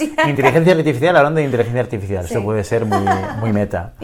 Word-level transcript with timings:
Inteligencia 0.00 0.74
artificial, 0.74 1.16
hablando 1.16 1.38
de 1.38 1.46
inteligencia 1.46 1.80
artificial, 1.80 2.24
eso 2.24 2.42
puede 2.42 2.62
ser 2.62 2.84
muy, 2.84 3.04
muy 3.40 3.52
meta. 3.52 3.94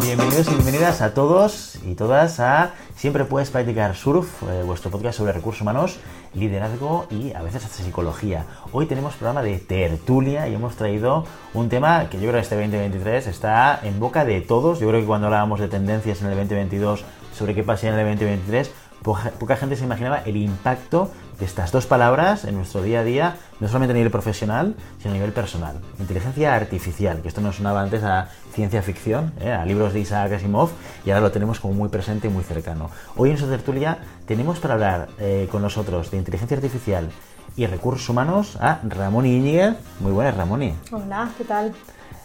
Bienvenidos 0.00 0.48
y 0.48 0.54
bienvenidas 0.54 1.02
a 1.02 1.12
todos 1.12 1.78
y 1.84 1.94
todas 1.94 2.40
a 2.40 2.72
Siempre 2.96 3.26
puedes 3.26 3.50
practicar 3.50 3.94
surf, 3.94 4.42
eh, 4.44 4.62
vuestro 4.64 4.90
podcast 4.90 5.18
sobre 5.18 5.32
recursos 5.32 5.60
humanos, 5.60 5.98
liderazgo 6.32 7.06
y 7.10 7.34
a 7.34 7.42
veces 7.42 7.66
hasta 7.66 7.82
psicología. 7.82 8.46
Hoy 8.72 8.86
tenemos 8.86 9.14
programa 9.16 9.42
de 9.42 9.58
tertulia 9.58 10.48
y 10.48 10.54
hemos 10.54 10.76
traído 10.76 11.26
un 11.52 11.68
tema 11.68 12.08
que 12.08 12.16
yo 12.16 12.22
creo 12.22 12.32
que 12.32 12.40
este 12.40 12.54
2023 12.54 13.26
está 13.26 13.78
en 13.82 14.00
boca 14.00 14.24
de 14.24 14.40
todos. 14.40 14.80
Yo 14.80 14.88
creo 14.88 15.02
que 15.02 15.06
cuando 15.06 15.26
hablábamos 15.26 15.60
de 15.60 15.68
tendencias 15.68 16.22
en 16.22 16.28
el 16.28 16.36
2022 16.38 17.04
sobre 17.36 17.54
qué 17.54 17.62
pasa 17.62 17.88
en 17.88 17.94
el 17.94 18.06
2023, 18.06 18.72
poca, 19.06 19.56
gente 19.56 19.76
se 19.76 19.84
imaginaba 19.84 20.18
el 20.18 20.36
impacto 20.36 21.10
de 21.38 21.44
estas 21.44 21.70
dos 21.70 21.86
palabras 21.86 22.44
en 22.44 22.56
nuestro 22.56 22.82
día 22.82 23.00
a 23.00 23.04
día, 23.04 23.36
no 23.60 23.68
solamente 23.68 23.92
a 23.92 23.94
nivel 23.94 24.10
profesional, 24.10 24.74
sino 24.98 25.12
a 25.12 25.14
nivel 25.14 25.32
personal. 25.32 25.80
Inteligencia 26.00 26.54
artificial, 26.54 27.22
que 27.22 27.28
esto 27.28 27.40
nos 27.40 27.56
sonaba 27.56 27.82
antes 27.82 28.02
a 28.02 28.28
ciencia 28.52 28.82
ficción, 28.82 29.32
¿eh? 29.40 29.52
a 29.52 29.64
libros 29.64 29.92
de 29.92 30.00
Isaac 30.00 30.32
Asimov, 30.32 30.70
y 31.04 31.10
ahora 31.10 31.20
lo 31.20 31.30
tenemos 31.30 31.60
como 31.60 31.74
muy 31.74 31.88
presente 31.88 32.26
y 32.26 32.30
muy 32.30 32.42
cercano. 32.42 32.90
Hoy 33.16 33.30
en 33.30 33.38
su 33.38 33.46
tertulia 33.46 33.98
tenemos 34.26 34.58
para 34.58 34.74
hablar 34.74 35.08
eh, 35.18 35.48
con 35.52 35.62
nosotros 35.62 36.10
de 36.10 36.16
inteligencia 36.16 36.56
artificial 36.56 37.10
y 37.56 37.66
recursos 37.66 38.08
humanos 38.08 38.56
a 38.60 38.80
Ramón 38.82 39.26
Iñiguez. 39.26 39.76
Muy 40.00 40.12
buenas, 40.12 40.36
Ramón. 40.36 40.74
Hola, 40.90 41.30
¿qué 41.38 41.44
tal? 41.44 41.74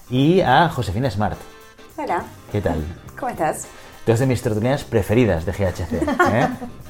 Y 0.09 0.41
a 0.41 0.67
Josefina 0.69 1.11
Smart. 1.11 1.37
Hola. 1.97 2.23
¿Qué 2.51 2.61
tal? 2.61 2.83
¿Cómo 3.17 3.29
estás? 3.29 3.67
Dos 4.05 4.19
de 4.19 4.25
mis 4.25 4.41
tertulianas 4.41 4.83
preferidas 4.83 5.45
de 5.45 5.51
GHC. 5.51 5.93
¿eh? 5.93 6.47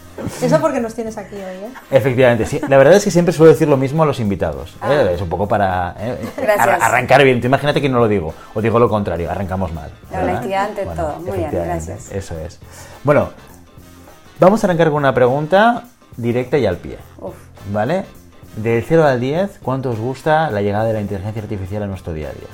Eso 0.41 0.59
porque 0.59 0.79
nos 0.79 0.93
tienes 0.93 1.17
aquí 1.17 1.35
hoy, 1.35 1.41
¿eh? 1.41 1.69
Efectivamente, 1.89 2.45
sí. 2.45 2.59
La 2.67 2.77
verdad 2.77 2.95
es 2.95 3.03
que 3.03 3.11
siempre 3.11 3.33
suelo 3.33 3.51
decir 3.51 3.67
lo 3.67 3.77
mismo 3.77 4.03
a 4.03 4.05
los 4.05 4.19
invitados. 4.19 4.71
¿eh? 4.71 4.77
Ah. 4.81 5.11
Es 5.11 5.21
un 5.21 5.29
poco 5.29 5.47
para 5.47 5.95
¿eh? 5.99 6.17
arrancar 6.57 7.23
bien. 7.23 7.41
imagínate 7.43 7.81
que 7.81 7.89
no 7.89 7.99
lo 7.99 8.07
digo, 8.07 8.33
o 8.53 8.61
digo 8.61 8.77
lo 8.79 8.89
contrario, 8.89 9.31
arrancamos 9.31 9.73
mal. 9.73 9.89
La 10.11 10.23
honestidad 10.23 10.65
ante 10.65 10.85
todo. 10.85 11.19
Muy 11.19 11.37
bien, 11.37 11.49
gracias. 11.51 12.11
Eso 12.11 12.37
es. 12.39 12.59
Bueno, 13.03 13.29
vamos 14.39 14.63
a 14.63 14.67
arrancar 14.67 14.89
con 14.89 14.97
una 14.97 15.13
pregunta 15.13 15.85
directa 16.17 16.57
y 16.57 16.65
al 16.65 16.77
pie. 16.77 16.97
Uf. 17.19 17.33
¿Vale? 17.71 18.05
Del 18.57 18.83
0 18.83 19.05
al 19.05 19.19
10, 19.19 19.59
¿cuánto 19.63 19.91
os 19.91 19.99
gusta 19.99 20.51
la 20.51 20.61
llegada 20.61 20.83
de 20.85 20.93
la 20.93 21.01
inteligencia 21.01 21.41
artificial 21.41 21.83
a 21.83 21.87
nuestro 21.87 22.13
día 22.13 22.29
a 22.29 22.33
día? 22.33 22.49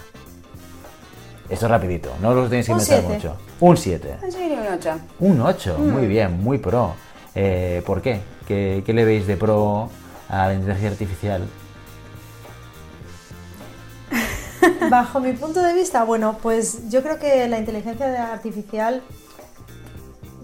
Esto 1.49 1.65
es 1.65 1.71
rapidito, 1.71 2.13
no 2.21 2.33
lo 2.33 2.49
tenéis 2.49 2.65
que 2.65 2.73
inventar 2.73 3.03
mucho. 3.03 3.37
Un 3.61 3.77
7. 3.77 4.17
un 4.21 4.67
8. 4.73 4.91
Un 5.19 5.41
8, 5.41 5.77
muy 5.79 6.03
mm. 6.03 6.09
bien, 6.09 6.43
muy 6.43 6.57
pro. 6.57 6.93
Eh, 7.33 7.81
¿Por 7.85 8.01
qué? 8.01 8.19
qué? 8.45 8.83
le 8.85 9.05
veis 9.05 9.27
de 9.27 9.37
pro 9.37 9.89
a 10.27 10.47
la 10.47 10.53
inteligencia 10.53 10.89
artificial? 10.89 11.47
Bajo 14.89 15.19
mi 15.21 15.31
punto 15.33 15.61
de 15.61 15.73
vista, 15.73 16.03
bueno, 16.03 16.37
pues 16.41 16.89
yo 16.89 17.01
creo 17.01 17.17
que 17.17 17.47
la 17.47 17.59
inteligencia 17.59 18.33
artificial, 18.33 19.01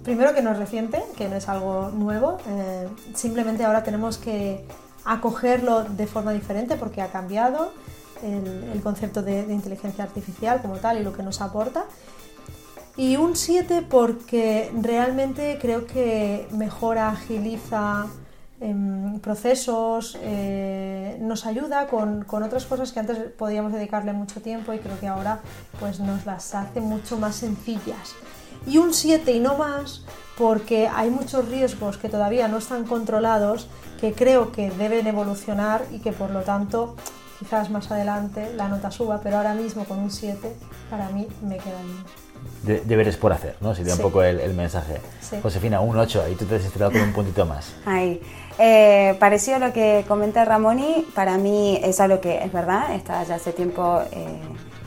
primero 0.05 0.33
que 0.33 0.41
no 0.41 0.51
es 0.51 0.57
reciente, 0.57 1.03
que 1.17 1.27
no 1.27 1.35
es 1.35 1.49
algo 1.49 1.89
nuevo, 1.89 2.37
eh, 2.47 2.87
simplemente 3.13 3.65
ahora 3.65 3.83
tenemos 3.83 4.17
que 4.17 4.65
acogerlo 5.03 5.83
de 5.83 6.07
forma 6.07 6.31
diferente 6.31 6.77
porque 6.77 7.01
ha 7.01 7.07
cambiado 7.07 7.73
el, 8.23 8.81
concepto 8.81 9.21
de, 9.21 9.41
inteligencia 9.53 10.03
artificial 10.03 10.61
como 10.61 10.77
tal 10.77 10.99
y 10.99 11.03
lo 11.03 11.13
que 11.13 11.23
nos 11.23 11.41
aporta. 11.41 11.85
Y 12.95 13.17
un 13.17 13.35
7 13.35 13.85
porque 13.89 14.71
realmente 14.79 15.57
creo 15.59 15.87
que 15.87 16.47
mejora, 16.51 17.09
agiliza 17.09 18.05
em, 18.61 19.19
procesos, 19.19 20.17
eh, 20.21 21.17
nos 21.19 21.45
ayuda 21.45 21.87
con, 21.87 22.23
con, 22.23 22.43
otras 22.43 22.65
cosas 22.65 22.91
que 22.91 22.99
antes 22.99 23.17
podíamos 23.37 23.73
dedicarle 23.73 24.13
mucho 24.13 24.41
tiempo 24.41 24.73
y 24.73 24.79
creo 24.79 24.99
que 24.99 25.07
ahora 25.07 25.39
pues 25.79 25.99
nos 25.99 26.25
las 26.25 26.53
hace 26.53 26.81
mucho 26.81 27.17
más 27.17 27.35
sencillas. 27.35 28.15
Y 28.67 28.77
un 28.77 28.93
7 28.93 29.31
y 29.31 29.39
no 29.39 29.57
más 29.57 30.03
porque 30.37 30.87
hay 30.87 31.09
muchos 31.09 31.47
riesgos 31.49 31.97
que 31.97 32.09
todavía 32.09 32.47
no 32.47 32.57
están 32.57 32.85
controlados 32.85 33.67
que 33.99 34.13
creo 34.13 34.51
que 34.51 34.69
deben 34.71 35.07
evolucionar 35.07 35.85
y 35.91 35.99
que 35.99 36.11
por 36.11 36.29
lo 36.31 36.41
tanto 36.41 36.95
quizás 37.39 37.69
más 37.69 37.91
adelante 37.91 38.53
la 38.55 38.67
nota 38.67 38.91
suba, 38.91 39.19
pero 39.21 39.37
ahora 39.37 39.53
mismo 39.53 39.85
con 39.85 39.99
un 39.99 40.11
7 40.11 40.55
para 40.89 41.09
mí 41.09 41.27
me 41.41 41.57
queda 41.57 41.79
bien. 42.63 42.87
deberes 42.87 43.17
por 43.17 43.33
hacer, 43.33 43.55
¿no? 43.61 43.73
Sería 43.75 43.93
un 43.93 43.99
poco 43.99 44.23
el, 44.23 44.53
mensaje. 44.53 45.01
Josefina, 45.41 45.79
un 45.81 45.97
8, 45.97 46.23
ahí 46.25 46.35
tú 46.35 46.45
te 46.45 46.55
has 46.55 46.65
estirado 46.65 46.91
con 46.91 47.01
un 47.01 47.13
puntito 47.13 47.45
más. 47.45 47.73
Ay, 47.85 48.21
eh, 48.59 49.15
parecido 49.19 49.57
a 49.57 49.59
lo 49.59 49.73
que 49.73 50.05
comenta 50.07 50.45
Ramoni, 50.45 51.07
para 51.15 51.37
mí 51.37 51.79
es 51.83 51.99
algo 51.99 52.21
que 52.21 52.43
es 52.43 52.51
verdad, 52.51 52.93
está 52.93 53.23
ya 53.23 53.35
hace 53.35 53.51
tiempo 53.51 54.01
eh, 54.11 54.39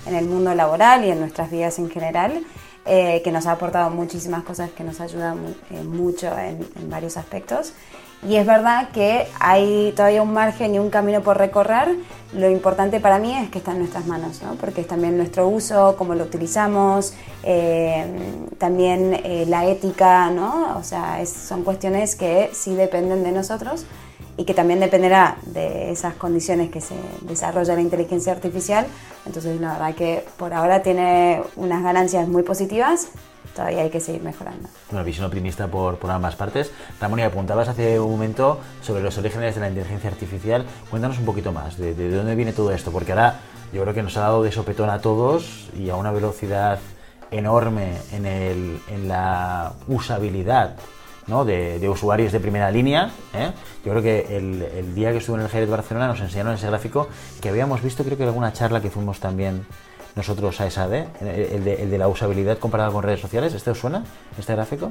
en 0.07 0.15
el 0.15 0.27
mundo 0.27 0.55
laboral 0.55 1.05
y 1.05 1.11
en 1.11 1.21
nuestras 1.21 1.51
vidas 1.51 1.79
en 1.79 1.91
general, 1.91 2.45
eh, 2.85 3.21
que 3.25 3.33
nos 3.33 3.47
ha 3.47 3.53
aportado 3.53 3.91
muchísimas 3.91 4.45
cosas 4.45 4.71
que 4.71 4.85
nos 4.85 5.01
ayudan 5.01 5.57
eh, 5.71 5.83
mucho 5.83 6.29
en, 6.39 6.65
en 6.77 6.89
varios 6.89 7.17
aspectos. 7.17 7.73
Y 8.23 8.37
es 8.37 8.47
verdad 8.47 8.89
que 8.91 9.27
hay 9.39 9.93
todavía 9.95 10.23
un 10.23 10.33
margen 10.33 10.75
y 10.75 10.79
un 10.79 10.91
camino 10.91 11.23
por 11.23 11.39
recorrer. 11.39 11.97
Lo 12.33 12.51
importante 12.51 12.99
para 12.99 13.19
mí 13.19 13.37
es 13.37 13.51
que 13.51 13.59
está 13.59 13.73
en 13.73 13.79
nuestras 13.79 14.07
manos, 14.07 14.43
¿no? 14.43 14.55
porque 14.55 14.81
es 14.81 14.87
también 14.87 15.17
nuestro 15.17 15.47
uso, 15.49 15.95
cómo 15.97 16.15
lo 16.15 16.25
utilizamos, 16.25 17.15
eh, 17.45 18.05
también 18.59 19.21
eh, 19.23 19.45
la 19.47 19.67
ética, 19.67 20.31
¿no? 20.31 20.77
o 20.77 20.83
sea, 20.83 21.25
son 21.25 21.63
cuestiones 21.63 22.17
que 22.17 22.51
sí 22.53 22.75
dependen 22.75 23.23
de 23.23 23.33
nosotros 23.33 23.87
y 24.37 24.45
que 24.45 24.55
también 24.55 24.81
dependerá 24.81 25.39
de 25.47 25.91
esas 25.91 26.15
condiciones 26.15 26.71
que 26.71 26.81
se 26.81 26.95
desarrolla 27.23 27.75
la 27.75 27.81
inteligencia 27.81 28.33
artificial. 28.33 28.87
Entonces, 29.25 29.61
la 29.61 29.73
verdad 29.73 29.95
que 29.95 30.25
por 30.37 30.53
ahora 30.53 30.83
tiene 30.83 31.43
unas 31.57 31.83
ganancias 31.83 32.29
muy 32.29 32.43
positivas, 32.43 33.09
todavía 33.57 33.83
hay 33.83 33.91
que 33.91 34.01
seguir 34.01 34.23
mejorando. 34.23 34.69
Una 34.93 35.03
visión 35.03 35.27
optimista 35.27 35.67
por, 35.67 35.99
por 35.99 36.11
ambas 36.11 36.37
partes. 36.37 36.71
Ramón, 37.01 37.19
y 37.21 37.23
apuntabas 37.23 37.69
hace 37.69 37.99
un 37.99 38.11
momento 38.11 38.61
sobre 38.83 39.03
los 39.03 39.17
orígenes 39.19 39.55
de 39.55 39.61
la 39.63 39.69
inteligencia 39.69 40.11
artificial. 40.11 40.65
Cuéntanos 40.91 41.19
un 41.19 41.25
poquito 41.25 41.51
más, 41.51 41.77
de, 41.79 41.95
dónde 42.11 42.35
viene 42.37 42.53
todo 42.53 42.71
esto, 42.71 42.93
porque 42.93 43.13
ahora 43.13 43.41
yo 43.73 43.83
creo 43.83 43.95
que 43.95 44.03
nos 44.03 44.17
ha 44.17 44.21
dado 44.21 44.43
de 44.43 44.53
sopetón 44.53 44.91
a 44.91 45.01
todos 45.01 45.71
y 45.77 45.91
a 45.91 45.97
una 45.97 46.13
velocidad 46.13 46.79
enorme 47.31 47.95
en, 48.13 48.27
el, 48.27 48.79
en 48.89 49.09
la 49.09 49.73
usabilidad 49.89 50.77
¿no? 51.27 51.45
de, 51.45 51.81
de, 51.81 51.89
usuarios 51.89 52.31
de 52.33 52.39
primera 52.39 52.71
línea. 52.71 53.11
¿eh? 53.35 53.51
Yo 53.85 53.91
creo 53.91 54.03
que 54.03 54.37
el, 54.37 54.63
el, 54.63 54.95
día 54.95 55.11
que 55.11 55.19
estuve 55.19 55.37
en 55.37 55.43
el 55.43 55.49
Jerez 55.49 55.69
de 55.69 55.75
Barcelona 55.75 56.07
nos 56.07 56.21
enseñaron 56.21 56.55
ese 56.55 56.69
gráfico 56.69 57.09
que 57.41 57.49
habíamos 57.49 57.83
visto, 57.83 58.05
creo 58.05 58.17
que 58.17 58.23
en 58.23 58.29
alguna 58.29 58.53
charla 58.53 58.81
que 58.81 58.91
fuimos 58.91 59.19
también 59.19 59.67
nosotros 60.17 60.61
a 60.61 60.71
SAD, 60.71 60.95
el 61.21 61.65
de, 61.65 61.83
el 61.83 61.91
de 61.91 61.99
la 61.99 62.09
usabilidad 62.09 62.59
comparada 62.59 62.91
con 62.91 63.03
redes 63.03 63.21
sociales. 63.21 63.55
¿Este 63.55 63.71
os 63.71 63.79
suena, 63.79 64.03
este 64.39 64.55
gráfico? 64.55 64.91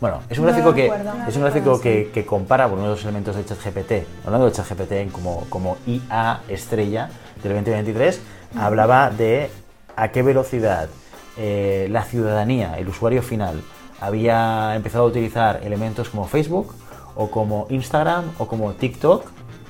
Bueno, 0.00 0.20
es 0.28 0.38
un 0.38 0.44
gráfico, 0.44 0.74
que, 0.74 0.92
es 1.26 1.36
un 1.36 1.42
gráfico 1.42 1.80
que, 1.80 2.10
que, 2.12 2.26
compara 2.26 2.66
uno 2.66 2.82
de 2.82 2.88
los 2.88 3.02
elementos 3.04 3.34
de 3.34 3.46
ChatGPT, 3.46 4.26
hablando 4.26 4.46
de 4.46 4.52
ChatGPT 4.52 5.10
como, 5.10 5.46
como 5.48 5.78
IA 5.86 6.42
estrella 6.48 7.08
del 7.42 7.54
2023, 7.54 8.20
hablaba 8.58 9.08
de 9.08 9.48
a 9.96 10.08
qué 10.08 10.22
velocidad 10.22 10.90
eh, 11.38 11.88
la 11.90 12.02
ciudadanía, 12.02 12.76
el 12.78 12.88
usuario 12.88 13.22
final, 13.22 13.62
había 14.00 14.74
empezado 14.76 15.04
a 15.04 15.06
utilizar 15.06 15.60
elementos 15.62 16.10
como 16.10 16.26
Facebook 16.26 16.74
o 17.14 17.30
como 17.30 17.66
Instagram 17.70 18.32
o 18.38 18.46
como 18.46 18.74
TikTok 18.74 19.24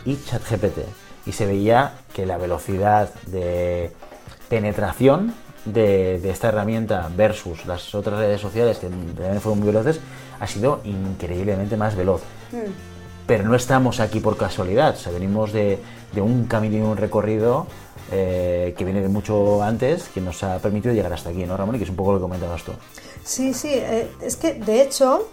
y 0.04 0.16
ChatGPT. 0.16 0.78
Y 1.26 1.32
se 1.32 1.46
veía 1.46 1.94
que 2.12 2.26
la 2.26 2.36
velocidad 2.36 3.12
de 3.26 3.92
penetración 4.48 5.34
de, 5.64 6.30
esta 6.30 6.48
herramienta 6.48 7.10
versus 7.16 7.66
las 7.66 7.94
otras 7.94 8.18
redes 8.18 8.40
sociales 8.40 8.78
que 8.78 8.88
también 8.88 9.40
fueron 9.40 9.58
muy 9.58 9.68
veloces 9.68 10.00
ha 10.38 10.46
sido 10.46 10.80
increíblemente 10.84 11.76
más 11.76 11.96
veloz. 11.96 12.22
Hmm. 12.53 12.71
Pero 13.26 13.44
no 13.44 13.56
estamos 13.56 13.98
aquí 13.98 14.21
por 14.21 14.36
casualidad, 14.36 14.94
o 14.94 14.98
sea, 14.98 15.12
venimos 15.12 15.53
de, 15.53 15.80
un 16.16 16.47
camino 16.47 16.76
y 16.76 16.80
un 16.80 16.97
recorrido 16.97 17.66
eh, 18.12 18.74
que 18.78 18.84
viene 18.84 19.03
de 19.03 19.09
mucho 19.09 19.62
antes, 19.62 20.09
que 20.15 20.21
nos 20.21 20.42
ha 20.44 20.59
permitido 20.60 20.94
llegar 20.94 21.12
hasta 21.12 21.30
aquí, 21.30 21.44
¿no, 21.44 21.56
Ramón? 21.56 21.74
Y 21.74 21.78
que 21.78 21.84
es 21.84 21.91
un 21.91 21.97
poco 21.97 22.12
lo 22.12 22.18
que 22.18 22.22
comentabas 22.22 22.62
tú. 22.62 22.72
Sí, 23.24 23.53
sí, 23.53 23.71
eh, 23.72 24.09
es 24.22 24.36
que 24.36 24.54
de 24.54 24.80
hecho 24.80 25.28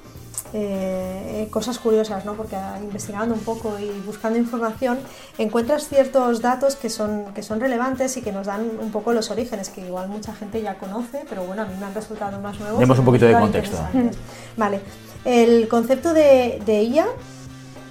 eh, 0.53 1.47
cosas 1.50 1.79
curiosas, 1.79 2.25
¿no? 2.25 2.33
porque 2.33 2.55
investigando 2.81 3.33
un 3.33 3.41
poco 3.41 3.77
y 3.79 3.89
buscando 4.05 4.38
información 4.38 5.00
encuentras 5.38 5.88
ciertos 5.88 6.41
datos 6.41 6.75
que 6.75 6.89
son, 6.89 7.33
que 7.33 7.41
son 7.41 7.59
relevantes 7.59 8.15
y 8.17 8.21
que 8.21 8.31
nos 8.31 8.45
dan 8.45 8.69
un 8.79 8.91
poco 8.91 9.13
los 9.13 9.31
orígenes, 9.31 9.69
que 9.69 9.81
igual 9.81 10.09
mucha 10.09 10.33
gente 10.35 10.61
ya 10.61 10.75
conoce, 10.75 11.25
pero 11.27 11.44
bueno, 11.44 11.63
a 11.63 11.65
mí 11.65 11.73
me 11.79 11.85
han 11.85 11.95
resultado 11.95 12.39
más 12.39 12.59
nuevos. 12.59 12.79
Demos 12.79 13.00
un 13.00 13.05
poquito 13.05 13.25
de 13.25 13.33
contexto. 13.33 13.77
Vale, 14.57 14.81
el 15.25 15.67
concepto 15.67 16.13
de, 16.13 16.61
de 16.65 16.83
IA 16.83 17.07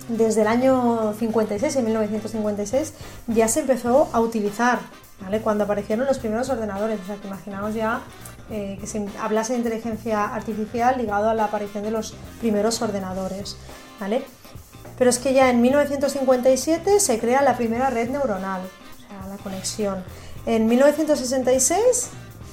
desde 0.09 0.43
el 0.43 0.47
año 0.47 1.15
56, 1.19 1.77
en 1.77 1.85
1956, 1.85 2.95
ya 3.29 3.49
se 3.49 3.61
empezó 3.61 4.09
a 4.13 4.21
utilizar, 4.21 4.81
¿vale? 5.21 5.41
Cuando 5.41 5.65
aparecieron 5.65 6.07
los 6.07 6.19
primeros 6.19 6.49
ordenadores, 6.51 7.01
o 7.01 7.07
sea 7.07 7.17
que 7.17 7.27
imaginaos 7.27 7.75
ya 7.75 8.01
eh, 8.53 8.77
que 8.79 8.87
se 8.87 9.05
hablase 9.19 9.55
de 9.55 9.61
inteligencia 9.61 10.27
artificial 10.35 10.99
ligado 10.99 11.31
a 11.31 11.35
la 11.35 11.45
aparición 11.45 11.83
de 11.83 11.91
los 11.91 12.15
primeros 12.41 12.81
ordenadores. 12.83 13.57
¿vale? 13.99 14.23
Pero 14.99 15.11
es 15.11 15.19
que 15.19 15.33
ya 15.33 15.51
en 15.51 15.63
1957 15.63 17.01
se 17.01 17.19
crea 17.19 17.43
la 17.43 17.57
primera 17.57 17.91
red 17.91 18.11
neuronal, 18.11 18.61
o 18.61 19.09
sea, 19.09 19.29
la 19.29 19.43
conexión. 19.43 20.05
En 20.47 20.67
1966 20.67 22.11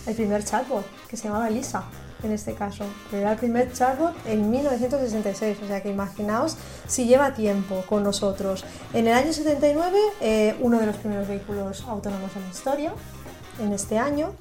el 0.07 0.15
primer 0.15 0.43
chatbot, 0.43 0.85
que 1.07 1.17
se 1.17 1.27
llamaba 1.27 1.49
Lisa 1.49 1.83
en 2.23 2.31
este 2.33 2.53
caso, 2.53 2.83
pero 3.09 3.21
era 3.21 3.31
el 3.31 3.37
primer 3.37 3.71
chatbot 3.71 4.13
en 4.25 4.49
1966, 4.49 5.57
o 5.63 5.67
sea 5.67 5.81
que 5.81 5.89
imaginaos 5.89 6.57
si 6.87 7.05
lleva 7.05 7.33
tiempo 7.33 7.83
con 7.87 8.03
nosotros. 8.03 8.65
En 8.93 9.07
el 9.07 9.13
año 9.13 9.31
79, 9.31 9.97
eh, 10.19 10.55
uno 10.59 10.79
de 10.79 10.85
los 10.85 10.97
primeros 10.97 11.27
vehículos 11.27 11.83
autónomos 11.87 12.31
en 12.35 12.43
la 12.43 12.49
historia, 12.49 12.93
en 13.59 13.73
este 13.73 13.97
año. 13.97 14.31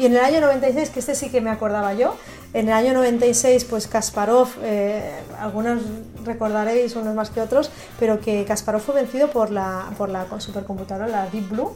Y 0.00 0.06
en 0.06 0.16
el 0.16 0.24
año 0.24 0.40
96, 0.40 0.88
que 0.88 1.00
este 1.00 1.14
sí 1.14 1.28
que 1.28 1.42
me 1.42 1.50
acordaba 1.50 1.92
yo, 1.92 2.16
en 2.54 2.68
el 2.68 2.72
año 2.72 2.94
96, 2.94 3.66
pues 3.66 3.86
Kasparov, 3.86 4.48
eh, 4.62 5.12
algunos 5.38 5.82
recordaréis, 6.24 6.96
unos 6.96 7.14
más 7.14 7.28
que 7.28 7.42
otros, 7.42 7.70
pero 7.98 8.18
que 8.18 8.46
Kasparov 8.46 8.80
fue 8.80 8.94
vencido 8.94 9.28
por 9.28 9.50
la, 9.50 9.90
por 9.98 10.08
la 10.08 10.24
supercomputadora, 10.40 11.06
la 11.06 11.26
Deep 11.26 11.50
Blue, 11.50 11.72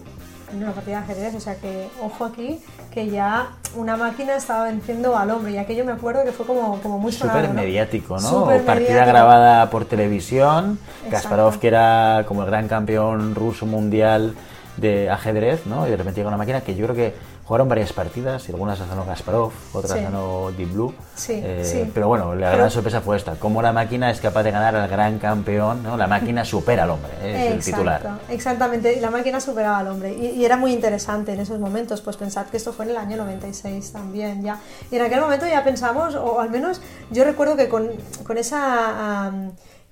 en 0.50 0.62
una 0.62 0.72
partida 0.72 1.00
de 1.00 1.04
ajedrez, 1.04 1.34
o 1.34 1.40
sea 1.40 1.56
que 1.56 1.90
ojo 2.02 2.24
aquí, 2.24 2.62
que 2.94 3.10
ya 3.10 3.50
una 3.76 3.98
máquina 3.98 4.36
estaba 4.36 4.64
venciendo 4.64 5.18
al 5.18 5.30
hombre, 5.30 5.52
y 5.52 5.58
aquello 5.58 5.84
me 5.84 5.92
acuerdo 5.92 6.24
que 6.24 6.32
fue 6.32 6.46
como, 6.46 6.80
como 6.80 6.98
muy 6.98 7.12
sonado, 7.12 7.40
Súper 7.40 7.54
mediático, 7.54 8.18
¿no? 8.20 8.46
partida 8.64 9.04
grabada 9.04 9.68
por 9.68 9.84
televisión, 9.84 10.78
Kasparov 11.10 11.58
que 11.58 11.68
era 11.68 12.24
como 12.26 12.40
el 12.44 12.46
gran 12.46 12.68
campeón 12.68 13.34
ruso 13.34 13.66
mundial 13.66 14.34
de 14.78 15.10
ajedrez, 15.10 15.66
¿no? 15.66 15.86
Y 15.86 15.90
de 15.90 15.96
repente 15.96 16.20
llega 16.20 16.28
una 16.28 16.36
máquina 16.36 16.62
que 16.62 16.74
yo 16.74 16.86
creo 16.86 16.96
que 16.96 17.33
jugaron 17.46 17.68
varias 17.68 17.92
partidas 17.92 18.48
y 18.48 18.52
algunas 18.52 18.78
las 18.78 18.88
ganó 18.88 19.04
Kasparov, 19.04 19.52
otras 19.72 20.00
ganó 20.00 20.50
Deep 20.56 20.72
Blue. 20.72 20.94
Sí, 21.14 21.34
eh, 21.34 21.62
sí. 21.64 21.90
Pero 21.92 22.08
bueno, 22.08 22.34
la 22.34 22.50
gran 22.50 22.70
sorpresa 22.70 23.00
fue 23.00 23.16
esta, 23.16 23.34
cómo 23.36 23.60
la 23.60 23.72
máquina 23.72 24.10
es 24.10 24.20
capaz 24.20 24.42
de 24.44 24.50
ganar 24.50 24.74
al 24.74 24.88
gran 24.88 25.18
campeón, 25.18 25.82
¿no? 25.82 25.96
La 25.96 26.06
máquina 26.06 26.44
supera 26.44 26.84
al 26.84 26.90
hombre, 26.90 27.12
¿eh? 27.22 27.48
es 27.48 27.52
el 27.52 27.64
titular. 27.64 28.20
Exactamente, 28.30 28.98
la 29.00 29.10
máquina 29.10 29.40
superaba 29.40 29.78
al 29.78 29.88
hombre 29.88 30.14
y, 30.14 30.26
y, 30.28 30.44
era 30.44 30.56
muy 30.56 30.72
interesante 30.72 31.32
en 31.32 31.40
esos 31.40 31.58
momentos, 31.58 32.00
pues 32.00 32.16
pensad 32.16 32.46
que 32.46 32.56
esto 32.56 32.72
fue 32.72 32.86
en 32.86 32.92
el 32.92 32.96
año 32.96 33.16
96 33.18 33.92
también 33.92 34.42
ya. 34.42 34.58
Y 34.90 34.96
en 34.96 35.02
aquel 35.02 35.20
momento 35.20 35.46
ya 35.46 35.62
pensamos, 35.64 36.14
o 36.14 36.40
al 36.40 36.50
menos 36.50 36.80
yo 37.10 37.24
recuerdo 37.24 37.56
que 37.56 37.68
con, 37.68 37.90
con 38.26 38.38
esa 38.38 39.32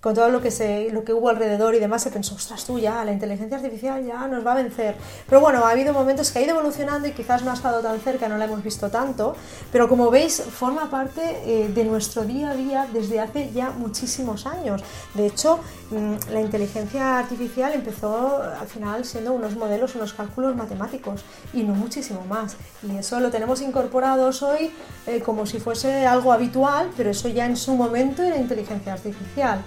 con 0.03 0.15
todo 0.15 0.29
lo 0.31 0.41
que, 0.41 0.51
se, 0.51 0.91
lo 0.91 1.05
que 1.05 1.13
hubo 1.13 1.29
alrededor 1.29 1.77
y 1.77 1.79
demás, 1.79 2.03
se 2.03 2.11
pensó, 2.11 2.35
ostras, 2.35 2.65
tú 2.65 2.77
ya, 2.77 3.05
la 3.05 3.13
inteligencia 3.13 3.57
artificial 3.57 4.05
ya 4.05 4.27
nos 4.27 4.45
va 4.45 4.51
a 4.51 4.57
vencer. 4.57 4.97
Pero 5.29 5.41
bueno, 5.41 5.65
ha 5.65 5.71
habido 5.71 5.93
momentos 5.93 6.33
que 6.33 6.41
ha 6.41 6.43
ido 6.43 6.57
evolucionando 6.57 7.07
y 7.07 7.13
quizás 7.13 7.45
no 7.45 7.53
ha 7.53 7.55
estado 7.55 7.81
tan 7.81 8.01
cerca, 8.01 8.29
no 8.29 8.37
la 8.37 8.47
hemos 8.47 8.65
visto 8.65 8.91
tanto, 8.91 9.37
pero 9.71 9.89
como 9.89 10.11
veis, 10.11 10.43
forma 10.43 10.91
parte 10.91 11.21
eh, 11.47 11.69
de 11.73 11.85
nuestro 11.85 12.25
día 12.25 12.51
a 12.51 12.55
día 12.57 12.89
desde 12.93 13.21
hace 13.21 13.53
ya 13.53 13.71
muchísimos 13.71 14.45
años. 14.45 14.83
De 15.15 15.25
hecho, 15.25 15.61
mm, 15.93 16.33
la 16.33 16.41
inteligencia 16.41 17.21
artificial 17.21 17.73
empezó 17.73 18.43
al 18.43 18.67
final 18.67 19.05
siendo 19.05 19.33
unos 19.33 19.55
modelos, 19.55 19.95
unos 19.95 20.15
cálculos 20.15 20.57
matemáticos 20.57 21.25
y 21.53 21.63
no 21.63 21.75
muchísimo 21.75 22.25
más. 22.29 22.57
Y 22.83 22.97
eso 22.97 23.21
lo 23.21 23.31
tenemos 23.31 23.61
incorporados 23.61 24.43
hoy 24.43 24.73
eh, 25.07 25.21
como 25.21 25.47
si 25.47 25.61
fuese 25.61 26.07
algo 26.07 26.33
habitual, 26.33 26.91
pero 26.97 27.11
eso 27.11 27.29
ya 27.29 27.47
en 27.47 27.57
su 27.57 27.77
momento 27.77 28.25
era 28.25 28.37
inteligencia 28.37 28.95
artificial. 28.95 29.63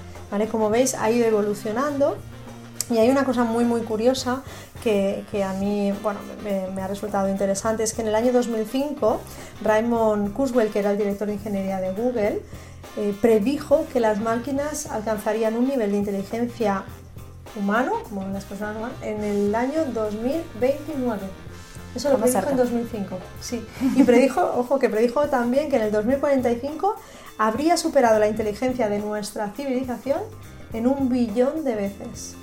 Como 0.51 0.69
veis 0.69 0.93
ha 0.95 1.09
ido 1.09 1.25
evolucionando 1.25 2.17
y 2.89 2.97
hay 2.97 3.09
una 3.09 3.23
cosa 3.23 3.43
muy 3.43 3.63
muy 3.63 3.81
curiosa 3.81 4.43
que, 4.83 5.43
a 5.43 5.53
mí 5.53 5.91
bueno, 6.03 6.19
me, 6.43 6.81
ha 6.81 6.87
resultado 6.87 7.27
interesante, 7.27 7.81
es 7.81 7.93
que 7.93 8.03
en 8.03 8.09
el 8.09 8.15
año 8.15 8.31
2005 8.31 9.19
Raymond 9.63 10.33
Kurzweil, 10.33 10.69
que 10.69 10.79
era 10.79 10.91
el 10.91 10.97
director 10.99 11.27
de 11.27 11.33
ingeniería 11.33 11.79
de 11.79 11.91
Google, 11.91 12.43
eh, 12.97 13.15
predijo 13.19 13.87
que 13.91 13.99
las 13.99 14.19
máquinas 14.19 14.85
alcanzarían 14.85 15.55
un 15.55 15.67
nivel 15.67 15.91
de 15.91 15.97
inteligencia 15.97 16.83
humano, 17.55 17.93
como 18.07 18.27
las 18.27 18.45
personas 18.45 18.77
humanas, 18.77 18.97
en 19.01 19.23
el 19.23 19.55
año 19.55 19.85
2029. 19.91 21.19
Eso 21.95 22.11
lo 22.11 22.19
predijo 22.19 22.49
en 22.49 22.57
2005, 22.57 23.17
sí. 23.41 23.65
Y 23.95 24.03
predijo, 24.03 24.41
ojo, 24.55 24.77
que 24.77 24.89
predijo 24.89 25.27
también 25.29 25.69
que 25.69 25.77
en 25.77 25.83
el 25.83 25.91
2045 25.91 26.95
habría 27.37 27.77
superado 27.77 28.19
la 28.19 28.27
inteligencia 28.27 28.89
de 28.89 28.99
nuestra 28.99 29.51
civilización 29.51 30.21
en 30.73 30.87
un 30.87 31.09
billón 31.09 31.63
de 31.63 31.75
veces. 31.75 32.35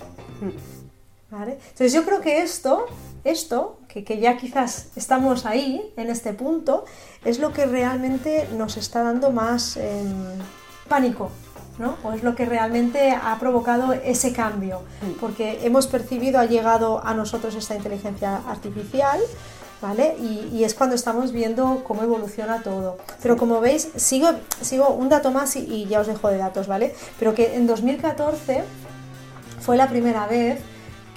Entonces 1.31 1.93
yo 1.93 2.05
creo 2.05 2.21
que 2.21 2.43
esto, 2.43 2.87
esto 3.25 3.79
que, 3.89 4.19
ya 4.19 4.37
quizás 4.37 4.89
estamos 4.97 5.47
ahí, 5.47 5.93
en 5.97 6.11
este 6.11 6.35
punto, 6.35 6.85
es 7.25 7.39
lo 7.39 7.53
que 7.53 7.65
realmente 7.65 8.49
nos 8.56 8.77
está 8.77 9.03
dando 9.03 9.31
más 9.31 9.77
em, 9.79 10.12
pánico, 10.89 11.31
¿no? 11.79 11.97
O 12.05 12.12
es 12.12 12.23
lo 12.23 12.35
que 12.35 12.44
realmente 12.44 13.12
ha 13.12 13.39
provocado 13.39 13.94
ese 13.94 14.33
cambio, 14.33 14.83
porque 15.21 15.61
hemos 15.62 15.87
percibido, 15.87 16.39
ha 16.39 16.44
llegado 16.44 17.05
a 17.05 17.15
nosotros 17.15 17.55
esta 17.55 17.75
inteligencia 17.75 18.43
artificial, 18.47 19.21
¿vale? 19.82 20.17
Y, 20.19 20.64
es 20.64 20.75
cuando 20.75 20.94
estamos 20.94 21.32
viendo 21.32 21.82
cómo 21.84 22.02
evoluciona 22.02 22.62
todo. 22.62 22.96
Pero 23.20 23.37
como 23.37 23.61
veis, 23.61 23.88
sigo, 23.96 24.29
sigo 24.61 24.88
un 24.90 25.08
dato 25.08 25.31
más 25.32 25.56
y, 25.56 25.87
ya 25.87 26.00
os 26.00 26.06
dejo 26.06 26.29
de 26.29 26.38
datos, 26.38 26.69
¿vale? 26.69 26.94
Pero 27.19 27.34
que 27.34 27.56
en 27.56 27.67
2014 27.67 28.62
fue 29.61 29.76
la 29.76 29.88
primera 29.88 30.26
vez 30.26 30.61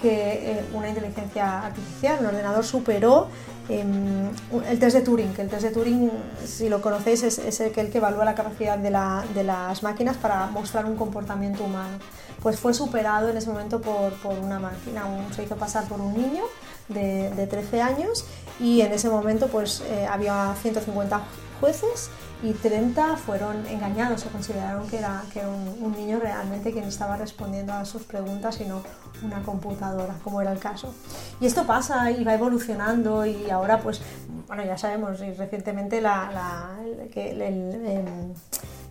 que 0.02 0.52
eh, 0.52 0.66
una 0.74 0.90
inteligencia 0.90 1.62
artificial, 1.62 2.20
un 2.20 2.28
ordenador, 2.28 2.66
superó 2.66 3.28
em, 3.70 4.30
el 4.68 4.80
test 4.80 4.98
de 4.98 5.02
Turing, 5.02 5.34
que 5.34 5.42
el 5.42 5.50
test 5.50 5.64
de 5.64 5.72
Turing, 5.72 6.12
si 6.46 6.70
lo 6.70 6.82
conocéis, 6.82 7.24
es, 7.24 7.60
el, 7.60 7.72
que, 7.72 7.82
el 7.82 7.90
que 7.90 7.98
evalúa 8.00 8.26
la 8.26 8.36
capacidad 8.36 8.78
de, 8.78 8.92
las 8.92 9.84
máquinas 9.84 10.18
para 10.18 10.48
mostrar 10.48 10.86
un 10.86 10.96
comportamiento 10.96 11.64
humano. 11.64 11.98
Pues 12.42 12.60
fue 12.60 12.74
superado 12.74 13.30
en 13.30 13.38
ese 13.38 13.50
momento 13.50 13.82
por, 13.82 14.14
una 14.42 14.60
máquina, 14.60 15.04
se 15.36 15.44
hizo 15.44 15.56
pasar 15.56 15.86
por 15.86 16.00
un 16.00 16.14
niño 16.14 16.44
de, 16.90 17.48
13 17.50 17.82
años 17.82 18.26
y 18.60 18.82
en 18.82 18.92
ese 18.92 19.10
momento 19.10 19.48
pues 19.48 19.82
eh, 19.90 20.06
había 20.10 20.54
150 20.62 21.22
jueces 21.60 22.10
y 22.44 22.52
30 22.54 23.18
fueron 23.18 23.66
engañados, 23.68 24.22
se 24.22 24.30
consideraron 24.30 24.88
que 24.88 24.98
era, 24.98 25.24
que 25.34 25.42
un, 25.46 25.96
niño 25.96 26.20
realmente 26.20 26.72
quien 26.72 26.86
estaba 26.86 27.16
respondiendo 27.16 27.74
a 27.74 27.86
sus 27.86 28.04
preguntas 28.04 28.60
y 28.60 28.66
no 28.66 28.82
una 29.24 29.42
computadora, 29.44 30.16
como 30.24 30.42
era 30.42 30.52
el 30.52 30.60
caso. 30.60 30.94
Y 31.40 31.46
esto 31.46 31.66
pasa 31.66 32.12
y 32.12 32.24
va 32.24 32.34
evolucionando 32.34 33.26
y 33.26 33.50
ahora 33.50 33.80
pues, 33.80 34.02
bueno, 34.48 34.64
ya 34.64 34.78
sabemos, 34.78 35.22
y 35.22 35.32
recientemente 35.32 36.02
la, 36.02 36.78
que 37.12 37.32
el, 37.32 37.42
el, 37.42 38.34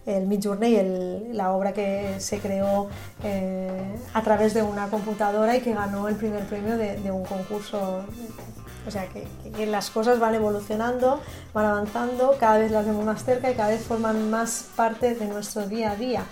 el 0.06 0.26
Midjourney, 0.26 1.32
la 1.32 1.52
obra 1.52 1.72
que 1.72 2.16
se 2.18 2.38
creó 2.38 2.88
eh, 3.22 3.94
a 4.14 4.22
través 4.22 4.54
de 4.54 4.62
una 4.62 4.88
computadora 4.88 5.56
y 5.56 5.60
que 5.60 5.74
ganó 5.74 6.08
el 6.08 6.16
primer 6.16 6.44
premio 6.46 6.76
de 6.76 7.10
un 7.10 7.24
concurso 7.24 8.04
o 8.86 8.90
sea, 8.90 9.08
que, 9.08 9.66
las 9.66 9.90
cosas 9.90 10.18
van 10.18 10.34
evolucionando, 10.34 11.20
van 11.52 11.66
avanzando, 11.66 12.36
cada 12.38 12.58
vez 12.58 12.70
las 12.70 12.84
vemos 12.86 13.04
más 13.04 13.24
cerca 13.24 13.50
y 13.50 13.54
cada 13.54 13.70
vez 13.70 13.82
forman 13.82 14.30
más 14.30 14.66
parte 14.76 15.14
de 15.14 15.26
nuestro 15.26 15.66
día 15.66 15.92
a 15.92 15.96
día. 15.96 16.24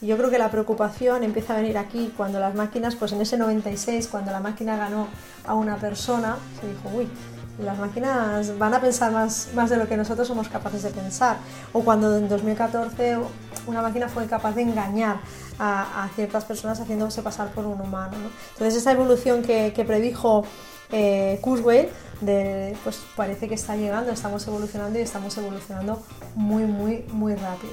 Y 0.00 0.06
yo 0.08 0.16
creo 0.16 0.28
que 0.28 0.38
la 0.38 0.50
preocupación 0.50 1.22
empieza 1.22 1.54
a 1.54 1.56
venir 1.56 1.78
aquí 1.78 2.12
cuando 2.16 2.38
las 2.40 2.54
máquinas, 2.54 2.94
pues 2.96 3.12
en 3.12 3.20
ese 3.20 3.38
96, 3.38 4.08
cuando 4.08 4.32
la 4.32 4.40
máquina 4.40 4.76
ganó 4.76 5.08
a 5.46 5.54
una 5.54 5.76
persona, 5.76 6.36
se 6.60 6.68
dijo, 6.68 6.90
uy, 6.94 7.08
las 7.58 7.78
máquinas 7.78 8.58
van 8.58 8.74
a 8.74 8.80
pensar 8.80 9.12
más, 9.12 9.48
más 9.54 9.70
de 9.70 9.76
lo 9.76 9.86
que 9.88 9.96
nosotros 9.96 10.26
somos 10.26 10.48
capaces 10.48 10.82
de 10.82 10.90
pensar. 10.90 11.36
O 11.72 11.82
cuando 11.82 12.16
en 12.16 12.28
2014 12.28 13.18
una 13.66 13.80
máquina 13.80 14.08
fue 14.08 14.26
capaz 14.26 14.54
de 14.54 14.62
engañar 14.62 15.20
a, 15.58 16.08
ciertas 16.16 16.44
personas 16.44 16.80
haciéndose 16.80 17.22
pasar 17.22 17.48
por 17.50 17.64
un 17.64 17.80
humano. 17.80 18.16
Entonces 18.52 18.74
esa 18.74 18.92
evolución 18.92 19.42
que, 19.42 19.72
que 19.74 19.84
predijo 19.84 20.44
eh, 20.94 21.38
Kurzweil, 21.40 21.88
de, 22.20 22.76
pues 22.84 23.02
parece 23.16 23.48
que 23.48 23.54
está 23.54 23.74
llegando, 23.74 24.12
estamos 24.12 24.46
evolucionando 24.46 24.96
y 24.96 25.02
estamos 25.02 25.36
evolucionando 25.36 26.00
muy, 26.36 26.64
muy, 26.64 27.04
muy 27.10 27.34
rápido. 27.34 27.72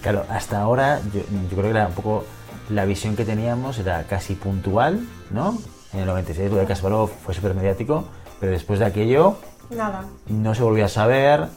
Claro, 0.00 0.24
hasta 0.28 0.60
ahora 0.60 1.00
yo, 1.12 1.22
creo 1.50 1.62
que 1.62 1.70
era 1.70 1.88
un 1.88 1.94
poco 1.94 2.24
la 2.70 2.84
visión 2.84 3.16
que 3.16 3.24
teníamos 3.24 3.78
era 3.78 4.04
casi 4.04 4.36
puntual, 4.36 5.00
¿no? 5.30 5.58
En 5.92 6.00
el 6.00 6.06
96 6.06 6.52
lo 6.52 6.58
de 6.58 6.66
Kasparov 6.66 7.10
fue 7.10 7.34
súper 7.34 7.54
mediático, 7.54 8.04
pero 8.38 8.52
después 8.52 8.78
de 8.78 8.86
aquello 8.86 9.36
Nada. 9.70 10.04
no 10.28 10.54
se 10.54 10.62
volvió 10.62 10.84
a 10.84 10.88
saber. 10.88 11.48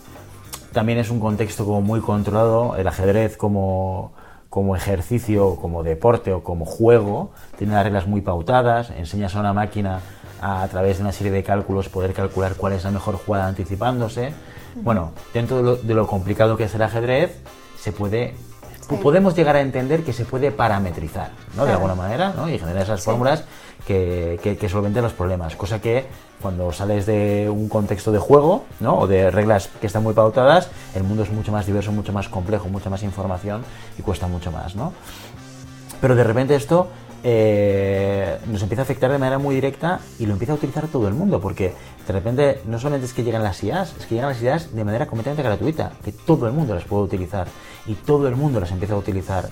También 0.74 0.98
es 0.98 1.10
un 1.12 1.20
contexto 1.20 1.66
como 1.66 1.82
muy 1.82 2.02
controlado, 2.02 2.76
el 2.76 2.88
ajedrez 2.88 3.38
como, 3.38 4.12
como 4.50 4.76
ejercicio, 4.76 5.56
como 5.56 5.84
deporte 5.84 6.34
o 6.34 6.44
como 6.44 6.66
juego, 6.66 7.32
tiene 7.58 7.74
las 7.76 7.84
reglas 7.84 8.08
muy 8.08 8.22
pautadas, 8.22 8.90
enseñas 8.90 9.36
a 9.36 9.40
una 9.40 9.54
máquina 9.54 10.02
a, 10.42 10.68
través 10.68 10.98
de 10.98 11.04
una 11.04 11.12
serie 11.12 11.32
de 11.32 11.44
cálculos 11.44 11.90
poder 11.90 12.14
calcular 12.14 12.56
cuál 12.56 12.74
es 12.74 12.84
la 12.84 12.92
mejor 12.92 13.16
jugada 13.16 13.48
anticipándose. 13.48 14.34
Bueno, 14.76 15.12
dentro 15.34 15.78
de 15.78 15.94
lo, 15.94 16.08
complicado 16.08 16.58
que 16.58 16.66
es 16.66 16.76
el 16.76 16.82
ajedrez, 16.82 17.40
se 17.80 17.92
puede 17.92 18.36
podemos 19.02 19.36
llegar 19.36 19.56
a 19.56 19.62
entender 19.62 20.04
que 20.04 20.14
se 20.14 20.26
puede 20.26 20.52
parametrizar, 20.52 21.32
¿no? 21.56 21.66
De 21.66 21.72
alguna 21.72 21.96
manera, 21.96 22.34
¿no? 22.36 22.48
Y 22.50 22.60
generar 22.60 22.84
esas 22.84 23.04
fórmulas 23.04 23.44
que, 23.88 24.40
que, 24.60 24.70
solventen 24.70 25.02
los 25.02 25.14
problemas. 25.14 25.56
Cosa 25.56 25.82
que 25.82 26.06
cuando 26.42 26.72
sales 26.72 27.06
de 27.06 27.50
un 27.50 27.68
contexto 27.68 28.12
de 28.12 28.20
juego, 28.20 28.66
¿no? 28.80 29.00
O 29.00 29.08
de 29.08 29.32
reglas 29.32 29.70
que 29.82 29.88
están 29.88 30.04
muy 30.04 30.14
pautadas, 30.14 30.70
el 30.94 31.04
mundo 31.04 31.24
es 31.24 31.32
mucho 31.32 31.52
más 31.52 31.66
diverso, 31.66 31.92
mucho 31.92 32.14
más 32.14 32.30
complejo, 32.30 32.68
mucha 32.70 32.90
más 32.90 33.02
información 33.04 33.64
y 33.98 34.02
cuesta 34.02 34.28
mucho 34.28 34.52
más, 34.52 34.76
¿no? 34.76 34.94
Pero 36.02 36.16
de 36.16 36.24
repente 36.24 36.56
esto 36.56 36.90
eh, 37.24 38.38
nos 38.48 38.62
empieza 38.62 38.82
a 38.82 38.84
afectar 38.84 39.12
de 39.12 39.18
manera 39.18 39.38
muy 39.38 39.56
directa 39.56 40.00
y 40.20 40.26
lo 40.26 40.34
empieza 40.34 40.54
a 40.54 40.56
utilizar 40.56 40.88
todo 40.88 41.08
el 41.08 41.14
mundo, 41.14 41.40
porque 41.40 41.74
de 42.06 42.14
repente 42.14 42.62
no 42.66 42.80
solamente 42.80 43.06
es 43.06 43.14
que 43.14 43.24
llegan 43.24 43.44
las 43.44 43.64
IAs, 43.64 43.96
es 44.00 44.06
que 44.06 44.16
llegan 44.16 44.30
las 44.30 44.42
IAs 44.42 44.76
de 44.76 44.84
manera 44.84 45.08
completamente 45.08 45.44
gratuita, 45.44 45.94
que 46.04 46.12
todo 46.12 46.48
el 46.48 46.54
mundo 46.54 46.76
las 46.76 46.84
puede 46.84 47.04
utilizar 47.04 47.48
y 47.88 47.96
todo 47.96 48.28
el 48.28 48.36
mundo 48.36 48.60
las 48.60 48.72
empieza 48.72 48.94
a 48.94 48.98
utilizar. 48.98 49.50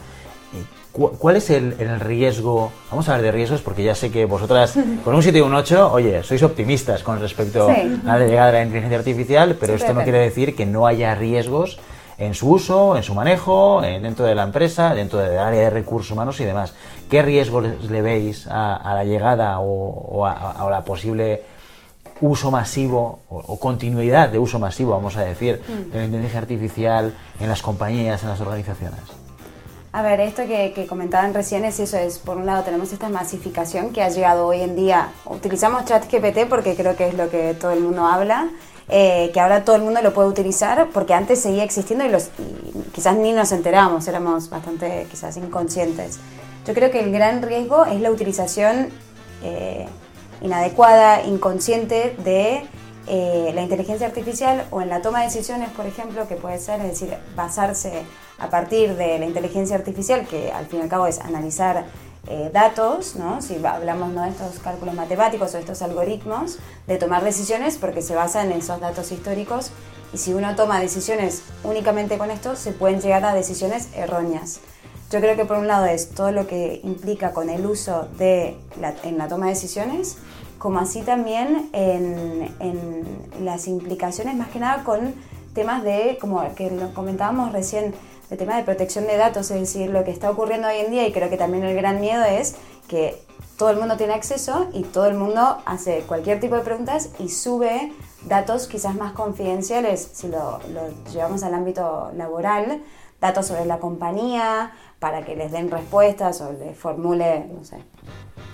¿Cuál 0.94 1.38
es 1.38 1.50
el, 1.50 2.00
riesgo? 2.00 2.72
Vamos 2.92 3.10
a 3.10 3.16
hablar 3.16 3.26
de 3.26 3.32
riesgos 3.32 3.62
porque 3.62 3.84
ya 3.84 3.96
sé 3.96 4.12
que 4.12 4.26
vosotras 4.26 4.78
con 5.04 5.16
un 5.16 5.24
7 5.24 5.40
y 5.40 5.42
un 5.42 5.54
8, 5.54 5.92
oye, 5.92 6.22
sois 6.22 6.44
optimistas 6.44 7.02
con 7.02 7.20
respecto 7.20 7.68
a 7.68 8.18
la 8.18 8.26
llegada 8.26 8.48
de 8.48 8.54
la 8.54 8.64
inteligencia 8.64 9.00
artificial, 9.00 9.58
pero 9.60 9.74
esto 9.74 9.94
no 9.96 10.04
quiere 10.04 10.20
decir 10.20 10.56
que 10.56 10.68
no 10.68 10.86
haya 10.86 11.16
riesgos 11.16 11.80
en 12.20 12.36
su 12.36 12.52
uso, 12.52 12.96
en 12.96 13.02
su 13.02 13.16
manejo, 13.16 13.82
dentro 13.82 14.26
de 14.26 14.36
la 14.36 14.44
empresa, 14.44 14.94
dentro 14.94 15.20
del 15.20 15.40
área 15.40 15.62
de 15.62 15.70
recursos 15.72 16.12
humanos 16.12 16.40
y 16.40 16.46
demás. 16.46 16.76
¿Qué 17.14 17.22
riesgos 17.22 17.64
le 17.92 18.02
veis 18.02 18.48
a, 18.50 18.92
la 18.96 19.04
llegada 19.04 19.60
o, 19.60 20.26
a, 20.26 20.68
la 20.68 20.84
posible 20.84 21.44
uso 22.22 22.50
masivo 22.50 23.20
o, 23.30 23.60
continuidad 23.60 24.30
de 24.30 24.40
uso 24.40 24.58
masivo, 24.58 24.94
vamos 24.94 25.16
a 25.18 25.22
decir, 25.22 25.62
mm. 25.62 25.92
de 25.92 25.98
la 26.00 26.06
inteligencia 26.06 26.40
artificial 26.40 27.14
en 27.40 27.50
las 27.50 27.62
compañías, 27.62 28.24
en 28.24 28.30
las 28.30 28.42
organizaciones? 28.42 29.00
A 29.92 30.02
ver, 30.02 30.22
esto 30.22 30.48
que, 30.48 30.74
que, 30.74 30.88
comentaban 30.88 31.36
recién 31.36 31.66
es 31.66 31.80
eso, 31.80 31.98
es 31.98 32.18
por 32.18 32.36
un 32.36 32.48
lado 32.48 32.64
tenemos 32.64 32.92
esta 32.92 33.10
masificación 33.10 33.94
que 33.94 34.02
ha 34.02 34.10
llegado 34.10 34.48
hoy 34.48 34.62
en 34.62 34.76
día, 34.76 35.10
utilizamos 35.26 35.86
ChatGPT 35.86 36.50
porque 36.50 36.76
creo 36.76 36.96
que 36.96 37.10
es 37.10 37.14
lo 37.14 37.30
que 37.30 37.54
todo 37.54 37.74
el 37.74 37.82
mundo 37.82 38.08
habla, 38.08 38.50
eh, 38.90 39.30
que 39.36 39.40
ahora 39.40 39.64
todo 39.64 39.76
el 39.76 39.84
mundo 39.84 40.02
lo 40.02 40.16
puede 40.16 40.30
utilizar, 40.30 40.88
porque 40.92 41.14
antes 41.14 41.44
seguía 41.44 41.64
existiendo 41.64 42.06
y, 42.06 42.10
los, 42.10 42.30
quizás 42.92 43.16
ni 43.16 43.34
nos 43.34 43.52
enterábamos, 43.52 44.08
éramos 44.08 44.50
bastante 44.50 45.06
quizás 45.12 45.38
inconscientes. 45.38 46.20
Yo 46.66 46.74
creo 46.74 46.92
que 46.92 47.00
el 47.02 47.12
gran 47.12 47.42
riesgo 47.42 47.86
es 47.86 48.00
la 48.00 48.12
utilización 48.12 48.90
eh, 49.44 49.86
inadecuada, 50.42 51.24
inconsciente 51.24 52.16
de 52.24 52.64
eh, 53.08 53.52
la 53.54 53.62
inteligencia 53.62 54.08
artificial 54.08 54.66
o 54.72 54.82
en 54.82 54.90
la 54.90 55.02
toma 55.02 55.20
de 55.20 55.26
decisiones, 55.26 55.70
por 55.72 55.86
ejemplo, 55.86 56.26
que 56.28 56.36
puede 56.36 56.60
ser, 56.60 56.80
es 56.82 56.88
decir, 56.88 57.18
basarse 57.36 58.04
a 58.40 58.50
partir 58.50 58.96
de 58.96 59.20
la 59.20 59.26
inteligencia 59.26 59.76
artificial, 59.76 60.26
que 60.26 60.52
al 60.54 60.68
fin 60.68 60.80
y 60.80 60.84
al 60.84 60.90
cabo 60.90 61.08
es 61.08 61.20
analizar 61.20 61.86
eh, 62.28 62.50
datos, 62.54 63.18
¿no? 63.18 63.42
si 63.42 63.64
hablamos 63.66 64.16
de 64.16 64.30
estos 64.30 64.60
cálculos 64.60 64.96
matemáticos 64.96 65.54
o 65.54 65.58
estos 65.58 65.82
algoritmos, 65.82 66.58
de 66.88 66.98
tomar 66.98 67.22
decisiones 67.22 67.78
porque 67.78 68.02
se 68.02 68.16
basan 68.16 68.54
en 68.54 68.60
esos 68.60 68.80
datos 68.80 69.12
históricos 69.12 69.72
y 70.14 70.18
si 70.18 70.34
uno 70.34 70.56
toma 70.56 70.80
decisiones 70.80 71.44
únicamente 71.66 72.18
con 72.18 72.32
esto, 72.32 72.56
se 72.56 72.72
pueden 72.72 73.02
llegar 73.02 73.26
a 73.26 73.34
decisiones 73.34 73.90
erróneas. 73.94 74.62
Yo 75.14 75.22
creo 75.22 75.36
que 75.36 75.46
por 75.46 75.58
un 75.58 75.68
lado 75.68 75.86
es 75.86 76.10
todo 76.10 76.32
lo 76.32 76.48
que 76.48 76.82
implica 76.84 77.34
con 77.34 77.48
el 77.52 77.68
uso 77.68 78.08
de 78.18 78.58
en 79.04 79.20
la 79.20 79.28
toma 79.28 79.46
de 79.46 79.52
decisiones, 79.52 80.18
como 80.58 80.80
así 80.80 81.04
también 81.04 81.70
en, 81.72 83.06
las 83.40 83.68
implicaciones 83.68 84.36
más 84.36 84.50
que 84.50 84.58
nada 84.58 84.84
con 84.84 85.14
temas 85.54 85.84
de, 85.84 86.18
como 86.20 86.44
que 86.56 86.72
lo 86.72 86.96
comentábamos 86.96 87.52
recién, 87.52 87.94
el 88.32 88.40
tema 88.40 88.58
de 88.58 88.64
protección 88.64 89.06
de 89.06 89.16
datos, 89.18 89.52
es 89.52 89.60
decir, 89.60 89.92
lo 89.92 90.04
que 90.04 90.10
está 90.10 90.32
ocurriendo 90.32 90.68
hoy 90.68 90.78
en 90.78 90.90
día 90.90 91.08
y 91.08 91.12
creo 91.12 91.30
que 91.30 91.38
también 91.38 91.64
el 91.64 91.76
gran 91.76 92.02
miedo 92.02 92.24
es 92.26 92.56
que 92.88 93.22
todo 93.56 93.70
el 93.70 93.78
mundo 93.78 93.98
tiene 93.98 94.16
acceso 94.16 94.68
y 94.74 94.82
todo 94.82 95.06
el 95.06 95.14
mundo 95.14 95.60
hace 95.66 96.00
cualquier 96.08 96.40
tipo 96.40 96.56
de 96.56 96.64
preguntas 96.64 97.12
y 97.20 97.30
sube 97.30 97.94
datos 98.26 98.66
quizás 98.66 98.96
más 98.96 99.14
confidenciales, 99.14 100.10
si 100.12 100.28
lo, 100.28 100.60
lo 100.70 100.90
llevamos 101.12 101.44
al 101.44 101.54
ámbito 101.54 102.12
laboral, 102.16 102.82
datos 103.22 103.48
sobre 103.48 103.66
la 103.66 103.78
compañía 103.78 104.74
para 105.04 105.22
que 105.26 105.36
les 105.36 105.52
den 105.52 105.70
respuestas 105.70 106.40
o 106.40 106.54
les 106.54 106.78
formule, 106.78 107.46
no 107.54 107.66
sé, 107.66 107.76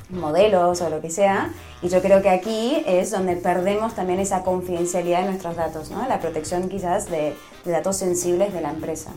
modelos 0.09 0.81
o 0.81 0.89
lo 0.89 0.99
que 0.99 1.11
sea. 1.11 1.51
Y 1.83 1.89
yo 1.89 2.01
creo 2.01 2.23
que 2.23 2.31
aquí 2.31 2.83
es 2.87 3.11
donde 3.11 3.35
perdemos 3.35 3.93
también 3.93 4.19
esa 4.19 4.41
confidencialidad 4.41 5.19
de 5.19 5.25
nuestros 5.27 5.55
datos, 5.55 5.91
¿no? 5.91 6.07
la 6.07 6.19
protección 6.19 6.67
quizás 6.67 7.07
de, 7.11 7.35
datos 7.65 7.97
sensibles 7.97 8.51
de 8.51 8.61
la 8.61 8.71
empresa. 8.71 9.11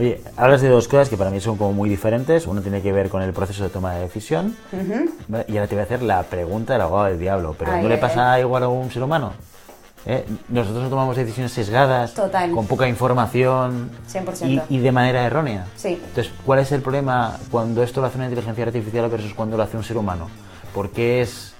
Oye, 0.00 0.20
hablas 0.36 0.62
de 0.62 0.68
dos 0.68 0.88
cosas 0.88 1.08
que 1.08 1.16
para 1.16 1.30
mí 1.30 1.40
son 1.40 1.56
como 1.56 1.72
muy 1.72 1.88
diferentes. 1.88 2.48
Uno 2.48 2.60
tiene 2.60 2.82
que 2.82 2.92
ver 2.92 3.08
con 3.08 3.22
el 3.22 3.32
proceso 3.32 3.62
de 3.62 3.70
toma 3.70 3.94
de 3.94 4.00
decisión 4.00 4.56
y 5.46 5.56
ahora 5.56 5.68
te 5.68 5.76
voy 5.76 5.82
a 5.82 5.84
hacer 5.84 6.02
la 6.02 6.24
pregunta 6.24 6.72
del 6.72 6.82
abogado 6.82 7.06
del 7.06 7.20
diablo. 7.20 7.54
¿Pero 7.56 7.80
no 7.80 7.88
le 7.88 7.98
pasa 7.98 8.40
igual 8.40 8.64
a 8.64 8.68
un 8.68 8.90
ser 8.90 9.04
humano? 9.04 9.32
¿Eh? 10.04 10.26
Nosotros 10.48 10.82
no 10.82 10.90
tomamos 10.90 11.16
decisiones 11.16 11.52
sesgadas, 11.52 12.14
con 12.52 12.66
poca 12.66 12.88
información 12.88 13.90
Y, 14.68 14.78
de 14.78 14.92
manera 14.92 15.24
errónea. 15.24 15.66
Entonces, 15.82 16.32
¿cuál 16.44 16.58
es 16.58 16.72
el 16.72 16.82
problema 16.82 17.38
cuando 17.50 17.82
esto 17.82 18.00
lo 18.00 18.08
hace 18.08 18.16
una 18.16 18.26
inteligencia 18.26 18.64
artificial 18.64 19.08
versus 19.08 19.34
cuando 19.34 19.56
lo 19.56 19.62
hace 19.62 19.76
un 19.76 19.84
ser 19.84 19.96
humano? 19.96 20.28
¿Por 20.74 20.90
qué 20.90 21.20
es 21.20 21.54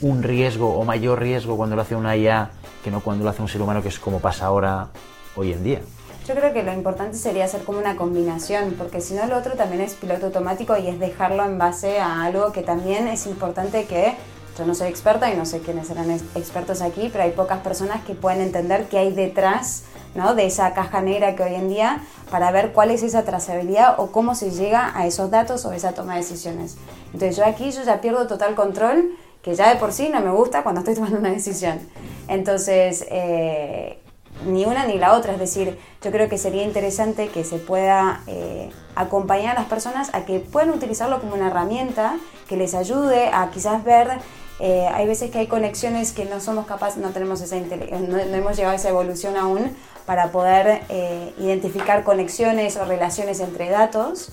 un 0.00 0.22
riesgo 0.22 0.78
o 0.78 0.84
mayor 0.84 1.20
riesgo 1.20 1.56
cuando 1.56 1.74
lo 1.74 1.82
hace 1.82 1.96
una 1.96 2.16
IA 2.16 2.50
que 2.84 2.90
no 2.90 3.00
cuando 3.00 3.24
lo 3.24 3.30
hace 3.30 3.42
un 3.42 3.48
ser 3.48 3.62
humano, 3.62 3.82
que 3.82 3.88
es 3.88 3.98
como 3.98 4.20
pasa 4.20 4.46
ahora, 4.46 4.88
hoy 5.34 5.52
en 5.52 5.64
día? 5.64 5.80
Yo 6.28 6.34
creo 6.34 6.52
que 6.52 6.62
lo 6.62 6.74
importante 6.74 7.16
sería 7.16 7.46
hacer 7.46 7.64
como 7.64 7.78
una 7.78 7.96
combinación, 7.96 8.74
porque 8.76 9.00
si 9.00 9.14
no 9.14 9.26
lo 9.26 9.38
otro 9.38 9.54
también 9.54 9.80
es 9.80 9.94
piloto 9.94 10.26
automático 10.26 10.76
y 10.76 10.86
es 10.86 11.00
dejarlo 11.00 11.42
en 11.44 11.56
base 11.56 12.00
a 12.00 12.22
algo 12.22 12.52
que 12.52 12.62
también 12.62 13.08
es 13.08 13.26
importante 13.26 13.86
que 13.86 14.14
yo 14.58 14.66
no 14.66 14.74
soy 14.74 14.88
experta 14.88 15.32
y 15.32 15.36
no 15.36 15.46
sé 15.46 15.60
quiénes 15.60 15.86
serán 15.86 16.10
expertos 16.10 16.82
aquí, 16.82 17.08
pero 17.12 17.22
hay 17.22 17.30
pocas 17.30 17.60
personas 17.60 18.02
que 18.04 18.14
pueden 18.14 18.40
entender 18.40 18.88
qué 18.88 18.98
hay 18.98 19.12
detrás 19.12 19.84
¿no? 20.16 20.34
de 20.34 20.46
esa 20.46 20.74
caja 20.74 21.00
negra 21.00 21.36
que 21.36 21.44
hoy 21.44 21.54
en 21.54 21.68
día 21.68 22.02
para 22.30 22.50
ver 22.50 22.72
cuál 22.72 22.90
es 22.90 23.04
esa 23.04 23.22
trazabilidad 23.22 23.94
o 23.98 24.10
cómo 24.10 24.34
se 24.34 24.50
llega 24.50 24.90
a 24.98 25.06
esos 25.06 25.30
datos 25.30 25.64
o 25.64 25.72
esa 25.72 25.92
toma 25.92 26.14
de 26.14 26.20
decisiones. 26.20 26.76
Entonces 27.12 27.36
yo 27.36 27.44
aquí 27.44 27.70
yo 27.70 27.84
ya 27.84 28.00
pierdo 28.00 28.26
total 28.26 28.56
control, 28.56 29.12
que 29.42 29.54
ya 29.54 29.72
de 29.72 29.76
por 29.76 29.92
sí 29.92 30.08
no 30.08 30.20
me 30.20 30.32
gusta 30.32 30.64
cuando 30.64 30.80
estoy 30.80 30.94
tomando 30.96 31.18
una 31.18 31.30
decisión. 31.30 31.78
Entonces, 32.26 33.06
eh, 33.10 34.00
ni 34.46 34.64
una 34.64 34.86
ni 34.86 34.98
la 34.98 35.14
otra, 35.14 35.32
es 35.32 35.38
decir, 35.38 35.78
yo 36.02 36.10
creo 36.10 36.28
que 36.28 36.36
sería 36.36 36.64
interesante 36.64 37.28
que 37.28 37.44
se 37.44 37.58
pueda 37.58 38.22
eh, 38.26 38.70
acompañar 38.96 39.56
a 39.56 39.60
las 39.60 39.68
personas 39.68 40.10
a 40.12 40.24
que 40.24 40.40
puedan 40.40 40.70
utilizarlo 40.70 41.20
como 41.20 41.34
una 41.34 41.46
herramienta 41.46 42.16
que 42.48 42.56
les 42.56 42.74
ayude 42.74 43.28
a 43.32 43.50
quizás 43.50 43.84
ver 43.84 44.18
eh, 44.60 44.88
hay 44.92 45.06
veces 45.06 45.30
que 45.30 45.38
hay 45.38 45.46
conexiones 45.46 46.12
que 46.12 46.24
no 46.24 46.40
somos 46.40 46.66
capaces, 46.66 46.98
no 46.98 47.10
tenemos 47.10 47.40
esa 47.40 47.56
no, 47.56 48.18
hemos 48.18 48.56
llegado 48.56 48.72
a 48.72 48.76
esa 48.76 48.88
evolución 48.88 49.36
aún 49.36 49.76
para 50.04 50.32
poder 50.32 50.82
eh, 50.88 51.32
identificar 51.38 52.02
conexiones 52.02 52.76
o 52.76 52.84
relaciones 52.84 53.40
entre 53.40 53.70
datos. 53.70 54.30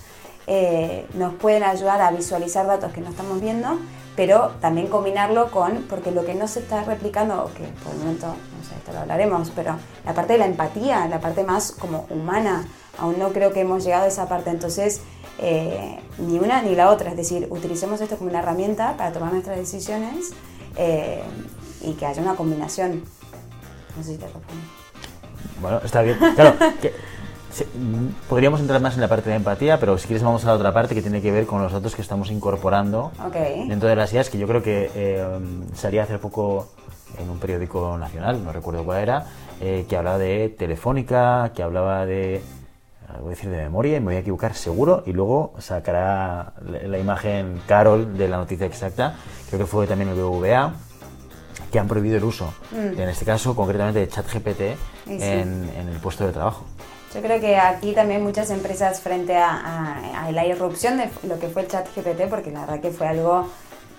Eh, 0.47 1.05
nos 1.15 1.33
pueden 1.35 1.63
ayudar 1.63 2.01
a 2.01 2.11
visualizar 2.11 2.65
datos 2.65 2.91
que 2.91 3.01
no 3.01 3.09
estamos 3.09 3.41
viendo, 3.41 3.79
pero 4.15 4.51
también 4.61 4.87
combinarlo 4.87 5.51
con, 5.51 5.83
porque 5.89 6.11
lo 6.11 6.25
que 6.25 6.33
no 6.33 6.47
se 6.47 6.59
está 6.59 6.83
replicando, 6.83 7.51
que 7.55 7.63
por 7.83 7.93
el 7.93 7.99
momento, 7.99 8.27
no 8.27 8.67
sé, 8.67 8.75
esto 8.77 8.93
lo 8.93 8.99
hablaremos, 8.99 9.51
pero 9.55 9.75
la 10.05 10.13
parte 10.13 10.33
de 10.33 10.39
la 10.39 10.45
empatía, 10.45 11.07
la 11.07 11.19
parte 11.19 11.43
más 11.43 11.71
como 11.71 12.05
humana, 12.09 12.67
aún 12.97 13.19
no 13.19 13.29
creo 13.29 13.51
que 13.51 13.61
hemos 13.61 13.83
llegado 13.83 14.05
a 14.05 14.07
esa 14.07 14.27
parte. 14.27 14.49
Entonces, 14.49 15.01
eh, 15.39 15.99
ni 16.17 16.39
una 16.39 16.61
ni 16.61 16.75
la 16.75 16.89
otra. 16.89 17.11
Es 17.11 17.17
decir, 17.17 17.47
utilicemos 17.49 17.99
esto 18.01 18.17
como 18.17 18.29
una 18.29 18.39
herramienta 18.39 18.95
para 18.97 19.11
tomar 19.11 19.33
nuestras 19.33 19.57
decisiones 19.57 20.33
eh, 20.77 21.23
y 21.81 21.93
que 21.93 22.05
haya 22.05 22.21
una 22.21 22.35
combinación. 22.35 23.03
No 23.97 24.03
sé 24.03 24.13
si 24.13 24.17
te 24.17 24.25
respondo. 24.25 24.63
Bueno, 25.61 25.81
está 25.83 26.01
bien. 26.01 26.17
Claro, 26.35 26.55
podríamos 28.27 28.59
entrar 28.59 28.81
más 28.81 28.95
en 28.95 29.01
la 29.01 29.07
parte 29.07 29.29
de 29.29 29.37
empatía, 29.37 29.79
pero 29.79 29.97
si 29.97 30.07
quieres 30.07 30.23
vamos 30.23 30.43
a 30.43 30.47
la 30.47 30.53
otra 30.55 30.73
parte 30.73 30.95
que 30.95 31.01
tiene 31.01 31.21
que 31.21 31.31
ver 31.31 31.45
con 31.45 31.61
los 31.61 31.71
datos 31.71 31.95
que 31.95 32.01
estamos 32.01 32.29
incorporando 32.29 33.11
dentro 33.67 33.87
de 33.87 33.95
las 33.95 34.11
IAS, 34.13 34.29
que 34.29 34.37
yo 34.37 34.47
creo 34.47 34.61
que 34.61 34.91
eh, 34.95 35.25
salía 35.73 36.03
hace 36.03 36.17
poco 36.17 36.67
en 37.17 37.29
un 37.29 37.39
periódico 37.39 37.97
nacional, 37.97 38.43
no 38.43 38.51
recuerdo 38.51 38.83
cuál 38.83 39.01
era, 39.01 39.25
que 39.59 39.95
hablaba 39.95 40.17
de 40.17 40.49
Telefónica, 40.49 41.53
que 41.55 41.63
hablaba 41.63 42.05
de 42.05 42.41
voy 43.17 43.27
a 43.27 43.29
decir 43.35 43.49
de 43.49 43.57
memoria 43.57 43.97
y 43.97 43.99
me 43.99 44.07
voy 44.07 44.15
a 44.15 44.19
equivocar 44.19 44.53
seguro 44.53 45.03
y 45.05 45.11
luego 45.11 45.53
sacará 45.59 46.53
la 46.61 46.97
imagen 46.97 47.61
Carol 47.67 48.17
de 48.17 48.27
la 48.27 48.37
noticia 48.37 48.65
exacta, 48.65 49.15
creo 49.47 49.59
que 49.59 49.65
fue 49.65 49.87
también 49.87 50.09
el 50.09 50.15
BBVA, 50.15 50.73
que 51.71 51.79
han 51.79 51.87
prohibido 51.87 52.17
el 52.17 52.23
uso, 52.23 52.53
mm. 52.71 52.99
en 52.99 53.09
este 53.09 53.25
caso 53.25 53.55
concretamente 53.55 53.99
de 53.99 54.07
ChatGPT 54.07 54.61
en, 55.07 55.69
en, 55.77 55.89
el 55.89 55.97
puesto 56.01 56.25
de 56.25 56.31
trabajo. 56.31 56.65
Yo 57.13 57.21
creo 57.21 57.39
que 57.39 57.57
aquí 57.57 57.93
también 57.93 58.23
muchas 58.23 58.49
empresas 58.49 58.99
frente 58.99 59.37
a, 59.37 60.25
a, 60.25 60.31
la 60.31 60.45
irrupción 60.45 60.97
de 60.97 61.09
lo 61.27 61.39
que 61.39 61.47
fue 61.47 61.63
el 61.63 61.67
ChatGPT, 61.67 62.29
porque 62.29 62.51
la 62.51 62.61
verdad 62.61 62.79
que 62.81 62.91
fue 62.91 63.07
algo 63.07 63.47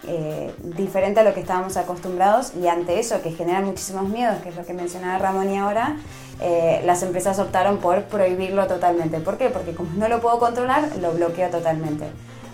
eh, 0.05 0.55
diferente 0.63 1.21
a 1.21 1.25
lo 1.25 1.35
que 1.35 1.41
estábamos 1.41 1.77
acostumbrados 1.77 2.53
y 2.55 2.69
ante 2.69 3.01
eso 3.01 3.23
que 3.23 3.33
genera 3.33 3.61
muchísimos 3.61 4.09
miedos, 4.09 4.37
que 4.43 4.51
es 4.51 4.57
lo 4.57 4.65
que 4.65 4.73
mencionaba 4.73 5.19
Ramón 5.19 5.51
y 5.51 5.59
ahora, 5.59 5.97
eh, 6.41 6.83
las 6.85 7.03
empresas 7.03 7.39
optaron 7.39 7.79
por 7.79 8.05
prohibirlo 8.05 8.67
totalmente. 8.67 9.19
¿Por 9.21 9.39
qué? 9.39 9.49
Porque 9.49 9.75
como 9.75 9.91
no 9.95 10.09
lo 10.09 10.21
puedo 10.21 10.39
controlar, 10.39 10.91
lo 11.01 11.13
bloqueo 11.13 11.51
totalmente. 11.51 12.07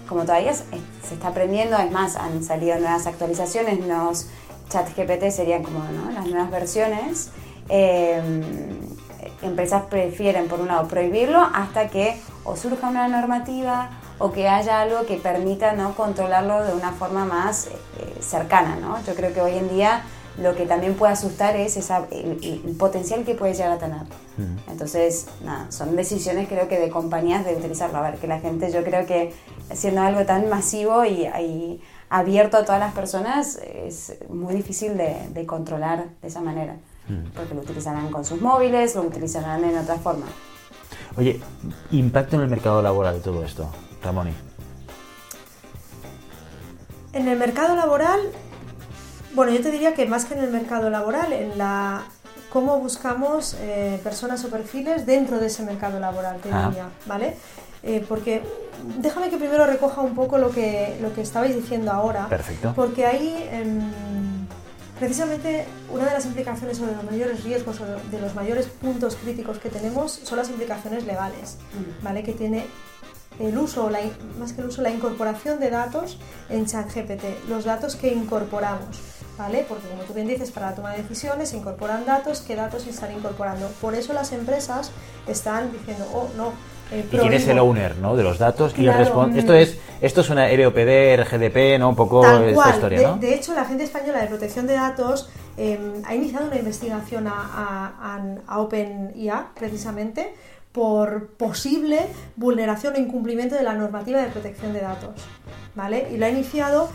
Como 0.08 0.22
todavía 0.22 0.54
se 0.54 1.14
está 1.14 1.28
aprendiendo, 1.28 1.76
es 1.78 1.90
más, 1.90 2.16
han 2.16 2.42
salido 2.44 2.78
nuevas 2.78 3.06
actualizaciones, 3.06 3.80
nuevos 3.80 4.26
chat 4.68 4.88
GPT 4.96 5.30
serían 5.30 5.62
como 5.62 5.80
las 6.14 6.26
nuevas 6.26 6.50
versiones. 6.50 7.30
Em, 7.68 8.42
empresas 9.42 9.82
prefieren, 9.90 10.49
por 10.49 10.61
un 10.61 10.68
lado, 10.68 10.88
prohibirlo 10.88 11.40
hasta 11.40 11.88
que 11.88 12.16
o 12.44 12.56
surja 12.56 12.88
una 12.88 13.08
normativa 13.08 13.90
o 14.23 14.31
que 14.31 14.49
haya 14.49 14.81
algo 14.81 15.05
que 15.05 15.17
permita 15.17 15.73
¿no? 15.73 15.97
controlarlo 15.97 16.64
de 16.64 16.73
una 16.73 16.93
forma 16.93 17.25
más 17.25 17.67
eh, 17.67 17.71
cercana. 18.21 18.76
¿no? 18.76 19.02
Yo 19.05 19.17
creo 19.17 19.35
que 19.35 19.41
hoy 19.41 19.57
en 19.57 19.69
día 19.69 20.05
lo 20.41 20.55
que 20.55 20.64
también 20.64 20.95
puede 20.95 21.12
asustar 21.12 21.57
es 21.57 21.76
esa, 21.76 22.07
el, 22.12 22.76
potencial 22.79 23.25
que 23.25 23.35
puede 23.35 23.52
llegar 23.52 23.73
a 23.73 23.79
tener. 23.79 24.02
Entonces, 24.71 25.26
nada, 25.45 25.71
son 25.71 25.95
decisiones 25.95 26.49
creo 26.49 26.69
que 26.69 26.79
de 26.79 26.88
compañías 26.88 27.45
de 27.45 27.55
utilizarlo. 27.55 27.99
A 27.99 28.11
ver, 28.11 28.19
que 28.19 28.26
la 28.26 28.38
gente, 28.38 28.73
yo 28.73 28.83
creo 28.83 29.05
que 29.07 29.35
siendo 29.75 30.00
algo 30.00 30.25
tan 30.25 30.49
masivo 30.49 31.05
y, 31.05 31.81
abierto 32.09 32.59
a 32.59 32.64
todas 32.64 32.81
las 32.81 32.95
personas, 32.95 33.57
es 33.57 34.17
muy 34.29 34.55
difícil 34.55 34.97
de, 34.97 35.47
controlar 35.47 36.07
de 36.23 36.29
esa 36.29 36.41
manera. 36.41 36.76
Porque 37.35 37.55
lo 37.55 37.61
utilizarán 37.61 38.11
con 38.11 38.25
sus 38.25 38.41
móviles, 38.41 38.95
lo 38.95 39.02
utilizarán 39.02 39.64
en 39.64 39.76
otra 39.76 39.97
forma. 39.97 40.26
Oye, 41.17 41.41
impacto 41.91 42.37
en 42.37 42.43
el 42.43 42.49
mercado 42.49 42.81
laboral 42.81 43.17
de 43.17 43.21
todo 43.21 43.45
esto, 43.45 43.69
Ramoni. 44.02 44.32
En 47.12 47.28
el 47.28 47.38
mercado 47.38 47.76
laboral 47.76 48.21
bueno, 49.35 49.52
yo 49.52 49.62
te 49.62 49.71
diría 49.71 49.94
que 49.94 50.06
más 50.06 50.26
que 50.26 50.35
en 50.35 50.40
el 50.40 50.50
mercado 50.50 50.90
laboral, 50.90 51.32
en 51.32 51.56
la 51.56 52.02
cómo 52.50 52.78
buscamos 52.78 53.56
eh, 53.61 53.99
personas 54.04 54.44
o 54.44 54.49
perfiles 54.49 55.06
dentro 55.06 55.38
de 55.38 55.47
ese 55.47 55.62
mercado 55.62 55.99
laboral, 55.99 56.38
te 56.40 56.50
ah. 56.52 56.66
diría, 56.68 56.88
¿vale? 57.06 57.37
Eh, 57.82 58.04
porque 58.06 58.42
déjame 58.99 59.30
que 59.30 59.38
primero 59.38 59.66
recoja 59.66 60.02
un 60.02 60.14
poco 60.14 60.37
lo 60.38 60.50
que, 60.50 60.99
lo 61.00 61.14
que 61.14 61.23
estabais 61.23 61.54
diciendo 61.54 61.90
ahora. 61.90 62.28
Perfecto. 62.28 62.75
Porque 62.76 63.06
ahí, 63.06 63.49
em, 63.50 63.80
precisamente, 64.99 65.64
una 65.90 66.04
de 66.04 66.12
las 66.12 66.26
implicaciones 66.26 66.78
o 66.80 66.87
de 66.87 66.94
los 66.94 67.04
mayores 67.04 67.42
riesgos 67.42 67.80
o 67.80 67.87
de 67.87 68.21
los 68.21 68.35
mayores 68.35 68.66
puntos 68.66 69.16
críticos 69.16 69.59
que 69.59 69.71
tenemos 69.71 70.12
son 70.23 70.37
las 70.37 70.50
implicaciones 70.50 71.06
legales, 71.06 71.56
mm. 71.73 72.04
¿vale? 72.04 72.23
Que 72.23 72.32
tiene 72.32 72.66
el 73.39 73.57
uso, 73.59 73.91
la, 73.91 74.01
más 74.39 74.53
que 74.53 74.61
el 74.61 74.69
uso, 74.69 74.83
la 74.83 74.91
incorporación 74.91 75.61
de 75.61 75.71
datos 75.71 76.19
en 76.51 76.67
ChatGPT, 76.67 77.49
los 77.49 77.65
datos 77.65 77.97
que 77.97 78.12
incorporamos. 78.12 79.01
¿vale? 79.39 79.65
Porque 79.69 79.89
como 79.89 80.03
tú 80.03 80.15
bien 80.15 80.29
dices, 80.29 80.51
para 80.51 80.71
la 80.71 80.75
toma 80.75 80.93
de 80.93 81.03
decisiones 81.03 81.49
se 81.49 81.57
incorporan 81.57 82.05
datos, 82.05 82.41
¿qué 82.41 82.55
datos 82.55 82.83
se 82.83 82.91
están 82.91 83.12
incorporando? 83.12 83.69
Por 83.81 83.95
eso 83.95 84.12
las 84.12 84.33
empresas 84.33 84.91
están 85.27 85.73
diciendo, 85.73 86.07
oh, 86.12 86.29
no. 86.37 86.53
Eh, 86.93 87.07
y 87.11 87.17
quién 87.17 87.33
es 87.33 87.49
el 87.49 87.59
owner 87.59 87.97
¿no? 87.97 88.17
de 88.17 88.23
los 88.23 88.39
datos 88.39 88.75
y 88.77 88.87
esto 88.87 89.55
es 89.55 89.79
esto 90.03 90.21
es 90.21 90.31
una 90.31 90.49
ROPD, 90.49 91.23
RGDP, 91.23 91.79
¿no? 91.79 91.91
Un 91.91 91.97
poco 91.97 92.27
esta 92.27 92.71
historia, 92.71 92.99
de, 92.99 93.07
¿no? 93.07 93.17
De 93.17 93.35
hecho, 93.35 93.55
la 93.55 93.62
Agencia 93.62 93.85
Española 93.85 94.21
de 94.21 94.27
Protección 94.27 94.67
de 94.67 94.75
Datos 94.75 95.31
em, 95.57 96.03
ha 96.05 96.15
iniciado 96.15 96.49
una 96.49 96.59
investigación 96.59 97.29
a, 97.29 97.33
a, 97.33 98.21
a 98.49 98.59
OpenIA, 98.59 99.47
precisamente, 99.55 100.35
por 100.73 101.29
posible 101.29 102.09
vulneración 102.37 102.95
o 102.95 102.99
incumplimiento 102.99 103.55
de 103.55 103.62
la 103.62 103.75
normativa 103.75 104.21
de 104.21 104.29
protección 104.29 104.73
de 104.73 104.81
datos. 104.81 105.14
¿Vale? 105.75 106.09
Y 106.12 106.17
lo 106.17 106.26
ha 106.26 106.31
iniciado 106.31 106.91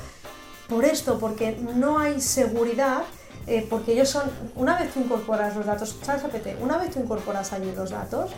por 0.68 0.86
esto, 0.86 1.18
porque 1.20 1.58
no 1.76 2.00
hay 2.00 2.20
seguridad, 2.20 3.04
eh, 3.48 3.66
porque 3.70 3.94
ellos 3.94 4.10
son, 4.10 4.30
una 4.56 4.78
vez 4.78 4.94
tú 4.94 5.00
incorporas 5.00 5.56
los 5.56 5.66
datos, 5.66 6.00
ChatGPT, 6.02 6.62
una 6.62 6.78
vez 6.78 6.92
tú 6.92 7.00
incorporas 7.00 7.54
allí 7.54 7.72
los 7.76 7.92
datos, 7.92 8.32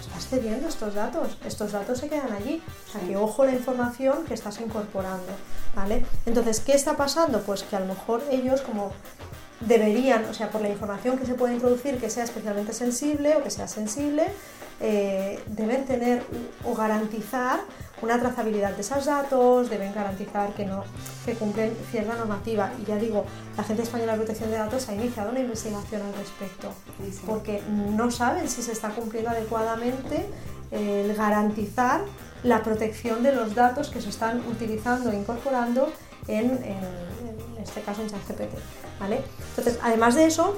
estás 0.00 0.26
cediendo 0.28 0.68
estos 0.68 0.94
datos, 0.94 1.38
estos 1.46 1.72
datos 1.72 1.98
se 1.98 2.08
quedan 2.08 2.32
allí, 2.32 2.62
o 2.88 2.92
sea 2.92 3.00
que 3.00 3.16
ojo 3.16 3.44
la 3.44 3.52
información 3.52 4.24
que 4.26 4.34
estás 4.34 4.60
incorporando, 4.60 5.32
¿vale? 5.74 6.04
Entonces, 6.26 6.60
¿qué 6.60 6.72
está 6.72 6.96
pasando? 6.96 7.40
Pues 7.42 7.62
que 7.62 7.76
a 7.76 7.80
lo 7.80 7.86
mejor 7.86 8.22
ellos 8.30 8.60
como 8.62 8.92
deberían, 9.60 10.24
o 10.26 10.34
sea, 10.34 10.50
por 10.50 10.60
la 10.60 10.68
información 10.68 11.18
que 11.18 11.24
se 11.24 11.34
puede 11.34 11.54
introducir 11.54 11.98
que 11.98 12.10
sea 12.10 12.24
especialmente 12.24 12.72
sensible 12.72 13.36
o 13.36 13.42
que 13.42 13.50
sea 13.50 13.68
sensible, 13.68 14.26
eh, 14.80 15.42
deben 15.46 15.84
tener 15.86 16.22
o 16.64 16.74
garantizar 16.74 17.60
una 18.02 18.20
trazabilidad 18.20 18.72
de 18.72 18.82
esos 18.82 19.06
datos, 19.06 19.70
deben 19.70 19.94
garantizar 19.94 20.52
que 20.52 20.66
no 20.66 20.84
que 21.24 21.34
cumplen 21.34 21.74
cierta 21.90 22.14
normativa. 22.14 22.70
Y 22.80 22.84
ya 22.84 22.96
digo, 22.96 23.24
la 23.56 23.62
Agencia 23.62 23.84
Española 23.84 24.12
de 24.12 24.18
Protección 24.18 24.50
de 24.50 24.58
Datos 24.58 24.88
ha 24.88 24.94
iniciado 24.94 25.30
una 25.30 25.40
investigación 25.40 26.02
al 26.02 26.14
respecto, 26.14 26.72
porque 27.26 27.62
no 27.68 28.10
saben 28.10 28.48
si 28.48 28.62
se 28.62 28.72
está 28.72 28.90
cumpliendo 28.90 29.30
adecuadamente 29.30 30.26
el 30.70 31.14
garantizar 31.14 32.02
la 32.42 32.62
protección 32.62 33.22
de 33.22 33.32
los 33.32 33.54
datos 33.54 33.88
que 33.88 34.00
se 34.00 34.10
están 34.10 34.40
utilizando 34.46 35.10
e 35.10 35.16
incorporando 35.16 35.90
en, 36.28 36.50
en, 36.64 37.62
este 37.62 37.80
caso 37.80 38.02
en 38.02 38.08
ChatGPT. 38.08 38.58
¿vale? 39.00 39.22
Entonces, 39.50 39.78
además 39.82 40.14
de 40.14 40.26
eso, 40.26 40.56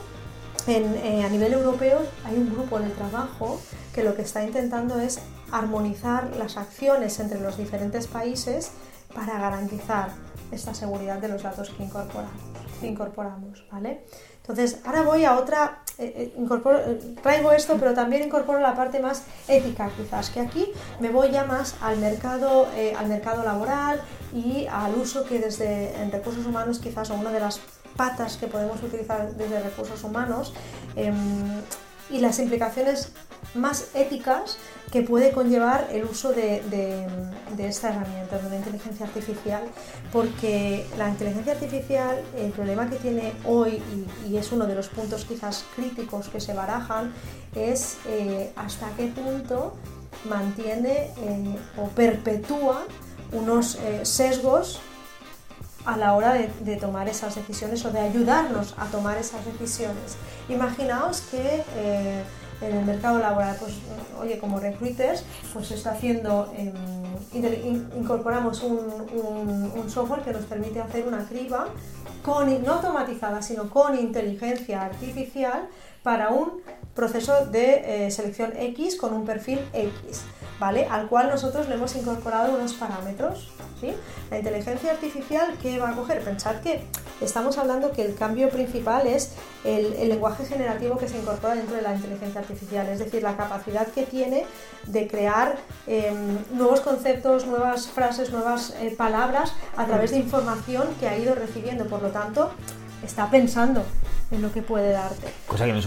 eh, 0.66 1.23
a 1.25 1.29
nivel 1.29 1.53
europeo 1.53 2.01
hay 2.25 2.37
un 2.37 2.51
grupo 2.51 2.79
de 2.79 2.90
trabajo 2.90 3.61
que 3.94 4.03
lo 4.03 4.14
que 4.14 4.23
está 4.23 4.42
intentando 4.42 5.01
es 5.01 5.21
armonizar 5.51 6.37
las 6.37 6.57
acciones 6.57 7.21
entre 7.21 7.40
los 7.40 7.57
diferentes 7.57 8.07
países 8.07 8.71
para 9.14 9.38
garantizar 9.38 10.11
esta 10.53 10.75
seguridad 10.75 11.18
de 11.18 11.29
los 11.29 11.42
datos 11.42 11.71
que 11.71 11.85
incorporamos. 11.85 12.40
incorporamos 12.83 13.64
¿vale? 13.73 14.05
Entonces, 14.42 14.81
ahora 14.85 15.03
voy 15.03 15.25
a 15.25 15.38
otra, 15.38 15.83
eh, 15.99 16.33
eh, 16.37 17.14
traigo 17.23 17.53
esto, 17.53 17.77
pero 17.79 17.92
también 17.92 18.23
incorporo 18.23 18.61
la 18.61 18.75
parte 18.75 19.01
más 19.01 19.25
ética 19.47 19.90
quizás, 19.97 20.31
que 20.31 20.40
aquí 20.40 20.73
me 21.01 21.11
voy 21.11 21.31
ya 21.31 21.44
más 21.44 21.77
al 21.83 21.99
mercado, 21.99 22.66
al 22.97 23.07
mercado 23.09 23.42
laboral 23.42 24.01
y 24.35 24.66
al 24.66 24.94
uso 24.94 25.25
que 25.25 25.38
desde 25.38 25.94
en 26.01 26.11
recursos 26.11 26.47
humanos 26.47 26.79
quizás 26.79 27.11
o 27.11 27.14
una 27.14 27.31
de 27.31 27.40
las 27.40 27.61
patas 27.99 28.37
que 28.37 28.47
podemos 28.47 28.81
utilizar 28.83 29.35
desde 29.35 29.61
recursos 29.61 30.03
humanos 30.05 30.55
em, 30.95 31.15
y 32.11 32.21
las 32.21 32.39
implicaciones 32.39 33.13
más 33.55 33.89
éticas 33.95 34.57
que 34.93 35.03
puede 35.03 35.33
conllevar 35.33 35.89
el 35.93 36.05
uso 36.05 36.31
de, 36.33 36.63
esta 37.59 37.91
herramienta, 37.91 38.39
de 38.39 38.49
la 38.49 38.57
inteligencia 38.57 39.05
artificial, 39.05 39.63
porque 40.13 40.87
la 40.97 41.09
inteligencia 41.09 41.53
artificial, 41.53 42.23
el 42.37 42.53
problema 42.53 42.89
que 42.89 42.97
tiene 42.97 43.33
hoy, 43.45 43.83
y, 44.27 44.37
es 44.37 44.53
uno 44.53 44.67
de 44.67 44.75
los 44.75 44.89
puntos 44.89 45.25
quizás 45.25 45.65
críticos 45.77 46.29
que 46.29 46.41
se 46.41 46.55
barajan, 46.55 47.13
es 47.55 47.99
eh, 48.07 48.53
hasta 48.57 48.89
qué 48.97 49.09
punto 49.09 49.75
mantiene 50.29 51.11
eh, 51.19 51.59
o 51.77 51.89
perpetúa 51.89 52.85
unos 53.33 53.75
eh, 53.77 54.05
sesgos 54.05 54.81
a 55.85 55.97
la 55.97 56.14
hora 56.14 56.35
de, 56.35 56.77
tomar 56.77 57.09
esas 57.09 57.35
decisiones 57.35 57.85
o 57.85 57.91
de 57.91 58.01
ayudarnos 58.01 58.75
a 58.79 58.87
tomar 58.87 59.17
esas 59.19 59.45
decisiones. 59.45 60.17
Imaginaos 60.49 61.23
que 61.23 61.64
eh, 61.77 62.23
en 62.61 62.77
el 62.77 62.85
mercado 62.85 63.19
laboral, 63.19 63.57
pues, 63.59 63.75
oye, 64.21 64.38
como 64.38 64.59
recruiters, 64.59 65.25
pues 65.53 65.71
está 65.71 65.93
haciendo, 65.93 66.53
em, 66.57 66.73
incorporamos 67.97 68.62
un, 68.62 69.88
software 69.88 70.23
que 70.23 70.33
nos 70.33 70.45
permite 70.45 70.81
hacer 70.81 71.07
una 71.07 71.25
criba, 71.27 71.69
con, 72.23 72.62
no 72.62 72.75
automatizada, 72.75 73.41
sino 73.41 73.71
con 73.71 73.99
inteligencia 73.99 74.83
artificial 74.83 75.69
para 76.03 76.31
un 76.31 76.63
proceso 76.95 77.47
de 77.47 78.07
eh, 78.07 78.11
selección 78.11 78.53
X 78.57 78.97
con 78.97 79.13
un 79.13 79.25
perfil 79.25 79.61
X, 79.73 80.23
¿vale? 80.59 80.87
Al 80.91 81.09
cual 81.09 81.29
nosotros 81.29 81.69
le 81.69 81.75
hemos 81.75 81.95
incorporado 81.97 82.55
unos 82.55 82.75
parámetros 82.75 83.53
la 84.31 84.39
inteligencia 84.39 84.91
artificial, 84.91 85.57
¿qué 85.63 85.79
va 85.79 85.91
a 85.91 85.95
coger? 85.95 86.23
Pensad 86.23 86.57
que 86.57 86.81
estamos 87.21 87.59
hablando 87.59 87.93
que 87.93 88.03
el 88.03 88.15
cambio 88.15 88.51
principal 88.51 89.07
es 89.07 89.33
el, 89.65 90.09
lenguaje 90.09 90.45
generativo 90.45 90.99
que 90.99 91.09
se 91.09 91.19
incorpora 91.19 91.55
dentro 91.55 91.77
de 91.77 91.83
la 91.83 91.95
inteligencia 91.95 92.41
artificial, 92.41 92.89
es 92.89 92.99
decir, 92.99 93.23
la 93.23 93.37
capacidad 93.37 93.87
que 93.87 94.05
tiene 94.05 94.45
de 94.87 95.07
crear 95.07 95.59
em, 95.87 96.39
nuevos 96.53 96.81
conceptos, 96.81 97.47
nuevas 97.47 97.87
frases, 97.87 98.33
nuevas 98.33 98.75
eh, 98.81 98.95
palabras 98.97 99.53
a 99.77 99.87
través 99.87 100.11
de 100.11 100.19
información 100.19 100.89
que 100.99 101.09
ha 101.09 101.17
ido 101.17 101.35
recibiendo. 101.35 101.87
Por 101.87 102.03
lo 102.03 102.11
tanto, 102.11 102.51
está 103.05 103.31
pensando 103.31 103.85
en 104.31 104.43
lo 104.43 104.53
que 104.53 104.62
puede 104.62 104.93
darte. 104.93 105.29
Cosa 105.47 105.64
que 105.64 105.73
no 105.73 105.79
es, 105.79 105.87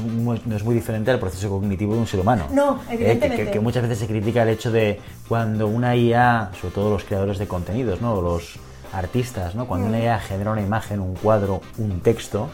muy, 0.64 0.76
diferente 0.76 1.12
al 1.12 1.20
proceso 1.20 1.50
cognitivo 1.50 1.94
de 1.94 2.00
un 2.00 2.08
ser 2.08 2.20
humano. 2.20 2.48
No, 2.52 2.78
eh, 2.90 2.96
evidentemente. 2.96 3.52
que, 3.52 3.60
muchas 3.60 3.84
veces 3.84 4.00
se 4.00 4.08
critica 4.08 4.44
el 4.44 4.50
hecho 4.50 4.72
de 4.72 5.00
cuando 5.28 5.68
una 5.68 5.96
IA, 5.96 6.52
sobre 6.60 6.74
todo 6.74 6.90
los 6.90 7.04
creadores 7.04 7.38
de 7.38 7.48
contenidos, 7.48 8.02
¿no? 8.02 8.20
los 8.22 8.60
artistas, 8.94 9.56
¿no? 9.56 9.68
cuando 9.68 9.88
una 9.88 10.00
mm. 10.00 10.04
IA 10.04 10.20
genera 10.20 10.52
una 10.52 10.62
imagen, 10.62 11.00
un 11.00 11.16
cuadro, 11.16 11.62
un 11.78 12.00
texto, 12.02 12.50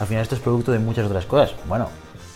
al 0.00 0.06
final 0.06 0.22
esto 0.22 0.34
es 0.34 0.40
producto 0.40 0.72
de 0.72 0.78
muchas 0.78 1.06
otras 1.06 1.24
cosas. 1.26 1.54
Bueno, 1.66 1.88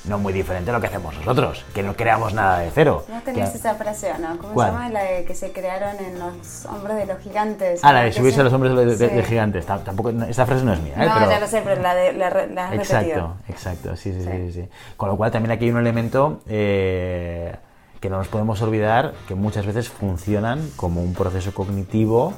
no 0.04 0.18
muy 0.18 0.32
diferente 0.32 0.70
a 0.70 0.74
lo 0.74 0.80
que 0.80 0.88
hacemos 0.88 1.14
nosotros, 1.14 1.64
que 1.74 1.82
no 1.82 1.94
creamos 1.94 2.34
nada 2.34 2.58
de 2.58 2.70
cero. 2.70 3.04
¿No 3.08 3.20
tenés 3.22 3.54
esa 3.54 3.74
frase 3.74 4.12
no? 4.18 4.36
¿Cómo 4.38 4.60
se 4.60 4.68
llama? 4.68 4.88
La 4.88 5.04
de 5.04 5.24
que 5.24 5.34
se 5.34 5.52
crearon 5.52 5.96
en 6.04 6.18
los 6.18 6.66
hombros 6.66 6.96
de 6.96 7.06
los 7.06 7.18
gigantes. 7.20 7.80
Ah, 7.82 7.92
la 7.92 8.02
de 8.02 8.12
subirse 8.12 8.40
a 8.40 8.44
los 8.44 8.52
hombros 8.52 8.98
de, 8.98 9.24
gigantes. 9.24 9.64
Tampoco, 9.66 10.10
esa 10.10 10.46
frase 10.46 10.64
no 10.64 10.72
es 10.72 10.80
mía. 10.80 10.94
¿eh? 10.96 11.06
No, 11.06 11.30
ya 11.30 11.38
lo 11.38 11.46
sé, 11.46 11.62
pero 11.64 11.80
la, 11.80 11.94
de, 11.94 12.12
la, 12.12 12.74
Exacto, 12.74 13.36
exacto, 13.48 13.96
sí 13.96 14.12
sí, 14.12 14.22
sí 14.22 14.52
sí, 14.52 14.68
Con 14.96 15.08
lo 15.08 15.16
cual 15.16 15.30
también 15.30 15.52
aquí 15.52 15.66
hay 15.66 15.70
un 15.70 15.78
elemento 15.78 16.40
eh, 16.48 17.54
que 18.00 18.10
no 18.10 18.18
nos 18.18 18.28
podemos 18.28 18.60
olvidar 18.62 19.14
que 19.28 19.34
muchas 19.34 19.66
veces 19.66 19.88
funcionan 19.88 20.68
como 20.76 21.00
un 21.00 21.14
proceso 21.14 21.54
cognitivo 21.54 22.34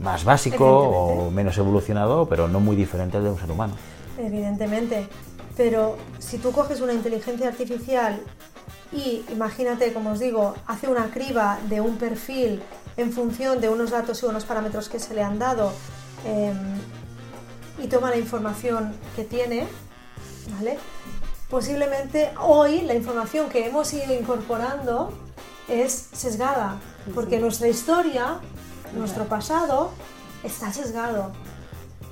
más 0.00 0.24
básico 0.24 0.66
o 0.66 1.30
menos 1.30 1.56
evolucionado, 1.56 2.26
pero 2.28 2.48
no 2.48 2.60
muy 2.60 2.76
diferente 2.76 3.16
al 3.16 3.24
de 3.24 3.30
un 3.30 3.38
ser 3.38 3.50
humano. 3.50 3.74
Evidentemente. 4.18 5.06
Pero 5.60 5.98
si 6.18 6.38
tú 6.38 6.52
coges 6.52 6.80
una 6.80 6.94
inteligencia 6.94 7.48
artificial 7.48 8.18
y 8.92 9.26
imagínate, 9.30 9.92
como 9.92 10.12
os 10.12 10.18
digo, 10.18 10.54
hace 10.66 10.88
una 10.88 11.10
criba 11.10 11.58
de 11.68 11.82
un 11.82 11.98
perfil 11.98 12.62
en 12.96 13.12
función 13.12 13.60
de 13.60 13.68
unos 13.68 13.90
datos 13.90 14.22
y 14.22 14.24
unos 14.24 14.46
parámetros 14.46 14.88
que 14.88 14.98
se 14.98 15.12
le 15.12 15.22
han 15.22 15.38
dado 15.38 15.74
em, 16.24 16.56
y 17.78 17.88
toma 17.88 18.08
la 18.08 18.16
información 18.16 18.94
que 19.14 19.24
tiene, 19.24 19.68
¿vale? 20.56 20.78
Posiblemente 21.50 22.30
hoy 22.40 22.80
la 22.80 22.94
información 22.94 23.50
que 23.50 23.66
hemos 23.66 23.92
ido 23.92 24.14
incorporando 24.14 25.12
es 25.68 25.92
sesgada, 25.92 26.78
porque 27.14 27.38
nuestra 27.38 27.68
historia, 27.68 28.40
nuestro 28.96 29.26
pasado, 29.26 29.90
está 30.42 30.72
sesgado, 30.72 31.32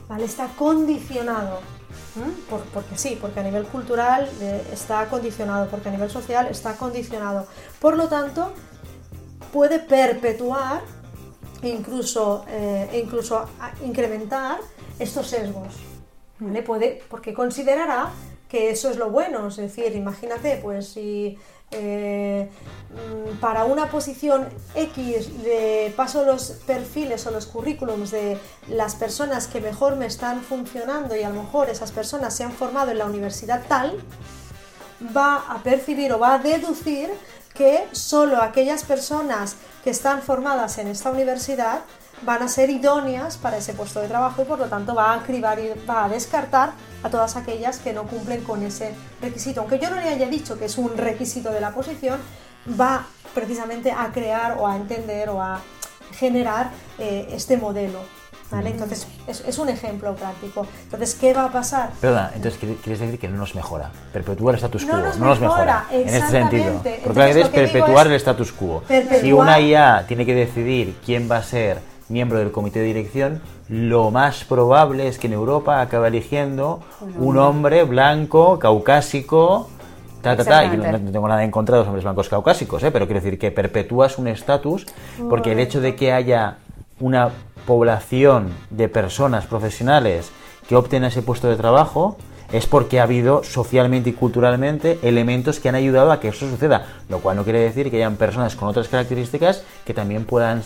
¿vale? 0.06 0.26
Está 0.26 0.48
condicionado. 0.48 1.77
Porque 2.72 2.96
sí, 2.96 3.18
porque 3.20 3.40
a 3.40 3.42
nivel 3.42 3.64
cultural 3.64 4.28
eh, 4.40 4.62
está 4.72 5.08
condicionado, 5.08 5.68
porque 5.68 5.88
a 5.88 5.92
nivel 5.92 6.10
social 6.10 6.46
está 6.48 6.74
condicionado. 6.74 7.46
Por 7.80 7.96
lo 7.96 8.08
tanto, 8.08 8.52
puede 9.52 9.78
perpetuar 9.78 10.82
e 11.62 11.68
incluso, 11.68 12.44
eh, 12.48 13.00
incluso 13.02 13.46
incrementar 13.84 14.60
estos 14.98 15.28
sesgos. 15.28 15.74
Puede, 16.64 17.02
porque 17.08 17.34
considerará 17.34 18.10
que 18.48 18.70
eso 18.70 18.90
es 18.90 18.96
lo 18.96 19.10
bueno, 19.10 19.48
es 19.48 19.56
decir, 19.56 19.94
imagínate, 19.94 20.58
pues 20.62 20.88
si 20.88 21.36
eh, 21.70 22.48
mm, 22.90 23.38
para 23.40 23.64
una 23.64 23.90
posición 23.90 24.48
X 24.74 25.30
le 25.42 25.92
paso 25.96 26.24
los 26.24 26.52
perfiles 26.66 27.26
o 27.26 27.30
los 27.30 27.46
currículums 27.46 28.10
de 28.10 28.38
las 28.68 28.94
personas 28.94 29.46
que 29.46 29.60
mejor 29.60 29.96
me 29.96 30.06
están 30.06 30.42
funcionando 30.42 31.14
y 31.14 31.22
a 31.22 31.28
lo 31.28 31.42
mejor 31.42 31.68
esas 31.68 31.92
personas 31.92 32.34
se 32.34 32.44
han 32.44 32.52
formado 32.52 32.90
en 32.90 32.98
la 32.98 33.06
universidad 33.06 33.64
tal, 33.68 34.02
va 35.16 35.44
a 35.48 35.62
percibir 35.62 36.12
o 36.12 36.18
va 36.18 36.34
a 36.34 36.38
deducir 36.38 37.10
que 37.54 37.86
solo 37.92 38.40
aquellas 38.40 38.84
personas 38.84 39.56
que 39.84 39.90
están 39.90 40.22
formadas 40.22 40.78
en 40.78 40.88
esta 40.88 41.10
universidad 41.10 41.80
van 42.22 42.42
a 42.42 42.48
ser 42.48 42.70
idóneas 42.70 43.36
para 43.36 43.58
ese 43.58 43.72
puesto 43.72 44.00
de 44.00 44.08
trabajo 44.08 44.42
y 44.42 44.44
por 44.44 44.58
lo 44.58 44.66
tanto 44.66 44.94
va 44.94 45.14
a 45.14 45.22
cribar 45.22 45.58
y 45.58 45.70
va 45.88 46.04
a 46.04 46.08
descartar 46.08 46.72
a 47.02 47.10
todas 47.10 47.36
aquellas 47.36 47.78
que 47.78 47.92
no 47.92 48.04
cumplen 48.04 48.42
con 48.42 48.62
ese 48.62 48.94
requisito. 49.20 49.60
Aunque 49.60 49.78
yo 49.78 49.90
no 49.90 49.96
le 49.96 50.08
haya 50.08 50.26
dicho 50.26 50.58
que 50.58 50.66
es 50.66 50.78
un 50.78 50.96
requisito 50.96 51.50
de 51.50 51.60
la 51.60 51.70
posición, 51.70 52.18
va 52.78 53.06
precisamente 53.34 53.92
a 53.92 54.10
crear 54.12 54.56
o 54.58 54.66
a 54.66 54.76
entender 54.76 55.28
o 55.28 55.40
a 55.40 55.60
generar 56.12 56.70
eh, 56.98 57.28
este 57.32 57.56
modelo. 57.56 58.00
¿Vale? 58.50 58.70
Entonces, 58.70 59.06
es, 59.26 59.58
un 59.58 59.68
ejemplo 59.68 60.14
práctico. 60.14 60.66
Entonces, 60.84 61.14
¿qué 61.14 61.34
va 61.34 61.44
a 61.44 61.52
pasar? 61.52 61.90
Perdona, 62.00 62.32
entonces 62.34 62.58
quieres 62.58 62.98
decir 62.98 63.18
que 63.18 63.28
no 63.28 63.36
nos 63.36 63.54
mejora. 63.54 63.90
Perpetuar 64.10 64.54
el 64.54 64.56
status 64.56 64.86
quo. 64.86 64.96
No 64.96 65.26
nos, 65.26 65.38
mejora. 65.38 65.84
En 65.90 66.08
este 66.08 66.30
sentido. 66.30 66.82
Porque 67.04 67.18
la 67.18 67.30
idea 67.30 67.44
es 67.44 67.50
perpetuar 67.50 68.06
el 68.06 68.14
status 68.14 68.52
quo. 68.52 68.82
Si 69.20 69.34
una 69.34 69.60
IA 69.60 70.06
tiene 70.08 70.24
que 70.24 70.34
decidir 70.34 70.96
quién 71.04 71.30
va 71.30 71.36
a 71.36 71.42
ser 71.42 71.78
miembro 72.08 72.38
del 72.38 72.50
comité 72.52 72.80
de 72.80 72.86
dirección, 72.86 73.40
lo 73.68 74.10
más 74.10 74.44
probable 74.44 75.08
es 75.08 75.18
que 75.18 75.26
en 75.26 75.34
Europa 75.34 75.80
acabe 75.80 76.08
eligiendo 76.08 76.80
un 77.18 77.38
hombre. 77.38 77.84
blanco, 77.84 78.58
caucásico, 78.58 79.68
ta, 80.22 80.36
ta, 80.36 80.44
ta, 80.44 80.64
y 80.64 80.76
no, 80.76 81.12
tengo 81.12 81.28
nada 81.28 81.44
en 81.44 81.50
contra 81.50 81.76
de 81.76 81.80
los 81.80 81.88
hombres 81.88 82.04
blancos 82.04 82.28
caucásicos, 82.28 82.82
¿eh? 82.82 82.90
pero 82.90 83.06
quiero 83.06 83.20
decir 83.20 83.38
que 83.38 83.50
perpetúas 83.50 84.18
un 84.18 84.28
estatus 84.28 84.86
porque 85.28 85.52
el 85.52 85.58
hecho 85.58 85.80
de 85.80 85.94
que 85.94 86.12
haya 86.12 86.58
una 87.00 87.30
población 87.66 88.50
de 88.70 88.88
personas 88.88 89.46
profesionales 89.46 90.30
que 90.68 90.76
opten 90.76 91.04
a 91.04 91.08
ese 91.08 91.22
puesto 91.22 91.48
de 91.48 91.56
trabajo 91.56 92.16
es 92.52 92.66
porque 92.66 93.00
ha 93.00 93.04
habido 93.04 93.44
socialmente 93.44 94.10
y 94.10 94.12
culturalmente 94.14 94.98
elementos 95.02 95.60
que 95.60 95.68
han 95.68 95.74
ayudado 95.74 96.12
a 96.12 96.20
que 96.20 96.28
eso 96.28 96.48
suceda, 96.48 96.86
lo 97.08 97.20
cual 97.20 97.36
no 97.36 97.44
quiere 97.44 97.60
decir 97.60 97.90
que 97.90 97.96
hayan 97.96 98.16
personas 98.16 98.56
con 98.56 98.68
otras 98.68 98.88
características 98.88 99.62
que 99.84 99.94
también 99.94 100.24
puedan 100.24 100.62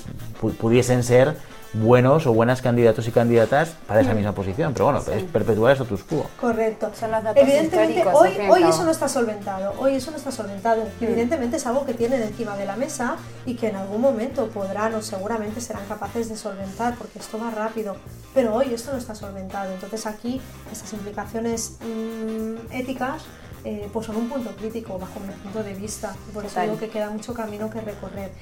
pudiesen 0.60 1.02
ser 1.02 1.36
buenos 1.74 2.26
o 2.26 2.32
buenas 2.32 2.60
candidatos 2.60 3.08
y 3.08 3.12
candidatas 3.12 3.74
para 3.86 4.00
esa 4.00 4.14
misma 4.14 4.32
posición. 4.32 4.72
Pero 4.72 4.86
bueno, 4.86 5.00
es 5.00 5.22
perpetuar 5.24 5.72
el 5.72 5.82
status 5.82 6.04
quo. 6.04 6.26
Correcto. 6.40 6.90
Evidentemente, 7.34 8.04
hoy, 8.12 8.30
hoy 8.48 8.62
eso 8.64 8.84
no 8.84 8.90
está 8.90 9.08
solventado. 9.08 9.74
Hoy 9.78 9.94
eso 9.94 10.10
no 10.10 10.16
está 10.16 10.30
solventado. 10.30 10.84
Mm. 11.00 11.04
Evidentemente 11.04 11.56
es 11.56 11.66
algo 11.66 11.86
que 11.86 11.94
tienen 11.94 12.22
encima 12.22 12.56
de 12.56 12.66
la 12.66 12.76
mesa 12.76 13.16
y 13.46 13.54
que 13.54 13.68
en 13.68 13.76
algún 13.76 14.00
momento 14.00 14.48
podrán 14.48 14.94
o 14.94 15.02
seguramente 15.02 15.60
serán 15.60 15.84
capaces 15.86 16.28
de 16.28 16.36
solventar 16.36 16.94
porque 16.96 17.18
esto 17.18 17.38
va 17.38 17.50
rápido. 17.50 17.96
Pero 18.34 18.54
hoy 18.54 18.72
esto 18.74 18.92
no 18.92 18.98
está 18.98 19.14
solventado. 19.14 19.72
Entonces 19.72 20.06
aquí 20.06 20.40
esas 20.70 20.92
implicaciones 20.92 21.78
mm, 21.80 22.72
éticas 22.72 23.22
eh, 23.64 23.88
pues 23.92 24.06
son 24.06 24.16
un 24.16 24.28
punto 24.28 24.50
crítico 24.56 24.98
bajo 24.98 25.20
mi 25.20 25.32
punto 25.34 25.62
de 25.62 25.74
vista. 25.74 26.14
Por 26.34 26.44
eso 26.44 26.60
digo 26.60 26.78
que 26.78 26.88
queda 26.88 27.10
mucho 27.10 27.32
camino 27.32 27.70
que 27.70 27.80
recorrer. 27.80 28.32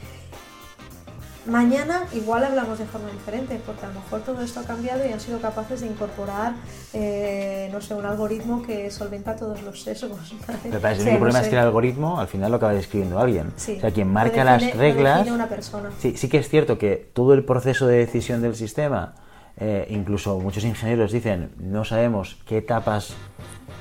Mañana 1.47 2.05
igual 2.13 2.45
hablamos 2.45 2.79
de 2.79 2.85
forma 2.85 3.11
diferente, 3.11 3.61
porque 3.65 3.87
a 3.87 3.89
lo 3.89 3.95
mejor 3.95 4.21
todo 4.21 4.43
esto 4.43 4.61
ha 4.61 4.65
cambiado 4.65 5.07
y 5.07 5.13
han 5.13 5.21
sido 5.21 5.41
capaces 5.41 5.81
de 5.81 5.87
incorporar, 5.87 6.53
eh, 6.93 7.69
no 7.73 7.81
sé, 7.81 7.95
un 7.95 8.05
algoritmo 8.05 8.63
que 8.63 8.91
solventa 8.91 9.37
todos 9.37 9.63
los 9.63 9.83
sesgos. 9.83 10.35
Pero 10.63 10.89
el 10.89 11.17
problema 11.17 11.41
es 11.41 11.49
que 11.49 11.55
el 11.55 11.63
algoritmo 11.63 12.21
al 12.21 12.29
final 12.29 12.51
lo 12.51 12.59
acaba 12.59 12.75
describiendo 12.75 13.19
alguien. 13.19 13.49
o 13.57 13.61
sea, 13.61 13.91
quien 13.91 14.13
marca 14.13 14.45
las 14.45 14.77
reglas. 14.77 15.29
Una 15.31 15.49
persona. 15.49 15.91
Sí, 15.99 16.17
sí 16.17 16.29
que 16.29 16.39
es 16.39 16.49
cierto 16.49 16.77
que 16.77 17.11
todo 17.13 17.33
el 17.33 17.45
proceso 17.45 17.87
de 17.87 17.97
decisión 17.97 18.43
del 18.43 18.55
sistema, 18.55 19.15
eh, 19.57 19.87
incluso 19.91 20.39
muchos 20.39 20.65
ingenieros 20.65 21.11
dicen, 21.11 21.53
no 21.59 21.85
sabemos 21.85 22.37
qué 22.47 22.59
etapas 22.59 23.15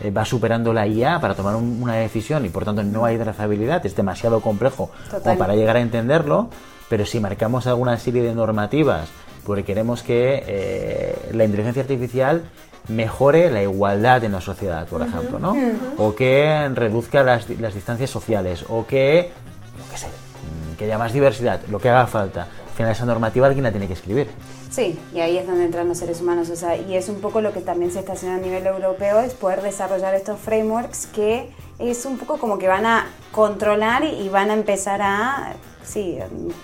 eh, 0.02 0.12
va 0.12 0.24
superando 0.24 0.72
la 0.72 0.88
IA 0.88 1.20
para 1.20 1.36
tomar 1.36 1.56
una 1.58 1.96
decisión 1.96 2.46
y 2.46 2.50
por 2.50 2.64
tanto 2.64 2.84
no 2.84 3.04
hay 3.04 3.18
trazabilidad, 3.18 3.86
es 3.86 3.98
demasiado 3.98 4.40
complejo 4.40 4.92
para 5.24 5.56
llegar 5.56 5.76
a 5.76 5.82
entenderlo 5.82 6.50
pero 6.90 7.06
si 7.06 7.20
marcamos 7.20 7.68
alguna 7.68 7.98
serie 7.98 8.24
de 8.24 8.36
normativas 8.36 9.10
porque 9.46 9.64
queremos 9.64 10.04
que 10.04 10.44
eh, 10.46 11.16
la 11.32 11.44
inteligencia 11.44 11.82
artificial 11.82 12.44
mejore 12.88 13.50
la 13.50 13.64
igualdad 13.64 14.24
en 14.24 14.34
la 14.34 14.42
sociedad, 14.42 14.88
por 14.88 15.02
ejemplo, 15.02 15.40
¿no? 15.40 15.56
O 15.98 16.14
que 16.16 16.70
reduzca 16.74 17.24
las, 17.24 17.48
distancias 17.48 18.10
sociales, 18.10 18.66
o 18.68 18.86
que, 18.86 19.32
qué 19.92 19.98
sé, 19.98 20.08
que 20.78 20.86
haya 20.86 20.98
más 20.98 21.14
diversidad, 21.14 21.62
lo 21.70 21.80
que 21.80 21.90
haga 21.90 22.08
falta. 22.08 22.44
Al 22.44 22.76
final 22.76 22.92
esa 22.92 23.06
normativa 23.06 23.48
alguien 23.48 23.64
la 23.64 23.72
tiene 23.72 23.88
que 23.88 23.94
escribir. 23.94 24.28
Sí, 24.70 25.00
y 25.14 25.20
ahí 25.20 25.38
es 25.38 25.48
donde 25.48 25.66
entran 25.66 25.88
los 25.88 25.98
seres 25.98 26.22
humanos, 26.22 26.50
o 26.50 26.56
sea, 26.56 26.78
y 26.78 26.96
es 26.96 27.10
un 27.10 27.20
poco 27.20 27.42
lo 27.42 27.52
que 27.52 27.62
también 27.62 27.92
se 27.92 28.00
está 28.00 28.14
haciendo 28.14 28.38
a 28.38 28.42
nivel 28.42 28.66
europeo, 28.68 29.20
es 29.20 29.34
poder 29.34 29.62
desarrollar 29.62 30.14
estos 30.14 30.40
frameworks 30.40 31.08
que 31.08 31.50
es 31.80 32.06
un 32.06 32.18
poco 32.18 32.38
como 32.38 32.60
que 32.60 32.68
van 32.68 32.86
a 32.86 33.08
controlar 33.32 34.04
y 34.04 34.30
van 34.30 34.52
a 34.52 34.54
empezar 34.54 35.02
a 35.02 35.54
sí, 35.84 36.18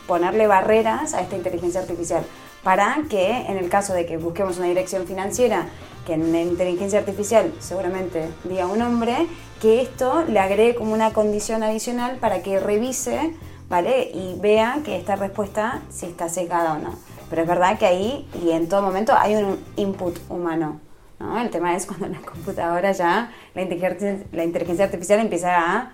ponerle 0.07 0.47
barreras 0.47 1.13
a 1.13 1.21
esta 1.21 1.35
inteligencia 1.35 1.81
artificial 1.81 2.23
para 2.63 2.97
que 3.09 3.45
en 3.47 3.57
el 3.57 3.69
caso 3.69 3.93
de 3.93 4.07
que 4.07 4.17
busquemos 4.17 4.57
una 4.57 4.67
dirección 4.67 5.05
financiera 5.05 5.67
que 6.05 6.13
en 6.13 6.31
la 6.31 6.41
inteligencia 6.41 6.99
artificial 6.99 7.53
seguramente 7.59 8.27
diga 8.43 8.67
un 8.67 8.79
nombre, 8.79 9.27
que 9.61 9.81
esto 9.81 10.23
le 10.27 10.39
agregue 10.39 10.75
como 10.75 10.93
una 10.93 11.13
condición 11.13 11.63
adicional 11.63 12.17
para 12.17 12.41
que 12.41 12.59
revise, 12.59 13.35
¿vale? 13.69 14.11
Y 14.13 14.35
vea 14.39 14.79
que 14.83 14.97
esta 14.97 15.15
respuesta 15.15 15.81
si 15.89 16.05
está 16.05 16.29
secada 16.29 16.73
o 16.73 16.79
no. 16.79 16.95
Pero 17.29 17.41
es 17.41 17.47
verdad 17.47 17.77
que 17.77 17.85
ahí 17.85 18.27
y 18.43 18.51
en 18.51 18.69
todo 18.69 18.81
momento 18.81 19.13
hay 19.17 19.35
un 19.35 19.59
input 19.75 20.17
humano. 20.29 20.79
¿no? 21.19 21.39
El 21.39 21.49
tema 21.49 21.75
es 21.75 21.85
cuando 21.85 22.07
la 22.07 22.19
computadora 22.19 22.91
ya, 22.91 23.31
la 23.53 23.61
inteligencia, 23.61 24.17
la 24.31 24.43
inteligencia 24.43 24.85
artificial 24.85 25.19
empieza 25.19 25.55
a 25.55 25.93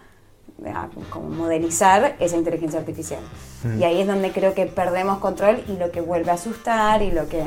como 1.09 1.29
modelizar 1.29 2.15
esa 2.19 2.37
inteligencia 2.37 2.79
artificial. 2.79 3.21
Mm. 3.63 3.79
Y 3.79 3.83
ahí 3.83 4.01
es 4.01 4.07
donde 4.07 4.31
creo 4.31 4.53
que 4.53 4.65
perdemos 4.65 5.19
control 5.19 5.63
y 5.67 5.77
lo 5.77 5.91
que 5.91 6.01
vuelve 6.01 6.31
a 6.31 6.35
asustar 6.35 7.01
y 7.01 7.11
lo 7.11 7.27
que 7.27 7.43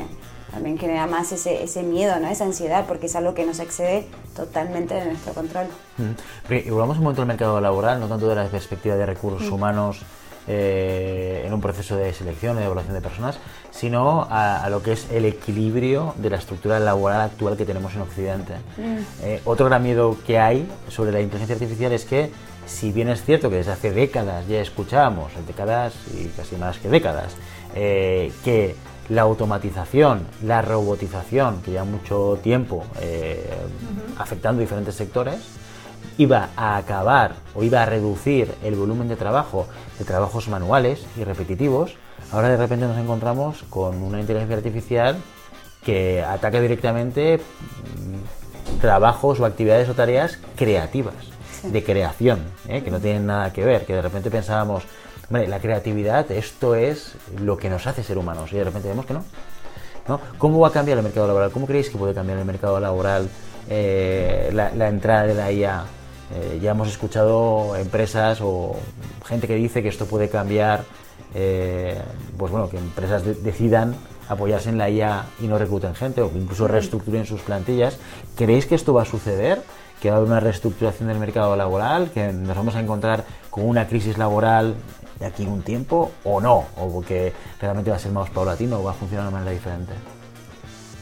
también 0.51 0.77
genera 0.77 1.07
más 1.07 1.31
ese, 1.31 1.63
ese 1.63 1.83
miedo, 1.83 2.17
¿no? 2.19 2.27
esa 2.29 2.45
ansiedad, 2.45 2.85
porque 2.87 3.07
es 3.07 3.15
algo 3.15 3.33
que 3.33 3.45
nos 3.45 3.59
excede 3.59 4.07
totalmente 4.35 4.93
de 4.93 5.05
nuestro 5.05 5.33
control. 5.33 5.65
Mm. 5.97 6.53
y 6.53 6.69
volvamos 6.69 6.97
un 6.97 7.03
momento 7.03 7.21
al 7.21 7.27
mercado 7.27 7.59
laboral, 7.59 7.99
no 7.99 8.07
tanto 8.07 8.27
de 8.29 8.35
la 8.35 8.47
perspectiva 8.47 8.95
de 8.95 9.05
recursos 9.05 9.49
mm. 9.49 9.53
humanos 9.53 10.05
eh, 10.47 11.43
en 11.43 11.53
un 11.53 11.59
proceso 11.59 11.97
de 11.97 12.13
selección, 12.13 12.55
de 12.55 12.65
evaluación 12.65 12.93
de 12.93 13.01
personas, 13.01 13.39
sino 13.71 14.27
a, 14.29 14.69
lo 14.69 14.83
que 14.83 14.91
es 14.91 15.07
el 15.11 15.25
equilibrio 15.25 16.13
de 16.17 16.29
la 16.29 16.37
estructura 16.37 16.79
laboral 16.79 17.21
actual 17.21 17.57
que 17.57 17.65
tenemos 17.65 17.95
en 17.95 18.01
Occidente. 18.01 18.53
Mm. 18.77 18.97
Eh, 19.23 19.41
otro 19.45 19.65
gran 19.65 19.81
miedo 19.81 20.15
que 20.25 20.37
hay 20.37 20.69
sobre 20.87 21.11
la 21.11 21.19
inteligencia 21.19 21.55
artificial 21.55 21.91
es 21.91 22.05
que, 22.05 22.31
si 22.65 22.91
bien 22.91 23.09
es 23.09 23.23
cierto 23.23 23.49
que 23.49 23.57
desde 23.57 23.71
hace 23.71 23.91
décadas 23.91 24.47
ya 24.47 24.61
escuchábamos, 24.61 25.31
décadas 25.47 25.93
y 26.13 26.25
casi 26.29 26.55
más 26.55 26.77
que 26.77 26.89
décadas, 26.89 27.35
eh, 27.75 28.31
que 28.43 28.75
la 29.09 29.21
automatización, 29.21 30.25
la 30.43 30.61
robotización, 30.61 31.61
que 31.61 31.71
lleva 31.71 31.83
mucho 31.83 32.39
tiempo 32.41 32.83
afectando 34.17 34.61
diferentes 34.61 34.95
sectores, 34.95 35.41
iba 36.17 36.49
a 36.55 36.77
acabar 36.77 37.35
o 37.53 37.63
iba 37.63 37.83
a 37.83 37.85
reducir 37.85 38.53
el 38.63 38.75
volumen 38.75 39.07
de 39.07 39.15
trabajo 39.15 39.67
de 39.99 40.05
trabajos 40.05 40.47
manuales 40.47 41.05
y 41.17 41.23
repetitivos, 41.23 41.95
ahora 42.31 42.49
de 42.49 42.57
repente 42.57 42.87
nos 42.87 42.97
encontramos 42.97 43.63
con 43.69 44.01
una 44.01 44.19
inteligencia 44.19 44.57
artificial 44.57 45.17
que 45.83 46.23
ataca 46.23 46.59
directamente 46.59 47.37
mm, 47.37 48.79
trabajos 48.79 49.39
o 49.39 49.45
actividades 49.45 49.89
o 49.89 49.93
tareas 49.93 50.39
creativas, 50.55 51.15
de 51.71 51.83
creación, 51.83 52.39
¿eh? 52.67 52.81
que 52.83 52.91
no 52.91 52.99
tienen 52.99 53.25
nada 53.25 53.51
que 53.53 53.63
ver, 53.63 53.85
que 53.85 53.93
de 53.93 54.01
repente 54.01 54.29
pensábamos, 54.29 54.83
hombre, 55.29 55.47
la 55.47 55.59
creatividad, 55.59 56.31
esto 56.31 56.75
es 56.75 57.15
lo 57.39 57.57
que 57.57 57.69
nos 57.69 57.87
hace 57.87 58.03
ser 58.03 58.17
humanos, 58.17 58.51
y 58.53 58.57
de 58.57 58.63
repente 58.63 58.87
vemos 58.87 59.05
que 59.05 59.13
no. 59.13 59.23
¿no? 60.07 60.19
¿Cómo 60.37 60.59
va 60.59 60.69
a 60.69 60.71
cambiar 60.71 60.97
el 60.97 61.03
mercado 61.03 61.27
laboral? 61.27 61.51
¿Cómo 61.51 61.65
creéis 61.65 61.89
que 61.89 61.97
puede 61.97 62.13
cambiar 62.13 62.37
el 62.37 62.45
mercado 62.45 62.79
laboral 62.79 63.27
eh, 63.67 64.51
la, 64.53 64.71
la, 64.75 64.89
entrada 64.89 65.23
de 65.23 65.33
la 65.33 65.51
IA 65.51 65.85
eh, 66.35 66.59
ya 66.61 66.71
hemos 66.71 66.87
escuchado 66.87 67.75
empresas 67.75 68.39
o 68.41 68.75
gente 69.25 69.47
que 69.47 69.55
dice 69.55 69.81
que 69.81 69.89
esto 69.89 70.05
puede 70.05 70.29
cambiar, 70.29 70.83
pues 71.31 72.51
bueno, 72.51 72.69
que 72.69 72.77
empresas 72.77 73.23
decidan 73.43 73.95
apoyarse 74.29 74.69
en 74.69 74.77
la 74.77 74.89
IA 74.89 75.25
y 75.41 75.47
no 75.47 75.57
recluten 75.57 75.95
gente 75.95 76.21
o 76.21 76.31
incluso 76.33 76.67
reestructuren 76.67 77.25
sus 77.25 77.41
plantillas. 77.41 77.97
¿Creéis 78.35 78.65
que 78.65 78.75
esto 78.75 78.93
va 78.93 79.03
a 79.03 79.05
suceder? 79.05 79.61
¿Que 80.05 80.11
va 80.11 80.17
a 80.17 80.19
haber 80.19 80.29
una 80.29 80.39
reestructuración 80.39 81.07
del 81.07 81.17
mercado 81.17 81.55
laboral? 81.55 82.11
¿Que 82.11 82.31
nos 82.31 82.55
vamos 82.55 82.75
a 82.75 82.79
encontrar 82.79 83.23
con 83.49 83.67
una 83.67 83.87
crisis 83.87 84.19
laboral 84.19 84.75
de 85.17 85.25
aquí 85.25 85.47
un 85.47 85.63
tiempo 85.63 86.11
o 86.23 86.39
no? 86.39 86.65
¿O 86.77 87.01
que 87.01 87.33
realmente 87.59 87.89
va 87.89 87.95
a 87.95 87.99
ser 87.99 88.11
más 88.11 88.29
paulatino 88.29 88.77
o 88.77 88.83
va 88.83 88.91
a 88.91 88.93
funcionar 88.93 89.25
de 89.25 89.31
manera 89.31 89.49
diferente? 89.49 89.93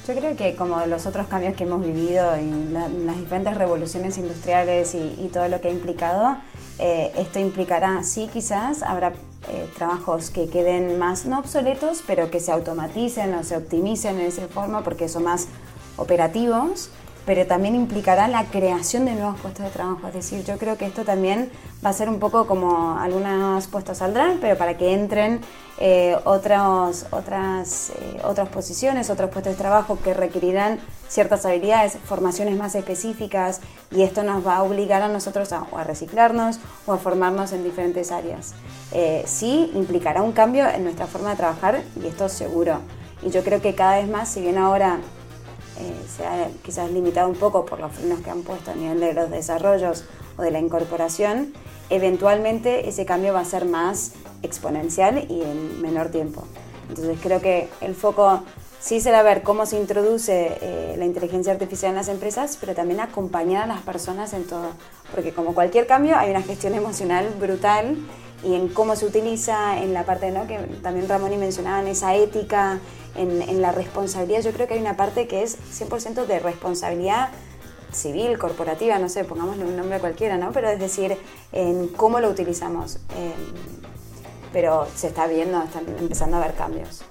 Yo 0.08 0.16
creo 0.16 0.38
que 0.38 0.56
como 0.56 0.86
los 0.86 1.06
otros 1.06 1.28
cambios 1.28 1.54
que 1.56 1.66
hemos 1.66 1.84
vivido 1.84 2.34
en, 2.34 2.74
las 2.74 3.18
diferentes 3.18 3.58
revoluciones 3.58 4.18
industriales 4.18 4.96
y, 4.96 5.30
todo 5.34 5.50
lo 5.50 5.60
que 5.60 5.68
ha 5.68 5.72
implicado, 5.72 6.38
eh, 6.80 7.12
esto 7.18 7.40
implicará, 7.40 8.04
sí, 8.04 8.30
quizás 8.32 8.84
habrá 8.84 9.10
eh, 9.50 9.70
trabajos 9.76 10.30
que 10.30 10.48
queden 10.48 10.98
más, 10.98 11.26
no 11.26 11.40
obsoletos, 11.40 12.02
pero 12.08 12.32
que 12.32 12.40
se 12.40 12.54
automaticen 12.54 13.34
o 13.34 13.44
se 13.44 13.58
optimicen 13.58 14.22
en 14.22 14.28
esa 14.28 14.48
forma 14.48 14.82
porque 14.82 15.10
son 15.10 15.26
más 15.26 15.50
operativos 15.98 16.90
pero 17.26 17.46
también 17.48 17.76
implicará 17.76 18.28
la 18.28 18.46
creación 18.46 19.06
de 19.06 19.14
nuevos 19.14 19.40
puestos 19.40 19.66
de 19.66 19.72
trabajo. 19.72 20.08
Es 20.08 20.14
decir, 20.14 20.44
yo 20.44 20.58
creo 20.58 20.78
que 20.78 20.86
esto 20.86 21.04
también 21.04 21.50
va 21.86 21.90
a 21.90 21.94
ser 21.94 22.10
un 22.10 22.20
poco 22.20 22.48
como 22.48 22.98
algunos 22.98 23.68
puestos 23.68 24.00
saldrán, 24.00 24.40
pero 24.42 24.58
para 24.58 24.78
que 24.78 24.94
entren 24.94 25.42
eh, 25.80 26.16
otras, 26.26 27.06
eh, 27.12 28.22
otras 28.24 28.50
posiciones, 28.50 29.10
otros 29.10 29.30
puestos 29.30 29.54
de 29.54 29.58
trabajo 29.58 29.98
que 30.04 30.14
requerirán 30.14 30.80
ciertas 31.08 31.46
habilidades, 31.46 31.98
formaciones 32.06 32.58
más 32.58 32.76
específicas, 32.76 33.62
y 33.92 34.04
esto 34.04 34.24
nos 34.24 34.46
va 34.46 34.58
a 34.58 34.64
obligar 34.64 35.02
a 35.02 35.08
nosotros 35.08 35.52
a, 35.54 35.66
a 35.76 35.84
reciclarnos 35.84 36.60
o 36.86 36.94
a 36.94 36.98
formarnos 36.98 37.54
en 37.54 37.64
diferentes 37.64 38.12
áreas. 38.12 38.54
Eh, 38.92 39.24
sí 39.26 39.72
implicará 39.76 40.22
un 40.22 40.32
cambio 40.32 40.68
en 40.68 40.84
nuestra 40.84 41.08
forma 41.08 41.32
de 41.32 41.36
trabajar, 41.38 41.84
y 42.02 42.08
esto 42.08 42.28
seguro. 42.30 42.80
Y 43.22 43.30
yo 43.30 43.44
creo 43.44 43.62
que 43.62 43.74
cada 43.74 43.98
vez 43.98 44.10
más, 44.10 44.28
si 44.28 44.42
bien 44.42 44.58
ahora 44.58 45.00
eh, 45.80 45.94
se 46.16 46.26
ha 46.26 46.50
quizás 46.64 46.92
limitado 46.92 47.30
un 47.30 47.36
poco 47.36 47.66
por 47.66 47.80
los 47.80 47.92
frenos 47.92 48.22
que 48.22 48.30
han 48.30 48.42
puesto 48.42 48.72
a 48.72 48.76
nivel 48.76 49.00
de 49.00 49.14
los 49.14 49.30
desarrollos 49.30 50.06
o 50.38 50.42
de 50.42 50.52
la 50.52 50.60
incorporación, 50.60 51.54
eventualmente 51.90 52.88
ese 52.88 53.06
cambio 53.06 53.34
va 53.34 53.42
a 53.42 53.46
ser 53.46 53.66
más 53.66 54.14
exponencial 54.42 55.26
y 55.30 55.42
en 55.42 55.82
menor 55.82 56.10
tiempo. 56.10 56.44
Entonces 56.90 57.18
creo 57.22 57.42
que 57.42 57.70
el 57.82 57.96
foco 57.96 58.44
sí 58.80 59.00
será 59.00 59.24
ver 59.24 59.44
cómo 59.44 59.66
se 59.66 59.78
introduce 59.78 60.58
eh, 60.62 60.96
la 60.98 61.06
inteligencia 61.06 61.54
artificial 61.54 61.92
en 61.92 61.96
las 61.96 62.10
empresas, 62.10 62.58
pero 62.60 62.76
también 62.76 63.00
acompañar 63.00 63.64
a 63.64 63.68
las 63.68 63.82
personas 63.82 64.34
en 64.34 64.46
todo. 64.46 64.72
Porque 65.14 65.32
como 65.32 65.54
cualquier 65.54 65.88
cambio 65.88 66.18
hay 66.18 66.32
una 66.32 66.42
gestión 66.42 66.74
emocional 66.76 67.34
brutal 67.40 67.98
y 68.44 68.56
en 68.56 68.68
cómo 68.68 68.96
se 68.96 69.06
utiliza, 69.06 69.80
en 69.82 69.94
la 69.94 70.06
parte 70.06 70.32
¿no? 70.32 70.48
que 70.48 70.58
también 70.82 71.08
Ramón 71.08 71.34
y 71.34 71.38
mencionaban, 71.38 71.88
esa 71.88 72.16
ética, 72.16 72.80
en, 73.16 73.62
la 73.62 73.72
responsabilidad, 73.72 74.42
yo 74.42 74.52
creo 74.52 74.68
que 74.68 74.74
hay 74.74 74.82
una 74.82 74.98
parte 74.98 75.28
que 75.28 75.44
es 75.44 75.58
100% 75.58 76.26
de 76.26 76.40
responsabilidad 76.40 77.30
civil, 77.92 78.38
corporativa, 78.40 78.98
no 78.98 79.08
sé, 79.08 79.24
pongámosle 79.24 79.66
un 79.66 79.78
nombre 79.78 80.00
cualquiera, 80.00 80.38
¿no? 80.38 80.52
Pero 80.52 80.70
es 80.70 80.80
decir, 80.80 81.16
en 81.52 81.90
cómo 81.90 82.20
lo 82.20 82.30
utilizamos. 82.30 82.98
pero 84.52 84.88
se 84.96 85.08
está 85.08 85.28
viendo, 85.28 85.62
están 85.62 85.86
empezando 86.00 86.38
a 86.38 86.44
haber 86.44 86.56
cambios. 86.56 87.04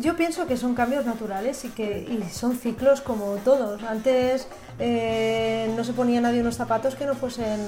Yo, 0.00 0.16
pienso 0.16 0.46
que 0.46 0.56
son 0.56 0.74
cambios 0.74 1.04
naturales 1.04 1.64
y 1.64 1.68
que 1.68 2.00
y 2.00 2.28
son 2.32 2.56
ciclos 2.56 3.00
como 3.00 3.36
todos. 3.36 3.82
Antes 3.82 4.48
eh, 4.78 5.72
no 5.76 5.84
se 5.84 5.92
ponía 5.92 6.20
nadie 6.20 6.40
unos 6.40 6.56
zapatos 6.56 6.94
que 6.94 7.06
no 7.06 7.14
fuesen 7.14 7.58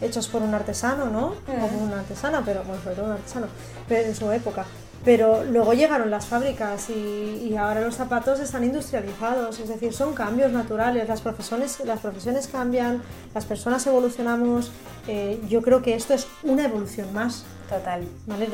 hechos 0.00 0.28
por 0.28 0.42
un 0.42 0.54
artesano, 0.54 1.06
¿no? 1.06 1.26
O 1.28 1.66
por 1.68 1.82
una 1.82 2.00
artesana, 2.00 2.42
pero 2.44 2.62
bueno, 2.64 2.82
sobre 2.82 2.96
todo 2.96 3.06
un 3.06 3.12
artesano, 3.12 3.46
pero 3.88 4.08
en 4.08 4.14
su 4.14 4.30
época. 4.32 4.64
Pero 5.04 5.44
luego 5.44 5.74
llegaron 5.74 6.10
las 6.10 6.26
fábricas 6.26 6.88
y, 6.88 7.54
ahora 7.56 7.82
los 7.82 7.94
zapatos 7.94 8.40
están 8.40 8.64
industrializados, 8.64 9.60
es 9.60 9.68
decir, 9.68 9.92
son 9.92 10.14
cambios 10.14 10.50
naturales, 10.50 11.06
las 11.08 11.20
profesiones, 11.20 11.78
las 11.84 12.00
profesiones 12.00 12.48
cambian, 12.48 13.02
las 13.32 13.44
personas 13.44 13.86
evolucionamos, 13.86 14.72
eh, 15.06 15.40
yo 15.48 15.62
creo 15.62 15.82
que 15.82 15.94
esto 15.94 16.14
es 16.14 16.26
una 16.42 16.64
evolución 16.64 17.12
más. 17.12 17.44
Total. 17.68 18.06
¿vale? 18.26 18.48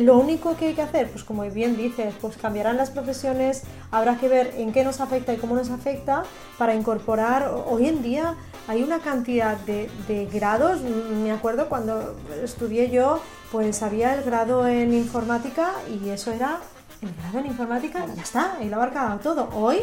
lo 0.00 0.18
único 0.18 0.56
que 0.56 0.66
hay 0.66 0.74
que 0.74 0.82
hacer, 0.82 1.08
pues 1.08 1.22
como 1.22 1.42
bien 1.42 1.76
dices, 1.76 2.12
pues 2.20 2.36
cambiarán 2.36 2.76
las 2.76 2.90
profesiones, 2.90 3.62
habrá 3.92 4.18
que 4.18 4.28
ver 4.28 4.54
en 4.56 4.72
qué 4.72 4.82
nos 4.82 5.00
afecta 5.00 5.32
y 5.32 5.36
cómo 5.36 5.54
nos 5.54 5.70
afecta 5.70 6.24
para 6.58 6.74
incorporar, 6.74 7.52
hoy 7.68 7.86
en 7.86 8.02
día 8.02 8.34
hay 8.68 8.82
una 8.82 8.98
cantidad 9.00 9.56
de, 9.58 10.28
grados, 10.32 10.80
me 10.80 11.30
acuerdo 11.30 11.68
cuando 11.68 12.16
estudié 12.42 12.90
yo, 12.90 13.20
pues 13.52 13.82
había 13.82 14.14
el 14.14 14.24
grado 14.24 14.66
en 14.66 14.92
informática 14.92 15.72
y 15.88 16.08
eso 16.08 16.32
era 16.32 16.58
el 17.00 17.14
grado 17.14 17.38
en 17.38 17.46
informática 17.46 18.06
y 18.12 18.16
ya 18.16 18.22
está, 18.22 18.56
lo 18.62 18.76
abarcaba 18.76 19.18
todo. 19.18 19.48
Hoy 19.54 19.78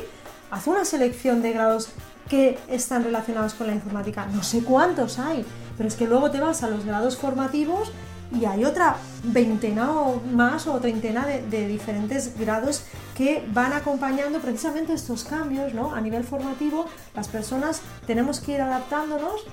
hace 0.51 0.69
una 0.69 0.83
selección 0.83 1.41
de 1.41 1.53
grados 1.53 1.89
que 2.29 2.57
están 2.67 3.03
relacionados 3.03 3.53
con 3.53 3.67
la 3.67 3.73
informática. 3.73 4.25
No 4.25 4.43
sé 4.43 4.63
cuántos 4.63 5.19
hay, 5.19 5.45
pero 5.77 5.87
es 5.87 5.95
que 5.95 6.07
luego 6.07 6.31
te 6.31 6.39
vas 6.39 6.63
a 6.63 6.69
los 6.69 6.85
grados 6.85 7.17
formativos 7.17 7.91
y 8.33 8.45
hay 8.45 8.65
otra 8.65 8.97
veintena 9.23 9.91
o 9.91 10.21
más 10.21 10.67
o 10.67 10.79
treintena 10.79 11.25
de, 11.25 11.67
diferentes 11.67 12.37
grados 12.37 12.83
que 13.15 13.45
van 13.53 13.73
acompañando 13.73 14.39
precisamente 14.39 14.93
estos 14.93 15.23
cambios, 15.23 15.73
¿no? 15.73 15.93
A 15.93 16.01
nivel 16.01 16.23
formativo, 16.23 16.85
las 17.15 17.27
personas 17.27 17.81
tenemos 18.07 18.39
que 18.39 18.53
ir 18.53 18.61
adaptándonos 18.61 19.45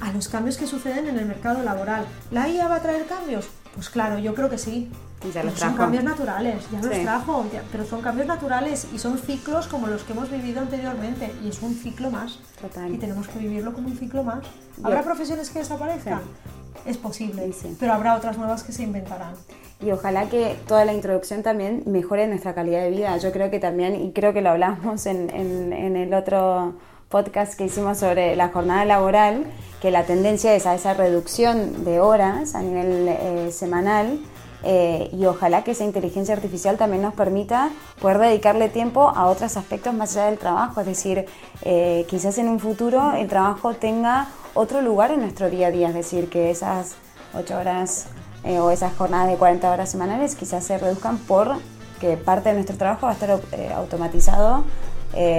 a 0.00 0.12
los 0.12 0.28
cambios 0.28 0.56
que 0.56 0.66
suceden 0.66 1.08
en 1.08 1.18
el 1.18 1.26
mercado 1.26 1.62
laboral. 1.62 2.06
¿La 2.30 2.48
IA 2.48 2.68
va 2.68 2.76
a 2.76 2.82
traer 2.82 3.06
cambios? 3.06 3.48
Pues 3.74 3.90
claro, 3.90 4.18
yo 4.18 4.34
creo 4.34 4.48
que 4.48 4.58
sí. 4.58 4.90
son 5.56 5.74
cambios 5.74 6.04
naturales, 6.04 6.64
ya 6.70 6.80
los 6.80 7.02
trajo, 7.02 7.44
pero 7.70 7.84
son 7.84 8.00
cambios 8.02 8.26
naturales 8.26 8.86
y 8.94 8.98
son 8.98 9.18
ciclos 9.18 9.66
como 9.66 9.88
los 9.88 10.04
que 10.04 10.12
hemos 10.12 10.30
vivido 10.30 10.60
anteriormente 10.60 11.34
y 11.42 11.48
es 11.48 11.60
un 11.60 11.74
ciclo 11.74 12.10
más. 12.10 12.38
Total. 12.60 12.94
Y 12.94 12.98
tenemos 12.98 13.28
que 13.28 13.38
vivirlo 13.38 13.72
como 13.72 13.88
un 13.88 13.96
ciclo 13.96 14.22
más. 14.22 14.44
¿Habrá 14.82 15.02
profesiones 15.02 15.50
que 15.50 15.58
desaparezcan? 15.58 16.22
Es 16.86 16.96
posible, 16.96 17.52
pero 17.78 17.92
habrá 17.92 18.14
otras 18.14 18.38
nuevas 18.38 18.62
que 18.62 18.72
se 18.72 18.82
inventarán. 18.82 19.34
Y 19.80 19.90
ojalá 19.92 20.28
que 20.28 20.56
toda 20.66 20.84
la 20.84 20.92
introducción 20.92 21.42
también 21.42 21.82
mejore 21.86 22.26
nuestra 22.26 22.54
calidad 22.54 22.82
de 22.82 22.90
vida. 22.90 23.16
Yo 23.16 23.32
creo 23.32 23.50
que 23.50 23.58
también, 23.58 23.94
y 23.94 24.12
creo 24.12 24.32
que 24.32 24.42
lo 24.42 24.50
hablamos 24.50 25.06
en, 25.06 25.30
en 25.30 25.96
el 25.96 26.12
otro 26.12 26.74
podcast 27.10 27.54
que 27.54 27.64
hicimos 27.64 27.98
sobre 27.98 28.36
la 28.36 28.50
jornada 28.50 28.84
laboral, 28.84 29.44
que 29.82 29.90
la 29.90 30.04
tendencia 30.04 30.54
es 30.54 30.64
a 30.66 30.76
esa 30.76 30.94
reducción 30.94 31.84
de 31.84 31.98
horas 31.98 32.54
a 32.54 32.62
nivel 32.62 33.08
eh, 33.08 33.50
semanal 33.50 34.20
eh, 34.62 35.08
y 35.12 35.24
ojalá 35.26 35.64
que 35.64 35.72
esa 35.72 35.84
inteligencia 35.84 36.34
artificial 36.34 36.76
también 36.76 37.02
nos 37.02 37.14
permita 37.14 37.70
poder 38.00 38.18
dedicarle 38.18 38.68
tiempo 38.68 39.08
a 39.08 39.26
otros 39.26 39.56
aspectos 39.56 39.94
más 39.94 40.16
allá 40.16 40.26
del 40.26 40.38
trabajo, 40.38 40.80
es 40.80 40.86
decir, 40.86 41.26
eh, 41.62 42.06
quizás 42.08 42.38
en 42.38 42.48
un 42.48 42.60
futuro 42.60 43.12
el 43.12 43.28
trabajo 43.28 43.74
tenga 43.74 44.28
otro 44.54 44.82
lugar 44.82 45.10
en 45.10 45.20
nuestro 45.20 45.50
día 45.50 45.68
a 45.68 45.70
día, 45.70 45.88
es 45.88 45.94
decir, 45.94 46.28
que 46.28 46.50
esas 46.50 46.96
ocho 47.34 47.56
horas 47.56 48.06
o 48.42 48.70
esas 48.70 48.94
jornadas 48.96 49.28
de 49.28 49.36
40 49.36 49.70
horas 49.70 49.90
semanales 49.90 50.34
quizás 50.34 50.64
se 50.64 50.78
reduzcan 50.78 51.18
por 51.18 51.56
que 52.00 52.16
parte 52.16 52.48
de 52.48 52.54
nuestro 52.54 52.76
trabajo 52.76 53.06
va 53.06 53.12
a 53.12 53.14
estar 53.14 53.38
automatizado 53.76 54.64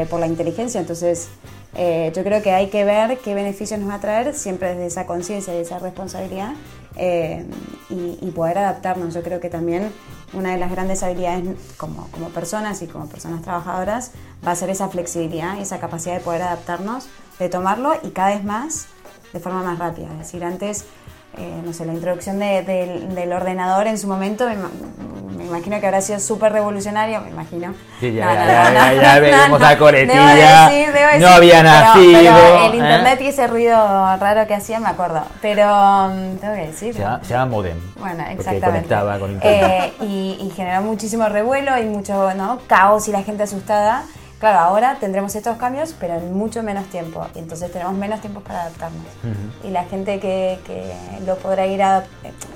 por 0.10 0.20
la 0.20 0.28
inteligencia, 0.28 0.80
entonces 0.80 1.30
eh, 1.76 2.12
yo 2.14 2.24
creo 2.24 2.42
que 2.42 2.52
hay 2.52 2.68
que 2.68 2.84
ver 2.84 3.18
qué 3.20 3.34
beneficios 3.34 3.80
nos 3.80 3.90
va 3.90 3.96
a 3.96 4.00
traer 4.02 4.34
siempre 4.34 4.70
desde 4.70 4.88
esa 4.88 5.06
conciencia 5.06 5.56
y 5.56 5.62
esa 5.62 5.80
responsabilidad 5.80 6.54
eh, 6.96 7.46
y, 7.90 8.32
poder 8.32 8.58
adaptarnos. 8.58 9.14
Yo 9.14 9.24
creo 9.24 9.40
que 9.40 9.50
también 9.50 9.92
una 10.34 10.52
de 10.52 10.58
las 10.58 10.72
grandes 10.72 11.04
habilidades 11.04 11.44
como, 11.78 12.08
como 12.12 12.30
personas 12.30 12.82
y 12.82 12.88
como 12.88 13.08
personas 13.08 13.42
trabajadoras 13.42 14.12
va 14.46 14.52
a 14.52 14.56
ser 14.56 14.70
esa 14.70 14.90
flexibilidad 14.90 15.58
y 15.58 15.62
esa 15.62 15.80
capacidad 15.80 16.16
de 16.16 16.22
poder 16.22 16.42
adaptarnos, 16.42 17.08
de 17.40 17.50
tomarlo 17.50 17.94
y 18.04 18.10
cada 18.12 18.30
vez 18.30 18.44
más 18.44 18.88
de 19.34 19.40
forma 19.40 19.64
más 19.64 19.80
rápida. 19.80 20.12
Es 20.14 20.20
decir, 20.20 20.44
antes 20.44 20.86
eh, 21.38 21.62
no 21.64 21.72
sé, 21.72 21.86
la 21.86 21.94
introducción 21.94 22.40
del 22.40 23.34
ordenador 23.34 23.88
en 23.88 23.98
su 23.98 24.08
momento, 24.08 24.48
me, 24.48 25.46
imagino 25.46 25.80
que 25.80 25.86
habrá 25.86 26.02
sido 26.02 26.20
súper 26.20 26.52
revolucionario, 26.52 27.22
me 27.22 27.30
imagino. 27.30 27.74
Sí, 28.00 28.14
ya, 28.14 28.34
ya, 28.34 28.74
ya, 28.74 28.94
ya, 29.02 29.20
vemos 29.20 29.60
la 29.60 29.78
coletilla, 29.78 30.70
no 31.20 31.28
había 31.28 31.64
nacido. 31.64 32.20
Pero, 32.20 32.66
el 32.66 32.74
¿eh? 32.74 32.78
internet 32.78 33.22
y 33.22 33.28
ese 33.28 33.48
ruido 33.48 33.76
raro 34.18 34.46
que 34.46 34.56
hacía 34.56 34.80
me 34.80 34.90
acuerdo, 34.90 35.24
pero 35.42 36.10
mm, 36.10 36.38
tengo 36.38 36.54
que 36.54 36.68
decir. 36.68 36.96
Se 36.96 37.02
llama, 37.02 37.46
modem. 37.46 37.78
Bueno, 37.98 38.24
exactamente. 38.30 38.66
conectaba 38.66 39.20
con 39.20 39.32
internet. 39.32 39.94
Eh, 40.02 40.06
y, 40.06 40.38
y 40.42 40.54
generó 40.56 40.82
muchísimo 40.82 41.28
revuelo 41.30 41.78
y 41.80 41.86
mucho 41.86 42.34
¿no? 42.34 42.60
caos 42.68 43.08
y 43.08 43.12
la 43.12 43.24
gente 43.24 43.44
asustada. 43.44 44.04
Claro, 44.42 44.58
ahora 44.58 44.98
tendremos 45.00 45.36
estos 45.36 45.58
cambios, 45.58 45.96
pero 46.00 46.16
en 46.16 46.34
mucho 46.34 46.64
menos 46.64 46.88
tiempo. 46.88 47.28
Y 47.36 47.40
entonces 47.40 47.72
tenemos 47.72 47.94
menos 47.94 48.22
tiempo 48.22 48.42
para 48.42 48.64
adaptarnos. 48.64 49.06
Y 49.64 49.70
la 49.70 49.84
gente 49.84 50.20
que, 50.20 50.58
lo 51.28 51.38
podrá 51.38 51.68
ir 51.68 51.80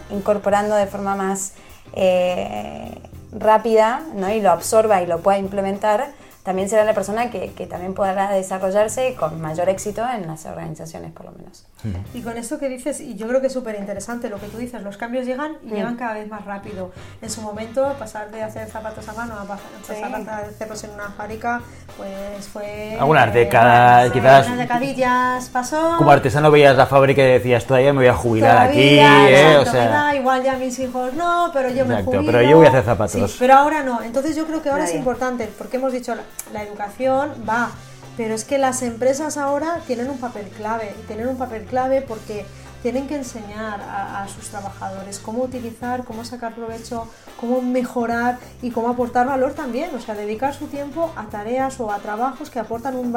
incorporando 0.10 0.76
de 0.76 0.88
forma 0.88 1.16
más 1.16 1.54
eh, 1.94 2.92
rápida 3.32 4.02
¿no? 4.16 4.32
y 4.32 4.42
lo 4.42 4.50
absorba 4.50 5.04
y 5.04 5.06
lo 5.06 5.20
pueda 5.20 5.38
implementar, 5.38 6.08
también 6.42 6.70
será 6.70 6.86
la 6.86 6.96
persona 6.96 7.30
que, 7.30 7.54
que, 7.54 7.68
también 7.68 7.94
podrá 7.94 8.32
desarrollarse 8.32 9.14
con 9.14 9.40
mayor 9.40 9.70
éxito 9.70 10.04
en 10.10 10.26
las 10.26 10.48
organizaciones, 10.48 11.12
por 11.12 11.28
lo 11.28 11.34
menos. 11.34 11.68
Y 12.14 12.22
con 12.22 12.38
esto 12.38 12.58
que 12.58 12.70
dices, 12.70 13.00
y 13.02 13.16
yo 13.16 13.28
creo 13.28 13.42
que 13.42 13.48
es 13.48 13.54
súper 13.54 13.76
interesante 13.80 14.30
lo 14.30 14.40
que 14.40 14.48
tú 14.48 14.58
dices, 14.58 14.82
los 14.82 14.98
cambios 14.98 15.26
llegan 15.26 15.58
y 15.64 15.72
llegan 15.72 15.96
cada 15.96 16.14
vez 16.14 16.28
más 16.28 16.46
rápido. 16.46 16.92
En 17.22 17.30
su 17.30 17.42
momento, 17.42 17.96
pasar 18.00 18.32
de 18.32 18.44
hacer 18.44 18.68
zapatos 18.70 19.08
a 19.08 19.14
mano 19.14 19.36
a 19.40 19.46
pasar 19.46 20.30
a 20.30 20.38
hacerlos 20.38 20.84
en 20.84 20.92
una 20.92 21.10
fábrica, 21.10 21.62
pues 21.98 22.48
fue... 22.48 22.98
Algunas 23.00 23.34
décadas, 23.34 24.12
quizás... 24.12 24.48
Unas 24.48 24.60
decadillas, 24.60 25.50
pasó... 25.50 25.96
Como 25.98 26.12
artesano 26.12 26.52
veías 26.52 26.76
la 26.76 26.86
fábrica 26.86 27.22
y 27.22 27.28
decías, 27.28 27.66
todavía 27.66 27.94
me 27.94 28.00
voy 28.00 28.08
a 28.08 28.14
jubilar 28.16 28.70
aquí, 28.70 29.00
¿eh? 29.00 29.58
o 29.58 29.66
sea... 29.66 30.16
igual 30.16 30.44
ya 30.44 30.56
mis 30.56 30.78
hijos 30.80 31.14
no, 31.14 31.52
pero 31.54 31.70
yo 31.70 31.86
me 31.86 32.04
jubilo. 32.04 32.26
pero 32.26 32.42
yo 32.42 32.58
voy 32.58 32.66
a 32.66 32.70
hacer 32.70 32.84
zapatos. 32.84 33.32
Sí, 33.32 33.38
pero 33.40 33.56
ahora 33.56 33.84
no. 33.84 34.02
Entonces 34.02 34.36
yo 34.36 34.46
creo 34.46 34.62
que 34.62 34.70
ahora 34.70 34.86
es 34.86 34.96
importante, 34.96 35.50
porque 35.58 35.78
hemos 35.78 35.94
dicho, 35.94 36.14
la 36.54 36.64
educación 36.64 37.32
va 37.48 37.70
pero 38.18 38.34
es 38.34 38.44
que 38.44 38.58
las 38.58 38.82
empresas 38.82 39.38
ahora 39.38 39.82
tienen 39.88 40.10
un 40.10 40.18
papel 40.18 40.48
clave, 40.50 40.94
y 41.00 41.08
tienen 41.08 41.28
un 41.28 41.38
papel 41.38 41.64
clave 41.64 42.02
porque 42.02 42.46
tienen 42.86 43.08
que 43.08 43.16
enseñar 43.16 43.82
a, 43.82 44.28
sus 44.28 44.48
trabajadores 44.50 45.18
cómo 45.18 45.42
utilizar, 45.42 46.04
cómo 46.04 46.24
sacar 46.24 46.54
provecho, 46.54 47.08
cómo 47.40 47.60
mejorar 47.60 48.38
y 48.62 48.70
cómo 48.70 48.90
aportar 48.90 49.26
valor 49.26 49.56
también, 49.56 49.90
o 49.96 50.00
sea, 50.00 50.14
dedicar 50.14 50.54
su 50.54 50.68
tiempo 50.68 51.12
a 51.16 51.26
tareas 51.26 51.80
o 51.80 51.92
a 51.92 51.98
trabajos 51.98 52.52
que 52.52 52.60
aportan 52.60 52.96
un, 52.96 53.12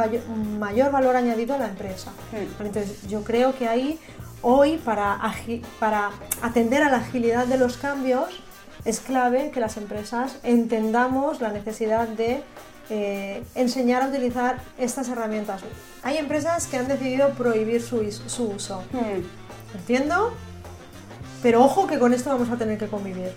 mayor 0.59 0.91
valor 0.91 1.17
añadido 1.17 1.55
a 1.55 1.59
la 1.59 1.69
empresa. 1.69 2.13
Hmm. 2.33 2.63
Entonces, 2.65 3.07
yo 3.09 3.23
creo 3.25 3.55
que 3.59 3.69
ahí, 3.69 3.99
hoy, 4.41 4.79
para, 4.79 5.21
para 5.79 6.13
atender 6.41 6.83
a 6.83 6.89
la 6.89 6.97
agilidad 6.97 7.45
de 7.45 7.59
los 7.59 7.77
cambios, 7.77 8.41
es 8.87 9.01
clave 9.01 9.51
que 9.51 9.61
las 9.61 9.77
empresas 9.77 10.39
entendamos 10.45 11.43
la 11.43 11.53
necesidad 11.53 12.09
de 12.09 12.43
eh, 12.91 13.43
enseñar 13.55 14.03
a 14.03 14.09
utilizar 14.09 14.61
estas 14.79 15.09
herramientas. 15.09 15.63
Hay 16.03 16.17
empresas 16.17 16.67
que 16.67 16.79
han 16.79 16.89
decidido 16.89 17.31
prohibir 17.31 17.83
su, 17.83 17.99
uso. 17.99 18.83
Hmm. 18.93 19.77
¿Entiendo? 19.77 20.33
Pero 21.43 21.63
ojo 21.65 21.87
que 21.87 21.99
con 21.99 22.15
esto 22.15 22.31
vamos 22.31 22.51
a 22.51 22.57
tener 22.57 22.79
que 22.79 22.89
convivir. 22.89 23.33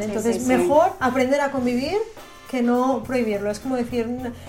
Entonces, 0.00 0.46
mejor 0.46 0.92
aprender 0.98 1.40
a 1.40 1.50
convivir 1.50 1.98
que 2.50 2.62
no 2.62 3.02
prohibirlo. 3.04 3.50
Es 3.50 3.60
como 3.60 3.76
decir, 3.76 4.08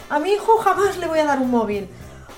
a 0.10 0.20
mi 0.20 0.32
hijo 0.32 0.58
jamás 0.58 0.98
le 0.98 1.08
voy 1.08 1.20
a 1.20 1.26
dar 1.26 1.40
un 1.40 1.52
móvil. 1.52 1.88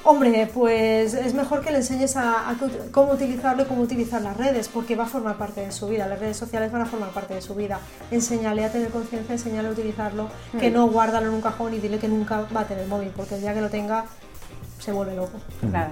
Hombre, 0.10 0.50
pues 0.54 1.14
es 1.14 1.34
mejor 1.34 1.60
que 1.60 1.70
le 1.70 1.80
enseñes 1.80 2.16
a, 2.16 2.56
cómo 2.92 3.12
utilizarlo 3.12 3.64
y 3.64 3.66
cómo 3.66 3.82
utilizar 3.82 4.22
las 4.22 4.38
redes, 4.38 4.70
porque 4.70 4.96
va 4.96 5.04
a 5.04 5.08
formar 5.08 5.36
parte 5.36 5.60
de 5.60 5.74
su 5.74 5.90
vida. 5.90 6.08
Las 6.08 6.18
redes 6.18 6.38
sociales 6.38 6.72
van 6.72 6.84
a 6.84 6.86
formar 6.86 7.10
parte 7.10 7.34
de 7.34 7.42
su 7.42 7.56
vida. 7.56 7.82
Enséñale 8.10 8.64
a 8.64 8.72
tener 8.72 8.88
conciencia, 8.88 9.34
enséñale 9.34 9.68
a 9.68 9.72
utilizarlo, 9.72 10.30
que 10.58 10.70
mm. 10.70 10.74
no 10.74 10.88
guárdalo 10.88 11.28
en 11.28 11.34
un 11.34 11.42
cajón 11.42 11.74
y 11.74 11.80
dile 11.80 12.00
que 12.00 12.08
nunca 12.08 12.48
va 12.56 12.62
a 12.62 12.66
tener 12.66 12.88
móvil, 12.88 13.12
porque 13.18 13.36
el 13.36 13.42
día 13.42 13.54
que 13.54 13.60
lo 13.60 13.70
tenga 13.70 14.06
se 14.80 14.94
vuelve 14.94 15.14
loco. 15.14 15.42
Claro. 15.70 15.92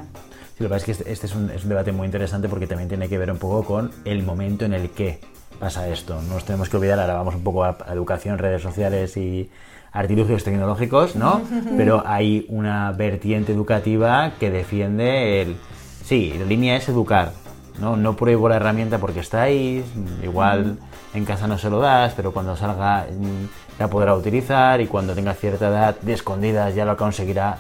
Sí, 0.57 0.63
lo 0.63 0.69
que 0.69 0.75
pasa 0.75 0.77
es 0.77 0.85
que 0.85 0.91
este, 0.93 1.11
este, 1.11 1.25
es, 1.25 1.35
un, 1.35 1.49
es 1.49 1.63
un 1.63 1.69
debate 1.69 1.91
muy 1.91 2.05
interesante 2.05 2.47
porque 2.47 2.67
también 2.67 2.87
tiene 2.87 3.09
que 3.09 3.17
ver 3.17 3.29
un 3.29 3.37
poco 3.37 3.65
con 3.65 3.91
el 4.05 4.23
momento 4.23 4.63
en 4.63 4.75
el 4.75 4.91
que 4.91 5.19
pasa 5.59 5.89
esto. 5.89 6.21
No 6.21 6.35
nos 6.35 6.45
tenemos 6.45 6.69
que 6.69 6.77
olvidar, 6.77 7.01
ahora 7.01 7.15
vamos 7.15 7.35
un 7.35 7.43
poco 7.43 7.65
a 7.65 7.75
educación, 7.91 8.37
redes 8.37 8.61
sociales 8.61 9.17
y 9.17 9.49
artilugios 9.95 10.43
tecnológicos, 10.43 11.15
¿no? 11.15 11.41
Pero 11.77 12.03
hay 12.05 12.45
una 12.49 12.91
vertiente 12.91 13.53
educativa 13.53 14.33
que 14.39 14.51
defiende 14.51 15.41
el... 15.41 15.55
Sí, 16.03 16.35
la 16.37 16.45
línea 16.45 16.75
es 16.75 16.87
educar, 16.87 17.31
¿no? 17.79 17.95
No 17.95 18.15
pruebo 18.15 18.47
la 18.49 18.57
herramienta 18.57 18.99
porque 18.99 19.21
está 19.21 19.43
ahí, 19.43 19.83
igual 20.21 20.77
en 21.15 21.25
casa 21.25 21.47
no 21.47 21.57
se 21.57 21.69
lo 21.69 21.79
das, 21.79 22.13
pero 22.13 22.31
cuando 22.31 22.55
salga 22.57 23.07
mm, 23.09 23.79
la 23.79 23.87
podrá 23.87 24.13
utilizar 24.13 24.81
y 24.81 24.87
cuando 24.87 25.15
tenga 25.15 25.33
cierta 25.33 25.69
edad 25.69 25.95
de 25.99 26.13
escondidas 26.13 26.75
ya 26.75 26.85
lo 26.85 26.97
conseguirá. 26.97 27.57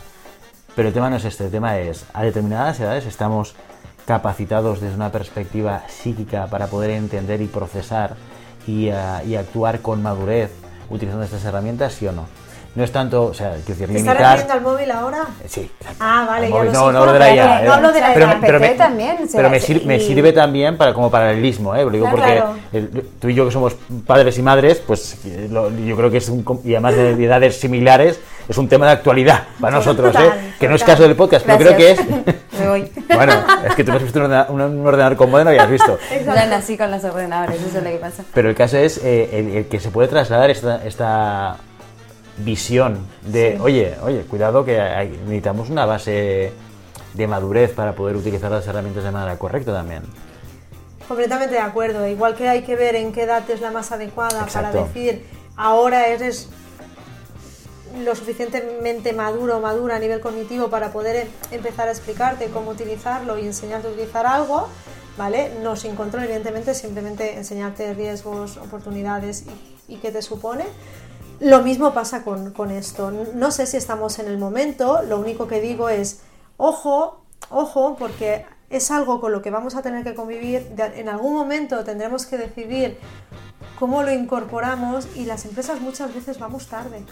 Pero 0.75 0.89
el 0.89 0.93
tema 0.93 1.09
no 1.09 1.15
es 1.15 1.25
este, 1.25 1.45
el 1.45 1.51
tema 1.51 1.79
es, 1.79 2.05
a 2.13 2.21
determinadas 2.23 2.79
edades 2.81 3.05
estamos 3.05 3.55
capacitados 4.05 4.81
desde 4.81 4.95
una 4.95 5.11
perspectiva 5.11 5.83
psíquica 5.87 6.47
para 6.47 6.67
poder 6.67 6.91
entender 6.91 7.41
y 7.41 7.47
procesar 7.47 8.15
y, 8.67 8.89
ah, 8.89 9.23
y 9.25 9.35
actuar 9.35 9.79
con 9.79 10.03
madurez 10.03 10.51
utilizando 10.89 11.23
estas 11.25 11.43
herramientas, 11.45 11.93
sí 11.93 12.07
o 12.07 12.11
no. 12.11 12.27
No 12.75 12.83
es 12.83 12.91
tanto, 12.91 13.27
o 13.27 13.33
sea, 13.33 13.51
quiero 13.65 13.79
decir, 13.79 13.87
limitar... 13.87 14.17
¿Estás 14.17 14.31
refiriendo 14.31 14.53
al 14.53 14.61
móvil 14.61 14.91
ahora? 14.91 15.25
Sí. 15.47 15.71
Ah, 15.97 16.25
vale, 16.27 16.49
ya 16.49 16.63
lo 16.63 16.71
no, 16.73 16.91
no, 16.91 17.13
de 17.13 17.19
la 17.19 17.33
IA, 17.33 17.61
no 17.61 17.73
hablo 17.73 17.91
de 17.93 18.01
la 18.01 18.13
pero, 18.13 18.29
pero 18.41 18.59
me, 18.59 18.69
también. 18.71 19.17
pero 19.33 19.49
me, 19.49 19.59
sirve 19.61 20.33
también 20.33 20.77
para 20.77 20.93
como 20.93 21.09
paralelismo, 21.09 21.73
¿eh? 21.73 21.85
Lo 21.85 21.89
digo 21.89 22.09
porque 22.11 22.43
tú 23.19 23.29
y 23.29 23.33
yo 23.33 23.45
que 23.45 23.51
somos 23.51 23.77
padres 24.05 24.37
y 24.37 24.41
madres, 24.41 24.81
pues 24.85 25.17
yo 25.23 25.95
creo 25.95 26.11
que 26.11 26.17
es 26.17 26.27
un... 26.27 26.43
Y 26.65 26.73
además 26.73 26.97
de 26.97 27.11
edades 27.11 27.57
similares, 27.57 28.19
es 28.47 28.57
un 28.57 28.67
tema 28.67 28.87
de 28.87 28.91
actualidad 28.91 29.43
para 29.61 29.77
nosotros, 29.77 30.13
¿eh? 30.15 30.53
Que 30.59 30.67
no 30.67 30.75
es 30.75 30.83
caso 30.83 31.03
del 31.03 31.15
podcast, 31.15 31.45
pero 31.45 31.57
creo 31.57 31.77
que 31.77 31.91
es... 31.91 31.99
Me 32.59 32.67
voy. 32.67 32.91
bueno, 33.13 33.33
es 33.67 33.75
que 33.75 33.83
tú 33.83 33.91
me 33.91 33.97
has 33.97 34.03
visto 34.03 34.17
un 34.19 34.25
ordenador, 34.25 34.55
un 34.55 34.87
ordenador 34.87 35.17
con 35.17 35.29
moderno 35.29 35.53
y 35.53 35.57
has 35.57 35.69
visto. 35.69 35.97
Ya 36.25 36.45
nací 36.47 36.77
con 36.77 36.89
los 36.89 37.03
ordenadores, 37.03 37.61
eso 37.61 37.77
es 37.77 37.83
lo 37.83 37.89
que 37.89 37.97
pasa. 37.97 38.23
Pero 38.33 38.49
el 38.49 38.55
caso 38.55 38.77
es 38.77 38.99
eh, 39.03 39.57
el, 39.57 39.65
que 39.67 39.79
se 39.79 39.89
puede 39.89 40.07
trasladar 40.07 40.49
esta, 40.49 40.83
esta 40.85 41.57
visión 42.37 42.99
de, 43.23 43.57
oye, 43.61 43.95
oye, 44.03 44.21
cuidado 44.21 44.65
que 44.65 44.77
necesitamos 45.25 45.69
una 45.69 45.85
base 45.85 46.51
de 47.13 47.27
madurez 47.27 47.71
para 47.73 47.93
poder 47.93 48.15
utilizar 48.15 48.51
las 48.51 48.67
herramientas 48.67 49.03
de 49.03 49.11
manera 49.11 49.37
correcta 49.37 49.71
también. 49.73 50.03
Completamente 51.07 51.53
de 51.53 51.61
acuerdo. 51.61 52.07
Igual 52.07 52.35
que 52.35 52.49
hay 52.49 52.63
que 52.63 52.75
ver 52.75 52.95
en 52.95 53.13
qué 53.13 53.23
edad 53.23 53.49
es 53.49 53.61
la 53.61 53.71
más 53.71 53.91
adecuada 53.91 54.45
para 54.47 54.71
decir 54.71 55.25
ahora 55.55 56.07
eres 56.07 56.49
lo 58.03 58.13
suficientemente 58.15 59.13
maduro 59.13 59.57
o 59.57 59.61
madura 59.61 59.95
a 59.95 59.99
nivel 59.99 60.19
cognitivo 60.19 60.69
para 60.69 60.91
poder 60.91 61.15
em, 61.15 61.27
empezar 61.51 61.87
a 61.87 61.91
explicarte 61.91 62.47
cómo 62.47 62.71
utilizarlo 62.71 63.37
y 63.37 63.45
enseñarte 63.45 63.87
a 63.87 63.91
utilizar 63.91 64.25
algo, 64.25 64.67
¿vale? 65.17 65.51
No 65.63 65.77
sin 65.77 65.95
control, 65.95 66.23
evidentemente, 66.25 66.73
simplemente 66.73 67.37
enseñarte 67.37 67.93
riesgos, 67.93 68.57
oportunidades 68.57 69.45
y, 69.87 69.93
y 69.93 69.97
qué 69.97 70.11
te 70.11 70.21
supone. 70.21 70.65
Lo 71.39 71.61
mismo 71.61 71.93
pasa 71.93 72.23
con, 72.23 72.51
con 72.51 72.71
esto. 72.71 73.11
No 73.33 73.51
sé 73.51 73.65
si 73.65 73.77
estamos 73.77 74.19
en 74.19 74.27
el 74.27 74.37
momento, 74.37 75.01
lo 75.03 75.19
único 75.19 75.47
que 75.47 75.61
digo 75.61 75.89
es, 75.89 76.21
ojo, 76.57 77.21
ojo, 77.49 77.95
porque 77.97 78.45
es 78.69 78.91
algo 78.91 79.21
con 79.21 79.31
lo 79.31 79.41
que 79.41 79.51
vamos 79.51 79.75
a 79.75 79.81
tener 79.81 80.03
que 80.03 80.15
convivir. 80.15 80.73
En 80.77 81.09
algún 81.09 81.33
momento 81.33 81.83
tendremos 81.83 82.25
que 82.25 82.37
decidir 82.37 82.97
cómo 83.79 84.03
lo 84.03 84.11
incorporamos 84.11 85.07
y 85.15 85.25
las 85.25 85.45
empresas 85.45 85.81
muchas 85.81 86.13
veces 86.13 86.39
vamos 86.39 86.67
tarde, 86.67 87.03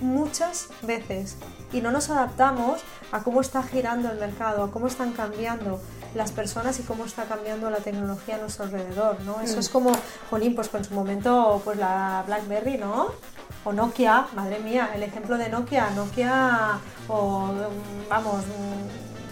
muchas 0.00 0.68
veces, 0.82 1.36
y 1.72 1.80
no 1.80 1.90
nos 1.90 2.10
adaptamos 2.10 2.80
a 3.12 3.22
cómo 3.22 3.40
está 3.40 3.62
girando 3.62 4.10
el 4.10 4.18
mercado, 4.18 4.64
a 4.64 4.70
cómo 4.70 4.86
están 4.86 5.12
cambiando 5.12 5.80
las 6.14 6.32
personas 6.32 6.78
y 6.80 6.82
cómo 6.82 7.04
está 7.04 7.24
cambiando 7.24 7.70
la 7.70 7.78
tecnología 7.78 8.36
a 8.36 8.38
nuestro 8.38 8.64
alrededor, 8.64 9.20
¿no? 9.22 9.40
Eso 9.40 9.56
mm. 9.56 9.60
es 9.60 9.68
como, 9.68 9.92
jolín, 10.30 10.54
pues 10.54 10.68
con 10.68 10.84
su 10.84 10.94
momento, 10.94 11.60
pues 11.64 11.76
la 11.76 12.22
BlackBerry, 12.26 12.78
¿no? 12.78 13.10
O 13.64 13.72
Nokia, 13.72 14.26
madre 14.34 14.58
mía, 14.60 14.90
el 14.94 15.02
ejemplo 15.02 15.36
de 15.36 15.48
Nokia, 15.48 15.90
Nokia, 15.90 16.78
o 17.08 17.50
vamos, 18.08 18.44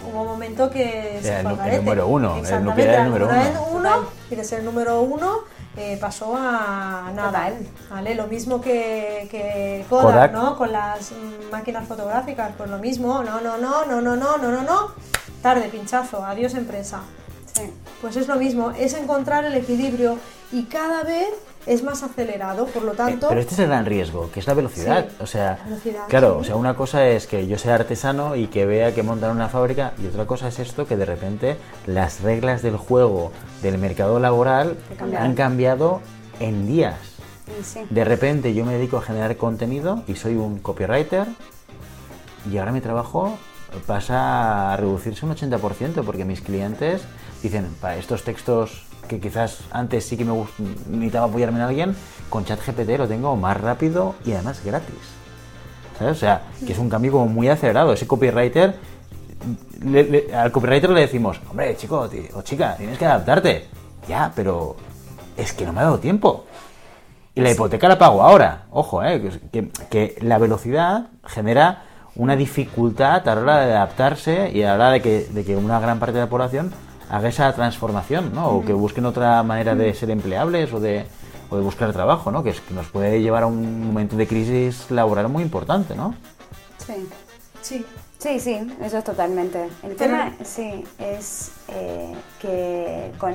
hubo 0.09 0.21
un 0.21 0.27
momento 0.27 0.69
que 0.69 1.19
se 1.21 1.41
fue 1.41 1.53
el, 1.53 1.73
el 1.73 1.77
número 1.77 2.07
uno, 2.07 2.35
el 2.37 2.63
Nokia 2.63 2.83
era 2.83 2.97
el 3.03 3.05
número 3.05 3.29
uno. 3.71 3.89
y 4.29 4.35
de 4.35 4.43
ser 4.43 4.59
el 4.59 4.65
número 4.65 5.01
uno 5.01 5.39
eh, 5.77 5.97
pasó 5.99 6.35
a 6.37 7.11
nada. 7.13 7.51
¿vale? 7.89 8.15
Lo 8.15 8.27
mismo 8.27 8.61
que, 8.61 9.27
que 9.29 9.85
Kodak, 9.89 10.31
¿no? 10.31 10.57
Con 10.57 10.71
las 10.71 11.11
máquinas 11.51 11.87
fotográficas, 11.87 12.51
pues 12.57 12.69
lo 12.69 12.77
mismo, 12.77 13.23
no, 13.23 13.41
no, 13.41 13.57
no, 13.57 13.85
no, 13.85 14.01
no, 14.01 14.15
no, 14.15 14.37
no, 14.37 14.51
no, 14.51 14.61
no, 14.61 14.91
tarde, 15.41 15.67
pinchazo, 15.69 16.23
adiós 16.25 16.53
empresa. 16.55 17.01
Pues 18.01 18.17
es 18.17 18.27
lo 18.27 18.35
mismo, 18.35 18.71
es 18.71 18.93
encontrar 18.93 19.45
el 19.45 19.55
equilibrio 19.55 20.17
y 20.51 20.63
cada 20.63 21.03
vez 21.03 21.29
es 21.65 21.83
más 21.83 22.03
acelerado, 22.03 22.65
por 22.67 22.83
lo 22.83 22.93
Eh, 22.93 22.95
tanto... 22.95 23.27
Pero 23.29 23.41
este 23.41 23.53
es 23.53 23.59
el 23.59 23.67
gran 23.67 23.85
riesgo, 23.85 24.29
que 24.31 24.39
es 24.39 24.47
la 24.47 24.53
velocidad. 24.53 25.07
Sí, 25.09 25.15
o 25.19 25.27
sea, 25.27 25.59
velocidad, 25.65 26.07
claro, 26.07 26.35
sí. 26.35 26.41
o 26.41 26.43
sea, 26.43 26.55
una 26.55 26.75
cosa 26.75 27.07
es 27.07 27.27
que 27.27 27.47
yo 27.47 27.57
sea 27.57 27.75
artesano 27.75 28.35
y 28.35 28.47
que 28.47 28.65
vea 28.65 28.93
que 28.93 29.03
montan 29.03 29.31
una 29.31 29.49
fábrica 29.49 29.93
y 30.01 30.07
otra 30.07 30.25
cosa 30.25 30.47
es 30.47 30.59
esto 30.59 30.87
que 30.87 30.97
de 30.97 31.05
repente 31.05 31.57
las 31.85 32.21
reglas 32.21 32.61
del 32.61 32.77
juego 32.77 33.31
del 33.61 33.77
mercado 33.77 34.19
laboral 34.19 34.77
han 35.17 35.35
cambiado 35.35 36.01
en 36.39 36.67
días. 36.67 36.95
Sí. 37.63 37.81
De 37.89 38.03
repente 38.03 38.53
yo 38.53 38.65
me 38.65 38.73
dedico 38.73 38.97
a 38.97 39.01
generar 39.01 39.37
contenido 39.37 40.03
y 40.07 40.15
soy 40.15 40.35
un 40.35 40.59
copywriter 40.59 41.27
y 42.51 42.57
ahora 42.57 42.71
mi 42.71 42.81
trabajo 42.81 43.37
pasa 43.85 44.73
a 44.73 44.77
reducirse 44.77 45.25
un 45.25 45.35
80% 45.35 46.03
porque 46.03 46.25
mis 46.25 46.41
clientes 46.41 47.03
dicen, 47.43 47.67
para 47.81 47.97
estos 47.97 48.23
textos 48.23 48.85
que 49.07 49.19
quizás 49.19 49.59
antes 49.71 50.05
sí 50.05 50.17
que 50.17 50.25
me 50.25 50.33
necesitaba 50.89 51.27
apoyarme 51.27 51.59
en 51.59 51.65
alguien, 51.65 51.95
con 52.29 52.45
ChatGPT 52.45 52.97
lo 52.97 53.07
tengo 53.07 53.35
más 53.35 53.59
rápido 53.59 54.15
y 54.25 54.33
además 54.33 54.61
gratis. 54.63 54.95
¿Sabes? 55.97 56.17
O 56.17 56.19
sea, 56.19 56.41
que 56.65 56.73
es 56.73 56.79
un 56.79 56.89
cambio 56.89 57.13
como 57.13 57.27
muy 57.27 57.47
acelerado. 57.47 57.93
Ese 57.93 58.05
copywriter, 58.05 58.75
le- 59.81 60.27
al 60.35 60.51
copywriter 60.51 60.89
le 60.89 61.01
decimos, 61.01 61.39
hombre, 61.49 61.75
chico 61.77 62.09
o 62.33 62.41
chica, 62.41 62.75
tienes 62.77 62.97
que 62.97 63.05
adaptarte. 63.05 63.67
Ya, 64.07 64.31
pero 64.35 64.75
es 65.37 65.53
que 65.53 65.65
no 65.65 65.73
me 65.73 65.79
ha 65.79 65.83
dado 65.83 65.99
tiempo. 65.99 66.45
Y 67.33 67.41
la 67.41 67.51
hipoteca 67.51 67.87
la 67.87 67.97
pago 67.97 68.21
ahora. 68.23 68.65
Ojo, 68.71 69.03
eh, 69.03 69.39
que, 69.89 70.17
la 70.21 70.37
velocidad 70.37 71.07
genera 71.25 71.83
una 72.15 72.35
dificultad 72.35 73.27
a 73.27 73.35
la 73.35 73.41
hora 73.41 73.59
de 73.65 73.73
adaptarse 73.73 74.51
y 74.53 74.63
a 74.63 74.69
la 74.69 74.75
hora 74.75 74.91
de 74.91 75.01
que 75.01 75.55
una 75.57 75.79
gran 75.79 75.99
parte 75.99 76.13
de 76.13 76.21
la 76.21 76.29
población 76.29 76.71
haga 77.15 77.29
esa 77.29 77.53
transformación, 77.53 78.33
¿no? 78.33 78.49
O 78.49 78.65
que 78.65 78.73
busquen 78.73 79.05
otra 79.05 79.41
manera 79.43 79.75
de 79.75 79.93
ser 79.93 80.09
empleables 80.11 80.71
o 80.73 80.79
de, 80.79 81.05
o 81.49 81.55
de 81.55 81.61
buscar 81.63 81.91
trabajo, 81.93 82.31
¿no? 82.31 82.43
Que, 82.43 82.49
es, 82.49 82.59
que 82.61 82.73
nos 82.73 82.87
puede 82.87 83.21
llevar 83.21 83.43
a 83.43 83.47
un 83.47 83.87
momento 83.87 84.15
de 84.15 84.27
crisis 84.27 84.91
laboral 84.91 85.29
muy 85.29 85.43
importante, 85.43 85.95
¿no? 85.95 86.15
Sí. 86.85 87.07
Sí, 87.61 87.85
Sí, 88.17 88.39
sí, 88.39 88.57
eso 88.81 88.97
es 88.97 89.03
totalmente. 89.03 89.65
El 89.83 89.91
Pero- 89.95 89.97
tema, 89.97 90.33
sí, 90.43 90.83
es 90.97 91.51
eh, 91.67 92.11
que 92.41 93.11
con 93.19 93.33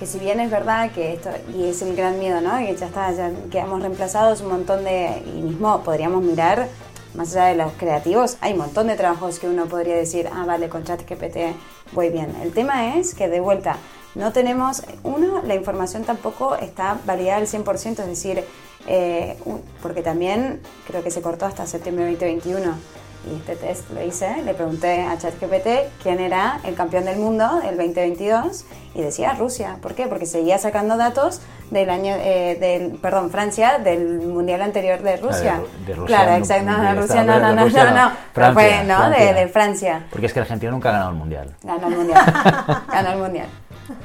que 0.00 0.06
si 0.06 0.18
bien 0.18 0.40
es 0.40 0.50
verdad 0.50 0.90
que 0.90 1.12
esto, 1.12 1.28
y 1.54 1.64
es 1.66 1.80
el 1.82 1.94
gran 1.94 2.18
miedo, 2.18 2.40
¿no? 2.40 2.56
Que 2.58 2.74
ya 2.74 2.86
está, 2.86 3.12
ya 3.12 3.30
quedamos 3.52 3.82
reemplazados 3.82 4.40
un 4.40 4.48
montón 4.48 4.82
de, 4.82 5.22
y 5.26 5.42
mismo 5.42 5.82
podríamos 5.82 6.24
mirar, 6.24 6.68
más 7.14 7.34
allá 7.34 7.46
de 7.46 7.56
los 7.56 7.72
creativos, 7.72 8.36
hay 8.40 8.52
un 8.52 8.58
montón 8.58 8.86
de 8.86 8.96
trabajos 8.96 9.38
que 9.38 9.48
uno 9.48 9.66
podría 9.66 9.96
decir, 9.96 10.28
ah, 10.32 10.44
vale, 10.46 10.68
con 10.68 10.84
ChatGPT 10.84 11.56
voy 11.92 12.10
bien. 12.10 12.34
El 12.42 12.52
tema 12.52 12.96
es 12.96 13.14
que 13.14 13.28
de 13.28 13.40
vuelta, 13.40 13.76
no 14.14 14.32
tenemos, 14.32 14.82
uno, 15.02 15.42
la 15.44 15.54
información 15.54 16.04
tampoco 16.04 16.56
está 16.56 16.98
validada 17.06 17.38
al 17.38 17.46
100%, 17.46 18.00
es 18.00 18.06
decir, 18.06 18.44
eh, 18.86 19.36
porque 19.82 20.02
también 20.02 20.60
creo 20.86 21.02
que 21.02 21.10
se 21.10 21.22
cortó 21.22 21.46
hasta 21.46 21.66
septiembre 21.66 22.04
de 22.06 22.12
2021 22.12 22.99
y 23.30 23.36
este 23.36 23.56
test 23.56 23.90
lo 23.90 24.02
hice, 24.02 24.42
le 24.44 24.54
pregunté 24.54 25.02
a 25.02 25.18
ChatGPT 25.18 25.68
quién 26.02 26.20
era 26.20 26.60
el 26.64 26.74
campeón 26.74 27.04
del 27.04 27.18
mundo 27.18 27.60
del 27.60 27.76
2022 27.76 28.64
y 28.94 29.02
decía 29.02 29.32
Rusia. 29.34 29.76
¿Por 29.82 29.94
qué? 29.94 30.06
Porque 30.06 30.26
seguía 30.26 30.58
sacando 30.58 30.96
datos 30.96 31.40
del 31.70 31.90
año, 31.90 32.14
eh, 32.18 32.56
del, 32.58 32.98
perdón, 32.98 33.30
Francia, 33.30 33.78
del 33.78 34.20
mundial 34.20 34.62
anterior 34.62 35.00
de 35.02 35.16
Rusia. 35.18 35.60
de- 35.80 35.86
de 35.86 35.94
Rusia 35.94 36.06
claro, 36.16 36.30
no- 36.32 36.36
exacto. 36.38 36.64
No, 36.70 36.78
no, 36.82 37.00
Rusia, 37.02 37.22
no, 37.24 37.38
no, 37.40 37.52
no, 37.54 37.64
Rusia 37.64 37.84
no, 37.84 37.90
no. 37.90 38.04
no. 38.10 38.12
Francia, 38.32 38.54
fue, 38.54 38.84
¿no? 38.84 38.96
Francia. 38.96 39.24
De, 39.26 39.34
de 39.40 39.48
Francia. 39.48 40.06
Porque 40.10 40.26
es 40.26 40.32
que 40.32 40.40
Argentina 40.40 40.72
nunca 40.72 40.88
ha 40.88 40.92
ganado 40.92 41.10
el 41.10 41.16
mundial. 41.16 41.54
Ganó 41.62 41.88
el 41.88 41.96
mundial. 41.96 42.24
Ganó 42.92 43.12
el 43.12 43.18
mundial. 43.18 43.46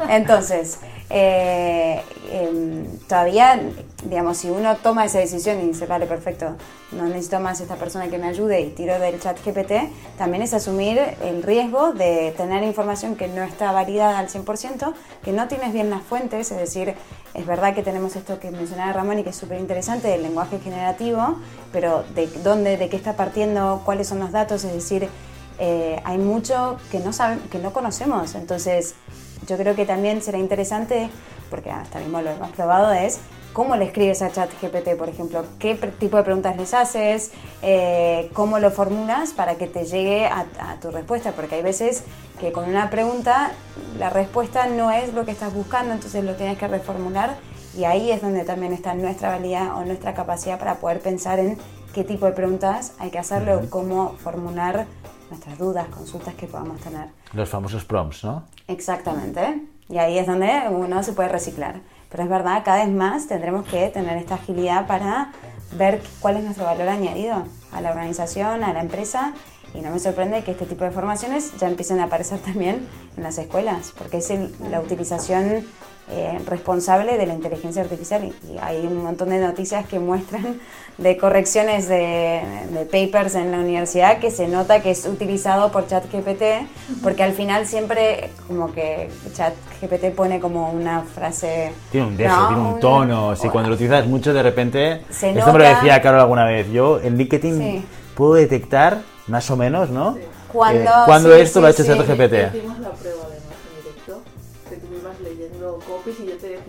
Entonces, 0.09 0.79
eh, 1.09 2.01
em, 2.31 2.85
todavía, 3.07 3.59
digamos, 4.05 4.37
si 4.37 4.49
uno 4.49 4.75
toma 4.77 5.05
esa 5.05 5.19
decisión 5.19 5.59
y 5.61 5.67
dice, 5.67 5.85
vale, 5.85 6.05
perfecto, 6.05 6.55
no 6.91 7.05
necesito 7.05 7.39
más 7.39 7.59
esta 7.59 7.75
persona 7.75 8.07
que 8.07 8.17
me 8.17 8.27
ayude 8.27 8.61
y 8.61 8.69
tiro 8.69 8.99
del 8.99 9.19
chat 9.19 9.37
GPT, 9.43 9.91
también 10.17 10.43
es 10.43 10.53
asumir 10.53 10.99
el 11.21 11.43
riesgo 11.43 11.93
de 11.93 12.33
tener 12.37 12.63
información 12.63 13.15
que 13.15 13.27
no 13.27 13.43
está 13.43 13.71
validada 13.71 14.19
al 14.19 14.29
100%, 14.29 14.93
que 15.23 15.31
no 15.31 15.47
tienes 15.47 15.73
bien 15.73 15.89
las 15.89 16.03
fuentes, 16.03 16.51
es 16.51 16.57
decir, 16.57 16.95
es 17.33 17.45
verdad 17.45 17.73
que 17.73 17.83
tenemos 17.83 18.15
esto 18.15 18.39
que 18.39 18.51
mencionaba 18.51 18.93
Ramón 18.93 19.19
y 19.19 19.23
que 19.23 19.31
es 19.31 19.35
súper 19.35 19.59
interesante 19.59 20.07
del 20.07 20.23
lenguaje 20.23 20.59
generativo, 20.59 21.39
pero 21.71 22.03
de 22.15 22.27
dónde, 22.43 22.77
de 22.77 22.89
qué 22.89 22.95
está 22.95 23.15
partiendo, 23.15 23.81
cuáles 23.83 24.07
son 24.07 24.19
los 24.19 24.31
datos, 24.31 24.63
es 24.63 24.73
decir, 24.73 25.09
eh, 25.59 25.99
hay 26.03 26.17
mucho 26.17 26.77
que 26.91 26.99
no 26.99 27.13
saben, 27.13 27.39
que 27.51 27.59
no 27.59 27.73
conocemos. 27.73 28.35
Entonces, 28.35 28.95
yo 29.47 29.57
creo 29.57 29.75
que 29.75 29.85
también 29.85 30.21
será 30.21 30.37
interesante, 30.37 31.09
porque 31.49 31.71
hasta 31.71 31.99
mismo 31.99 32.21
lo 32.21 32.31
hemos 32.31 32.51
probado, 32.51 32.93
es 32.93 33.19
cómo 33.55 33.77
le 33.77 33.85
escribes 33.85 34.21
a 34.21 34.29
ChatGPT, 34.29 34.97
por 34.97 35.07
ejemplo, 35.07 35.45
qué 35.59 35.75
tipo 35.97 36.17
de 36.17 36.23
preguntas 36.23 36.57
les 36.57 36.73
haces, 36.73 37.31
eh, 37.61 38.29
cómo 38.33 38.59
lo 38.59 38.69
formulas 38.69 39.31
para 39.31 39.55
que 39.55 39.65
te 39.65 39.85
llegue 39.85 40.25
a, 40.25 40.45
a 40.59 40.75
tu 40.81 40.91
respuesta, 40.91 41.31
porque 41.31 41.55
hay 41.55 41.61
veces 41.61 42.03
que 42.37 42.51
con 42.51 42.67
una 42.67 42.89
pregunta 42.89 43.53
la 43.97 44.09
respuesta 44.09 44.67
no 44.67 44.91
es 44.91 45.13
lo 45.13 45.23
que 45.23 45.31
estás 45.31 45.53
buscando, 45.53 45.93
entonces 45.93 46.25
lo 46.25 46.35
tienes 46.35 46.57
que 46.57 46.67
reformular 46.67 47.37
y 47.77 47.85
ahí 47.85 48.11
es 48.11 48.21
donde 48.21 48.43
también 48.43 48.73
está 48.73 48.93
nuestra 48.93 49.33
habilidad 49.33 49.77
o 49.77 49.85
nuestra 49.85 50.13
capacidad 50.13 50.59
para 50.59 50.75
poder 50.75 50.99
pensar 50.99 51.39
en 51.39 51.57
qué 51.93 52.03
tipo 52.03 52.25
de 52.25 52.33
preguntas 52.33 52.91
hay 52.99 53.09
que 53.09 53.19
hacerle 53.19 53.55
o 53.55 53.69
cómo 53.69 54.17
formular 54.17 54.85
nuestras 55.29 55.57
dudas, 55.57 55.87
consultas 55.87 56.33
que 56.35 56.47
podamos 56.47 56.81
tener. 56.81 57.07
Los 57.31 57.47
famosos 57.47 57.85
prompts, 57.85 58.25
¿no? 58.25 58.43
Exactamente. 58.67 59.61
Y 59.87 59.97
ahí 59.97 60.17
es 60.17 60.27
donde 60.27 60.51
uno 60.69 61.01
se 61.03 61.13
puede 61.13 61.29
reciclar. 61.29 61.79
Pero 62.15 62.23
es 62.23 62.29
verdad, 62.29 62.61
cada 62.63 62.85
vez 62.85 62.95
más 62.95 63.27
tendremos 63.27 63.67
que 63.67 63.89
tener 63.89 64.15
esta 64.15 64.35
agilidad 64.35 64.87
para 64.87 65.33
ver 65.77 66.01
cuál 66.21 66.37
es 66.37 66.45
nuestro 66.45 66.63
valor 66.63 66.87
añadido 66.87 67.43
a 67.73 67.81
la 67.81 67.89
organización, 67.89 68.63
a 68.63 68.71
la 68.71 68.79
empresa. 68.79 69.33
Y 69.73 69.81
no 69.81 69.91
me 69.91 69.99
sorprende 69.99 70.41
que 70.41 70.51
este 70.51 70.65
tipo 70.65 70.85
de 70.85 70.91
formaciones 70.91 71.51
ya 71.57 71.67
empiecen 71.67 71.99
a 71.99 72.05
aparecer 72.05 72.39
también 72.45 72.87
en 73.17 73.23
las 73.23 73.37
escuelas, 73.37 73.93
porque 73.97 74.19
es 74.19 74.31
la 74.61 74.79
utilización 74.79 75.65
eh, 76.11 76.39
responsable 76.47 77.17
de 77.17 77.25
la 77.25 77.33
inteligencia 77.33 77.81
artificial. 77.81 78.23
Y, 78.25 78.57
hay 78.61 78.85
un 78.85 79.03
montón 79.03 79.29
de 79.29 79.39
noticias 79.39 79.85
que 79.87 79.97
muestran 79.99 80.59
de 80.97 81.17
correcciones 81.17 81.87
de, 81.89 82.41
de 82.69 82.85
papers 82.85 83.35
en 83.35 83.51
la 83.51 83.57
universidad 83.57 84.19
que 84.19 84.31
se 84.31 84.47
nota 84.47 84.81
que 84.81 84.91
es 84.91 85.05
utilizado 85.05 85.71
por 85.71 85.87
ChatGPT, 85.87 86.43
porque 87.03 87.23
al 87.23 87.33
final 87.33 87.65
siempre 87.67 88.29
como 88.47 88.71
que 88.71 89.09
ChatGPT 89.33 90.15
pone 90.15 90.39
como 90.39 90.69
una 90.71 91.01
frase... 91.01 91.73
Tiene 91.91 92.07
un 92.07 92.17
dejo, 92.17 92.35
¿no? 92.35 92.47
tiene 92.47 92.61
un 92.61 92.79
tono. 92.79 93.35
Si 93.35 93.49
cuando 93.49 93.69
lo 93.69 93.75
utilizas 93.75 94.05
mucho, 94.07 94.33
de 94.33 94.43
repente. 94.43 95.01
Se 95.09 95.31
esto 95.31 95.51
me 95.51 95.59
lo 95.59 95.65
nota- 95.65 95.75
decía 95.75 96.01
Carol 96.01 96.21
alguna 96.21 96.45
vez. 96.45 96.69
Yo 96.71 96.99
en 97.01 97.17
LinkedIn 97.17 97.57
Sí. 97.59 97.85
puedo 98.15 98.35
detectar, 98.35 98.99
más 99.27 99.49
o 99.51 99.57
menos, 99.57 99.89
¿no? 99.89 100.17
Cuando- 100.53 100.89
Eh, 100.89 100.93
cuando 101.05 101.35
sí, 101.35 101.41
esto 101.41 101.59
sí, 101.59 101.61
lo 101.61 101.67
ha 101.67 101.71
hecho 101.71 101.83
sí. 101.83 101.89
ChatGPT. 101.89 102.33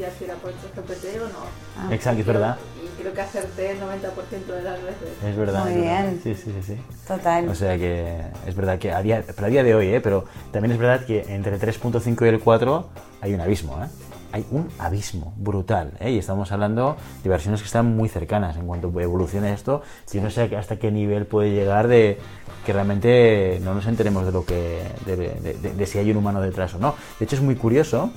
Decía 0.06 0.18
si 0.18 0.24
era 0.24 0.34
por 0.36 0.52
GPT 0.52 1.20
o 1.22 1.28
no. 1.28 1.44
Ah, 1.78 1.94
Exacto, 1.94 2.20
es 2.20 2.26
verdad. 2.26 2.56
Y 2.82 3.00
creo 3.00 3.12
que 3.12 3.20
acerté 3.20 3.70
el 3.72 3.78
90% 3.80 4.46
de 4.46 4.62
las 4.62 4.82
veces. 4.82 5.08
Es 5.24 5.36
verdad. 5.36 5.62
Muy 5.64 5.72
es 5.72 5.76
verdad. 5.80 6.02
bien. 6.04 6.20
Sí, 6.22 6.34
sí, 6.34 6.52
sí, 6.60 6.74
sí. 6.74 6.80
Total. 7.06 7.48
O 7.48 7.54
sea 7.54 7.76
que 7.76 8.20
es 8.46 8.54
verdad 8.54 8.78
que 8.78 8.92
a 8.92 9.02
día, 9.02 9.22
pero 9.34 9.46
a 9.46 9.50
día 9.50 9.62
de 9.62 9.74
hoy, 9.74 9.88
¿eh? 9.88 10.00
pero 10.00 10.24
también 10.52 10.72
es 10.72 10.78
verdad 10.78 11.04
que 11.04 11.24
entre 11.28 11.54
el 11.54 11.60
3.5 11.60 12.24
y 12.24 12.28
el 12.28 12.40
4 12.40 12.88
hay 13.20 13.34
un 13.34 13.40
abismo. 13.40 13.82
¿eh? 13.84 13.88
Hay 14.32 14.44
un 14.50 14.68
abismo 14.78 15.32
brutal. 15.36 15.92
¿eh? 16.00 16.10
Y 16.10 16.18
estamos 16.18 16.50
hablando 16.52 16.96
de 17.22 17.30
versiones 17.30 17.60
que 17.60 17.66
están 17.66 17.86
muy 17.96 18.08
cercanas 18.08 18.56
en 18.56 18.66
cuanto 18.66 18.88
evolucione 19.00 19.52
esto. 19.52 19.82
Yo 20.12 20.20
no 20.20 20.30
sé 20.30 20.54
hasta 20.56 20.76
qué 20.78 20.90
nivel 20.90 21.26
puede 21.26 21.52
llegar 21.52 21.86
de 21.88 22.18
que 22.66 22.72
realmente 22.72 23.60
no 23.62 23.74
nos 23.74 23.86
enteremos 23.86 24.26
de 24.26 24.32
lo 24.32 24.44
que 24.44 24.82
de, 25.06 25.16
de- 25.16 25.54
de- 25.54 25.72
de 25.74 25.86
si 25.86 25.98
hay 25.98 26.10
un 26.10 26.16
humano 26.16 26.40
detrás 26.42 26.74
o 26.74 26.78
no. 26.78 26.96
De 27.18 27.24
hecho 27.24 27.36
es 27.36 27.42
muy 27.42 27.54
curioso 27.54 28.10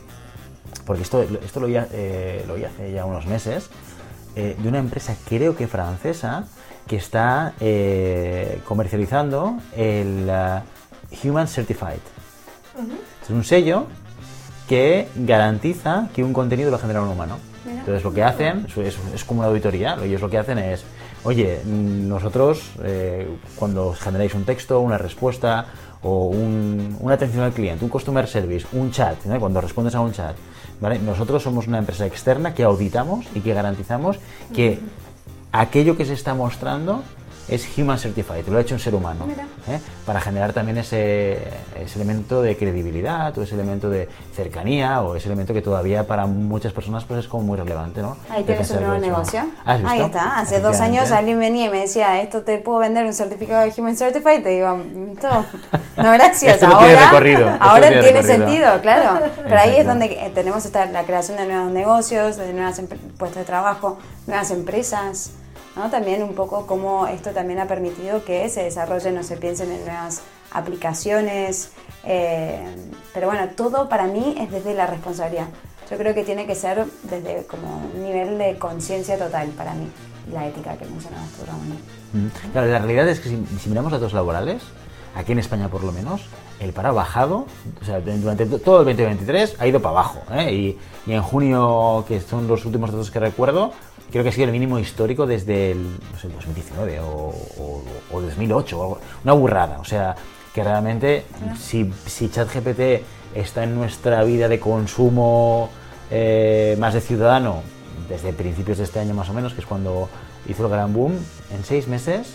porque 0.86 1.04
esto, 1.04 1.22
esto 1.22 1.60
lo, 1.60 1.68
oí, 1.68 1.76
eh, 1.78 2.44
lo 2.48 2.56
oí 2.56 2.64
hace 2.64 2.92
ya 2.92 3.06
unos 3.06 3.26
meses, 3.26 3.70
eh, 4.36 4.56
de 4.58 4.70
una 4.70 4.80
empresa, 4.80 5.16
creo 5.28 5.56
que 5.56 5.68
francesa, 5.68 6.46
que 6.88 6.96
está 6.96 7.54
eh, 7.60 8.62
comercializando 8.68 9.58
el 9.76 10.30
Human 11.24 11.48
Certified. 11.48 12.02
Es 13.24 13.30
un 13.30 13.44
sello 13.44 13.88
que 14.68 15.08
garantiza 15.16 16.10
que 16.14 16.24
un 16.24 16.34
contenido 16.34 16.70
lo 16.70 16.78
ha 16.78 16.80
generado 16.80 17.06
un 17.06 17.12
humano. 17.12 17.38
Mira. 17.66 17.80
Entonces 17.80 18.04
lo 18.04 18.14
que 18.14 18.24
hacen 18.24 18.68
es 19.14 19.24
como 19.26 19.42
una 19.42 19.50
auditoría, 19.50 19.98
ellos 20.04 20.22
lo 20.22 20.30
que 20.30 20.38
hacen 20.38 20.58
es, 20.58 20.84
oye, 21.24 21.60
nosotros 21.66 22.62
eh, 22.84 23.28
cuando 23.56 23.94
generáis 23.94 24.34
un 24.34 24.44
texto, 24.46 24.80
una 24.80 24.98
respuesta 24.98 25.66
o 26.02 26.28
un- 26.28 26.96
una 27.02 27.16
atención 27.16 27.44
al 27.44 27.52
cliente, 27.52 27.84
un 27.84 27.90
customer 27.90 28.28
service, 28.28 28.66
un 28.74 28.92
chat, 28.92 29.24
¿no? 29.26 29.40
cuando 29.40 29.60
respondes 29.62 29.96
a 29.96 30.00
un 30.02 30.14
chat, 30.14 30.36
¿vale? 30.80 30.98
nosotros 31.00 31.44
somos 31.44 31.68
una 31.68 31.78
empresa 31.80 32.06
externa 32.06 32.54
que 32.54 32.64
auditamos 32.64 33.26
y 33.36 33.42
que 33.42 33.54
garantizamos 33.54 34.18
que 34.54 34.80
aquello 35.52 35.98
que 35.98 36.06
se 36.06 36.14
está 36.14 36.34
mostrando 36.36 37.04
es 37.50 37.78
Human 37.78 37.98
Certified, 37.98 38.48
lo 38.48 38.58
ha 38.58 38.62
hecho 38.62 38.76
un 38.76 38.80
ser 38.80 38.96
humano, 38.96 39.26
¿eh? 39.68 39.80
para 40.06 40.22
generar 40.22 40.54
también 40.54 40.78
ese, 40.78 41.40
ese, 41.80 41.96
elemento 41.96 42.42
de 42.42 42.56
credibilidad 42.56 43.36
o 43.38 43.44
ese 43.44 43.56
elemento 43.56 43.90
de 43.90 44.08
cercanía 44.36 45.02
o 45.02 45.16
ese 45.16 45.28
elemento 45.28 45.54
que 45.54 45.62
todavía 45.62 46.06
para 46.06 46.26
muchas 46.28 46.74
personas 46.74 47.04
pues 47.06 47.22
es 47.22 47.28
como 47.28 47.44
muy 47.44 47.58
relevante, 47.58 48.02
¿no? 48.02 48.18
Ahí 48.30 48.44
tienes 48.44 48.70
un 48.72 48.82
nuevo 48.82 48.98
negocio. 49.00 49.46
Ahí 49.66 50.02
está, 50.02 50.40
hace 50.40 50.60
dos 50.60 50.80
años 50.80 51.12
alguien 51.12 51.40
venía 51.40 51.66
y 51.66 51.70
me 51.70 51.82
decía, 51.82 52.22
esto 52.22 52.44
te 52.44 52.58
puedo 52.60 52.80
vender 52.80 53.06
un 53.06 53.14
certificado 53.14 53.66
de 53.66 53.74
Human 53.80 53.98
Certified, 53.98 54.44
te 54.44 54.50
digo, 54.50 54.78
no, 55.98 56.12
gracias, 56.12 56.62
ahora, 56.64 57.10
ahora 57.60 58.02
tiene, 58.02 58.24
sentido, 58.24 58.80
claro, 58.82 59.26
pero 59.44 59.58
ahí 59.58 59.76
es 59.78 59.86
donde 59.86 60.32
tenemos 60.34 60.66
esta, 60.66 60.86
la 60.86 61.04
creación 61.04 61.38
de 61.38 61.46
nuevos 61.46 61.72
negocios, 61.72 62.38
de 62.38 62.54
nuevos 62.54 62.80
puestos 63.18 63.40
de 63.40 63.46
trabajo, 63.46 63.98
nuevas 64.28 64.52
empresas, 64.52 65.32
también 65.92 66.24
un 66.24 66.36
poco 66.36 66.66
cómo 66.66 67.08
esto 67.08 67.32
también 67.32 67.60
ha 67.60 67.68
permitido 67.68 68.24
que 68.24 68.50
se 68.50 68.64
desarrollen 68.64 69.18
o 69.18 69.24
se 69.24 69.38
piensen 69.38 69.72
en 69.72 69.86
nuevas 69.86 70.22
aplicaciones. 70.52 71.72
Eh, 72.04 72.76
pero 73.14 73.28
bueno, 73.28 73.50
todo 73.56 73.90
para 73.90 74.06
mí 74.06 74.36
es 74.40 74.52
desde 74.52 74.74
la 74.74 74.88
responsabilidad. 74.88 75.48
Yo 75.90 75.98
creo 75.98 76.14
que 76.14 76.24
tiene 76.24 76.46
que 76.46 76.56
ser 76.56 76.86
desde 77.04 77.46
como 77.46 77.90
un 77.96 78.04
nivel 78.04 78.38
de 78.38 78.58
conciencia 78.58 79.18
total 79.18 79.50
para 79.50 79.74
mí, 79.74 79.90
la 80.32 80.48
ética 80.48 80.78
que 80.78 80.86
mencionabas 80.86 81.30
tú, 81.32 81.46
Ramón. 81.46 82.32
Claro, 82.52 82.68
la 82.68 82.80
realidad 82.80 83.08
es 83.10 83.20
que 83.20 83.30
si, 83.30 83.70
miramos 83.70 83.92
datos 83.92 84.14
laborales, 84.14 84.62
aquí 85.16 85.32
en 85.32 85.40
España 85.40 85.70
por 85.70 85.84
lo 85.84 85.92
menos, 85.92 86.22
el 86.60 86.74
paro 86.74 86.90
ha 86.90 86.94
bajado, 86.94 87.46
o 87.82 87.86
sea, 87.86 88.02
durante 88.02 88.46
todo 88.46 88.82
el 88.82 88.86
2023 88.86 89.56
ha 89.60 89.68
ido 89.68 89.82
para 89.82 89.92
abajo. 89.92 90.22
¿eh? 90.32 90.54
Y, 90.54 90.78
y, 91.10 91.14
en 91.14 91.22
junio, 91.22 92.04
que 92.08 92.20
son 92.20 92.48
los 92.48 92.66
últimos 92.66 92.92
datos 92.92 93.12
que 93.12 93.20
recuerdo, 93.20 93.72
creo 94.12 94.24
que 94.24 94.30
ha 94.30 94.32
sido 94.32 94.46
el 94.46 94.52
mínimo 94.52 94.80
histórico 94.80 95.26
desde 95.26 95.72
el, 95.72 95.84
no 95.84 96.20
sé, 96.20 96.28
2019 96.28 97.00
o, 97.02 97.34
o, 98.12 98.22
2008, 98.22 99.00
una 99.24 99.34
burrada. 99.34 99.80
O 99.80 99.86
sea, 99.86 100.16
que 100.54 100.64
realmente 100.64 101.26
si, 101.58 101.92
si 102.06 102.30
ChatGPT 102.30 103.04
está 103.36 103.64
en 103.64 103.76
nuestra 103.76 104.24
vida 104.24 104.48
de 104.48 104.60
consumo 104.60 105.70
eh, 106.12 106.76
más 106.80 106.94
de 106.94 107.02
ciudadano, 107.02 107.62
desde 108.10 108.34
principios 108.34 108.80
de 108.80 108.86
este 108.86 109.00
año 109.00 109.14
más 109.14 109.30
o 109.30 109.34
menos, 109.34 109.54
que 109.54 109.62
es 109.62 109.68
cuando 109.68 110.10
hizo 110.48 110.66
el 110.66 110.72
gran 110.72 110.94
boom, 110.94 111.14
en 111.54 111.64
seis 111.64 111.88
meses 111.88 112.34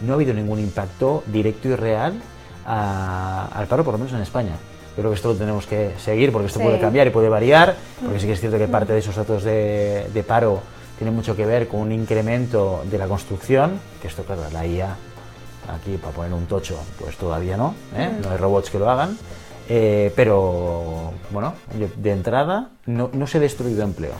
no 0.00 0.12
ha 0.12 0.16
habido 0.16 0.34
ningún 0.34 0.58
impacto 0.58 1.22
directo 1.26 1.68
y 1.68 1.74
real 1.76 2.20
al 2.66 3.66
paro, 3.68 3.84
por 3.84 3.94
lo 3.94 3.98
menos 3.98 4.12
en 4.12 4.20
España. 4.20 4.52
Yo 4.96 5.02
creo 5.02 5.10
que 5.10 5.16
esto 5.16 5.28
lo 5.28 5.34
tenemos 5.34 5.66
que 5.66 5.92
seguir 5.98 6.32
porque 6.32 6.46
esto 6.46 6.58
puede 6.58 6.80
cambiar 6.80 7.06
y 7.06 7.10
puede 7.10 7.28
variar, 7.28 7.76
porque 8.02 8.18
sí 8.18 8.26
que 8.26 8.32
es 8.32 8.40
cierto 8.40 8.58
que 8.58 8.66
parte 8.66 8.92
de 8.92 9.00
esos 9.00 9.14
datos 9.14 9.44
de, 9.44 10.08
de 10.12 10.22
paro 10.22 10.60
tiene 10.98 11.10
mucho 11.10 11.36
que 11.36 11.44
ver 11.44 11.68
con 11.68 11.80
un 11.80 11.92
incremento 11.92 12.82
de 12.90 12.96
la 12.98 13.06
construcción, 13.06 13.78
que 14.00 14.08
esto, 14.08 14.24
claro, 14.24 14.42
la 14.52 14.66
IA, 14.66 14.96
aquí 15.68 15.96
para 15.96 16.12
poner 16.14 16.32
un 16.32 16.46
tocho, 16.46 16.78
pues 16.98 17.16
todavía 17.16 17.56
no, 17.56 17.74
¿eh? 17.94 18.10
no 18.22 18.30
hay 18.30 18.36
robots 18.36 18.70
que 18.70 18.78
lo 18.78 18.88
hagan, 18.88 19.18
eh, 19.68 20.12
pero 20.16 21.12
bueno, 21.30 21.54
de 21.96 22.12
entrada 22.12 22.70
no, 22.86 23.10
no 23.12 23.26
se 23.26 23.38
ha 23.38 23.40
destruido 23.40 23.82
empleo, 23.82 24.14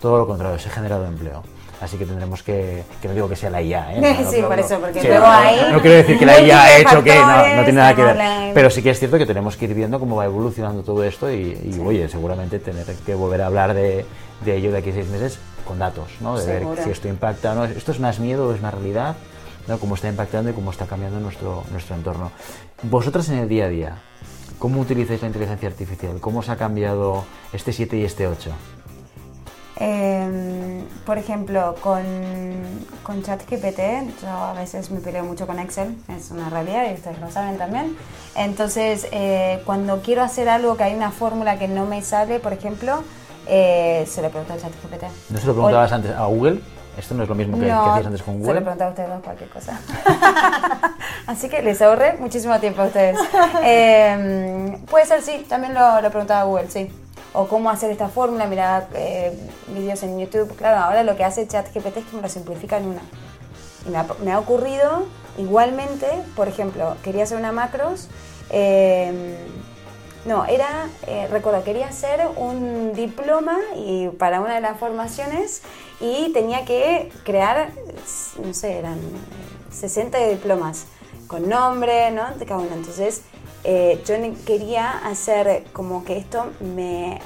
todo 0.00 0.18
lo 0.18 0.26
contrario, 0.26 0.58
se 0.58 0.68
ha 0.68 0.72
generado 0.72 1.04
empleo. 1.04 1.42
Así 1.80 1.96
que 1.96 2.06
tendremos 2.06 2.42
que, 2.42 2.84
que 3.02 3.08
no 3.08 3.14
digo 3.14 3.28
que 3.28 3.36
sea 3.36 3.50
la 3.50 3.60
IA, 3.60 3.96
¿eh? 3.96 4.26
sí, 4.30 4.42
por 4.42 4.58
eso, 4.58 4.78
porque 4.78 5.02
luego 5.02 5.26
ahí... 5.26 5.72
No, 5.72 5.80
quiero 5.80 5.96
decir 5.96 6.18
que 6.18 6.26
la 6.26 6.40
IA 6.40 6.62
ha 6.62 6.78
hecho 6.78 7.02
que, 7.02 7.14
no, 7.14 7.56
no 7.56 7.64
tiene 7.64 7.72
nada 7.72 7.94
que 7.94 8.02
ver. 8.02 8.54
Pero 8.54 8.70
sí 8.70 8.82
que 8.82 8.90
es 8.90 8.98
cierto 8.98 9.18
que 9.18 9.26
tenemos 9.26 9.56
que 9.56 9.66
ir 9.66 9.74
viendo 9.74 9.98
cómo 10.00 10.16
va 10.16 10.24
evolucionando 10.24 10.82
todo 10.82 11.04
esto 11.04 11.30
y, 11.32 11.80
oye, 11.84 12.08
seguramente 12.08 12.58
tener 12.58 12.86
que 13.04 13.14
volver 13.14 13.42
a 13.42 13.46
hablar 13.46 13.74
de, 13.74 14.06
de 14.44 14.56
ello 14.56 14.72
de 14.72 14.78
aquí 14.78 14.90
a 14.90 14.94
seis 14.94 15.08
meses 15.08 15.38
con 15.66 15.78
datos, 15.78 16.08
¿no? 16.20 16.38
de 16.38 16.46
ver 16.46 16.66
si 16.82 16.90
esto 16.90 17.08
impacta 17.08 17.52
o 17.52 17.54
no. 17.54 17.64
¿Esto 17.64 17.92
es 17.92 18.00
más 18.00 18.18
miedo 18.18 18.48
o 18.48 18.54
es 18.54 18.60
más 18.60 18.72
realidad? 18.72 19.16
¿no? 19.66 19.78
Cómo 19.78 19.94
está 19.94 20.08
impactando 20.08 20.50
y 20.50 20.52
cómo 20.52 20.70
está 20.70 20.86
cambiando 20.86 21.20
nuestro, 21.20 21.64
nuestro 21.70 21.96
entorno. 21.96 22.30
Vosotras 22.82 23.28
en 23.30 23.38
el 23.38 23.48
día 23.48 23.66
a 23.66 23.68
día, 23.68 23.96
¿cómo 24.58 24.80
utilizáis 24.80 25.22
la 25.22 25.28
inteligencia 25.28 25.68
artificial? 25.68 26.20
¿Cómo 26.20 26.40
os 26.40 26.48
ha 26.48 26.56
cambiado 26.56 27.24
este 27.52 27.72
7 27.72 27.96
y 27.96 28.04
este 28.04 28.26
8? 28.26 28.50
Em, 29.76 30.84
por 31.04 31.18
ejemplo, 31.18 31.74
con, 31.80 32.04
con 33.02 33.22
ChatGPT, 33.22 34.22
yo 34.22 34.28
a 34.28 34.52
veces 34.52 34.90
me 34.90 35.00
peleo 35.00 35.24
mucho 35.24 35.46
con 35.46 35.58
Excel, 35.58 35.96
es 36.16 36.30
una 36.30 36.48
realidad 36.48 36.90
y 36.90 36.94
ustedes 36.94 37.18
lo 37.18 37.30
saben 37.30 37.58
también. 37.58 37.96
Entonces, 38.36 39.08
eh, 39.10 39.60
cuando 39.64 40.00
quiero 40.00 40.22
hacer 40.22 40.48
algo 40.48 40.76
que 40.76 40.84
hay 40.84 40.94
una 40.94 41.10
fórmula 41.10 41.58
que 41.58 41.66
no 41.66 41.86
me 41.86 42.02
sale, 42.02 42.38
por 42.38 42.52
ejemplo, 42.52 43.02
eh, 43.46 44.06
se 44.08 44.22
le 44.22 44.30
pregunta 44.30 44.54
al 44.54 44.60
chat 44.60 44.72
GPT. 44.72 45.04
¿No 45.30 45.38
se 45.38 45.46
lo 45.46 45.54
preguntabas 45.54 45.92
antes 45.92 46.12
a 46.12 46.24
Google? 46.26 46.60
Esto 46.96 47.14
no 47.16 47.24
es 47.24 47.28
lo 47.28 47.34
mismo 47.34 47.58
que, 47.58 47.70
hacías 47.70 48.06
antes 48.06 48.22
con 48.22 48.38
Google. 48.38 48.54
Se 48.54 48.60
lo 48.60 48.60
preguntaba 48.60 48.88
a 48.88 48.92
ustedes 48.92 49.08
dos 49.10 49.22
cualquier 49.24 49.50
cosa. 49.50 49.80
Así 51.26 51.48
que 51.48 51.62
les 51.62 51.82
ahorré 51.82 52.16
muchísimo 52.18 52.58
tiempo 52.60 52.82
a 52.82 52.84
ustedes. 52.86 53.18
Em, 53.64 54.80
puede 54.86 55.04
ser, 55.06 55.20
sí, 55.20 55.44
también 55.48 55.74
lo, 55.74 56.00
lo, 56.00 56.10
preguntaba 56.10 56.42
a 56.42 56.44
Google, 56.44 56.70
sí. 56.70 56.88
O 57.34 57.46
cómo 57.48 57.68
hacer 57.68 57.90
esta 57.90 58.08
fórmula, 58.08 58.46
mirar 58.46 58.88
eh, 58.94 59.36
vídeos 59.68 60.02
en 60.02 60.18
YouTube. 60.18 60.56
Claro, 60.56 60.78
ahora 60.78 61.02
lo 61.02 61.16
que 61.16 61.24
hace 61.24 61.46
ChatGPT 61.46 61.98
es 61.98 62.04
que 62.06 62.16
me 62.16 62.22
lo 62.22 62.28
simplifica 62.28 62.78
en 62.78 62.86
una. 62.86 63.02
Y 63.86 64.24
me 64.24 64.32
ha, 64.32 64.38
ocurrido 64.38 65.04
igualmente, 65.36 66.06
por 66.34 66.48
ejemplo, 66.48 66.96
quería 67.02 67.24
hacer 67.24 67.36
una 67.36 67.52
macros. 67.52 68.08
Eh, 68.50 69.36
no, 70.24 70.46
era, 70.46 70.88
eh, 71.06 71.28
recuerdo, 71.30 71.62
quería 71.64 71.88
hacer 71.88 72.26
un 72.36 72.94
diploma 72.94 73.58
y 73.76 74.08
para 74.08 74.40
una 74.40 74.54
de 74.54 74.62
las 74.62 74.78
formaciones 74.78 75.60
y 76.00 76.32
tenía 76.32 76.64
que 76.64 77.12
crear, 77.24 77.72
no 78.42 78.54
sé, 78.54 78.78
eran 78.78 78.98
60 79.70 80.18
eh, 80.18 80.30
diplomas 80.30 80.86
con 81.26 81.46
nombre, 81.46 82.10
¿no? 82.10 82.34
De 82.36 82.46
cada 82.46 82.60
uno. 82.60 82.74
Entonces, 82.74 83.20
eh, 83.64 84.02
yo 84.06 84.14
quería 84.44 84.90
hacer 84.90 85.64
como 85.72 86.04
que 86.04 86.18
esto 86.18 86.52
me, 86.60 87.20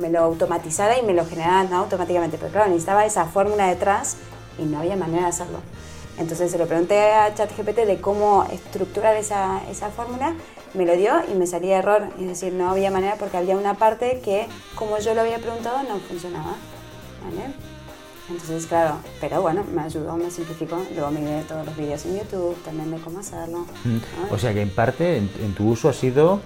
me, 0.00 0.10
lo 0.10 0.20
automatizara 0.20 0.98
y 0.98 1.02
me 1.02 1.14
lo 1.14 1.24
generara 1.24 1.76
automáticamente, 1.76 2.38
pero 2.38 2.50
claro, 2.50 2.66
necesitaba 2.68 3.06
esa 3.06 3.26
fórmula 3.26 3.68
detrás 3.68 4.16
y 4.58 4.64
no 4.64 4.80
había 4.80 4.96
manera 4.96 5.22
de 5.22 5.28
hacerlo. 5.28 5.58
Entonces 6.18 6.50
se 6.50 6.58
lo 6.58 6.66
pregunté 6.66 7.12
a 7.12 7.32
ChatGPT 7.34 7.86
de 7.86 8.00
cómo 8.00 8.44
estructurar 8.50 9.16
esa, 9.16 9.60
esa 9.70 9.90
fórmula 9.90 10.34
me 10.74 10.86
lo 10.86 10.96
dio 10.96 11.12
y 11.30 11.34
me 11.34 11.46
salía 11.46 11.78
error. 11.78 12.08
Es 12.18 12.26
decir, 12.26 12.52
no 12.52 12.70
había 12.70 12.90
manera 12.90 13.16
porque 13.16 13.36
había 13.36 13.56
una 13.56 13.74
parte 13.74 14.20
que, 14.24 14.46
como 14.74 14.98
yo 14.98 15.14
lo 15.14 15.20
había 15.20 15.38
preguntado, 15.38 15.82
no 15.82 15.98
funcionaba. 16.00 16.54
¿Vale? 17.24 17.75
Entonces, 18.28 18.66
claro, 18.66 18.96
pero 19.20 19.40
bueno, 19.40 19.64
me 19.72 19.82
ayudó, 19.82 20.16
me 20.16 20.30
simplificó. 20.30 20.82
Luego 20.94 21.10
miré 21.10 21.42
todos 21.42 21.64
los 21.64 21.76
vídeos 21.76 22.04
en 22.06 22.18
YouTube 22.18 22.56
también 22.64 22.90
de 22.90 22.98
cómo 22.98 23.20
hacerlo. 23.20 23.66
Mm. 23.84 24.32
O 24.32 24.38
sea 24.38 24.52
que 24.52 24.62
en 24.62 24.70
parte, 24.70 25.18
en, 25.18 25.54
tu 25.54 25.68
uso 25.68 25.88
ha 25.88 25.92
sido 25.92 26.40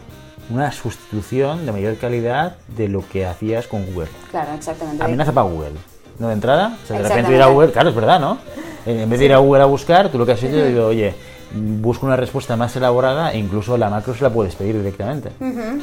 una 0.51 0.73
sustitución 0.73 1.65
de 1.65 1.73
mayor 1.73 1.97
calidad 1.97 2.57
de 2.77 2.89
lo 2.89 3.07
que 3.09 3.25
hacías 3.25 3.67
con 3.67 3.87
Google. 3.87 4.09
Claro, 4.31 4.53
exactamente. 4.55 5.03
Amenaza 5.03 5.33
para 5.33 5.49
Google. 5.49 5.73
¿No 6.19 6.29
de 6.29 6.35
entrada? 6.35 6.77
O 6.85 6.87
sea, 6.87 7.01
de 7.01 7.09
repente 7.09 7.35
ir 7.35 7.41
a 7.41 7.47
Google, 7.47 7.73
claro, 7.73 7.89
es 7.89 7.95
verdad, 7.95 8.21
¿no? 8.21 8.39
En 8.85 9.09
vez 9.09 9.19
de 9.19 9.25
ir 9.25 9.33
a 9.33 9.39
Google 9.39 9.63
a 9.63 9.67
buscar, 9.67 10.11
tú 10.11 10.19
lo 10.19 10.27
que 10.27 10.33
has 10.33 10.43
hecho, 10.43 10.65
digo, 10.67 10.87
oye, 10.87 11.15
busco 11.53 12.07
una 12.07 12.17
respuesta 12.17 12.57
más 12.57 12.75
elaborada 12.77 13.33
e 13.33 13.39
incluso 13.39 13.77
la 13.77 13.91
macro 13.91 14.15
se 14.15 14.23
la 14.23 14.31
puedes 14.31 14.55
pedir 14.55 14.77
directamente. 14.77 15.31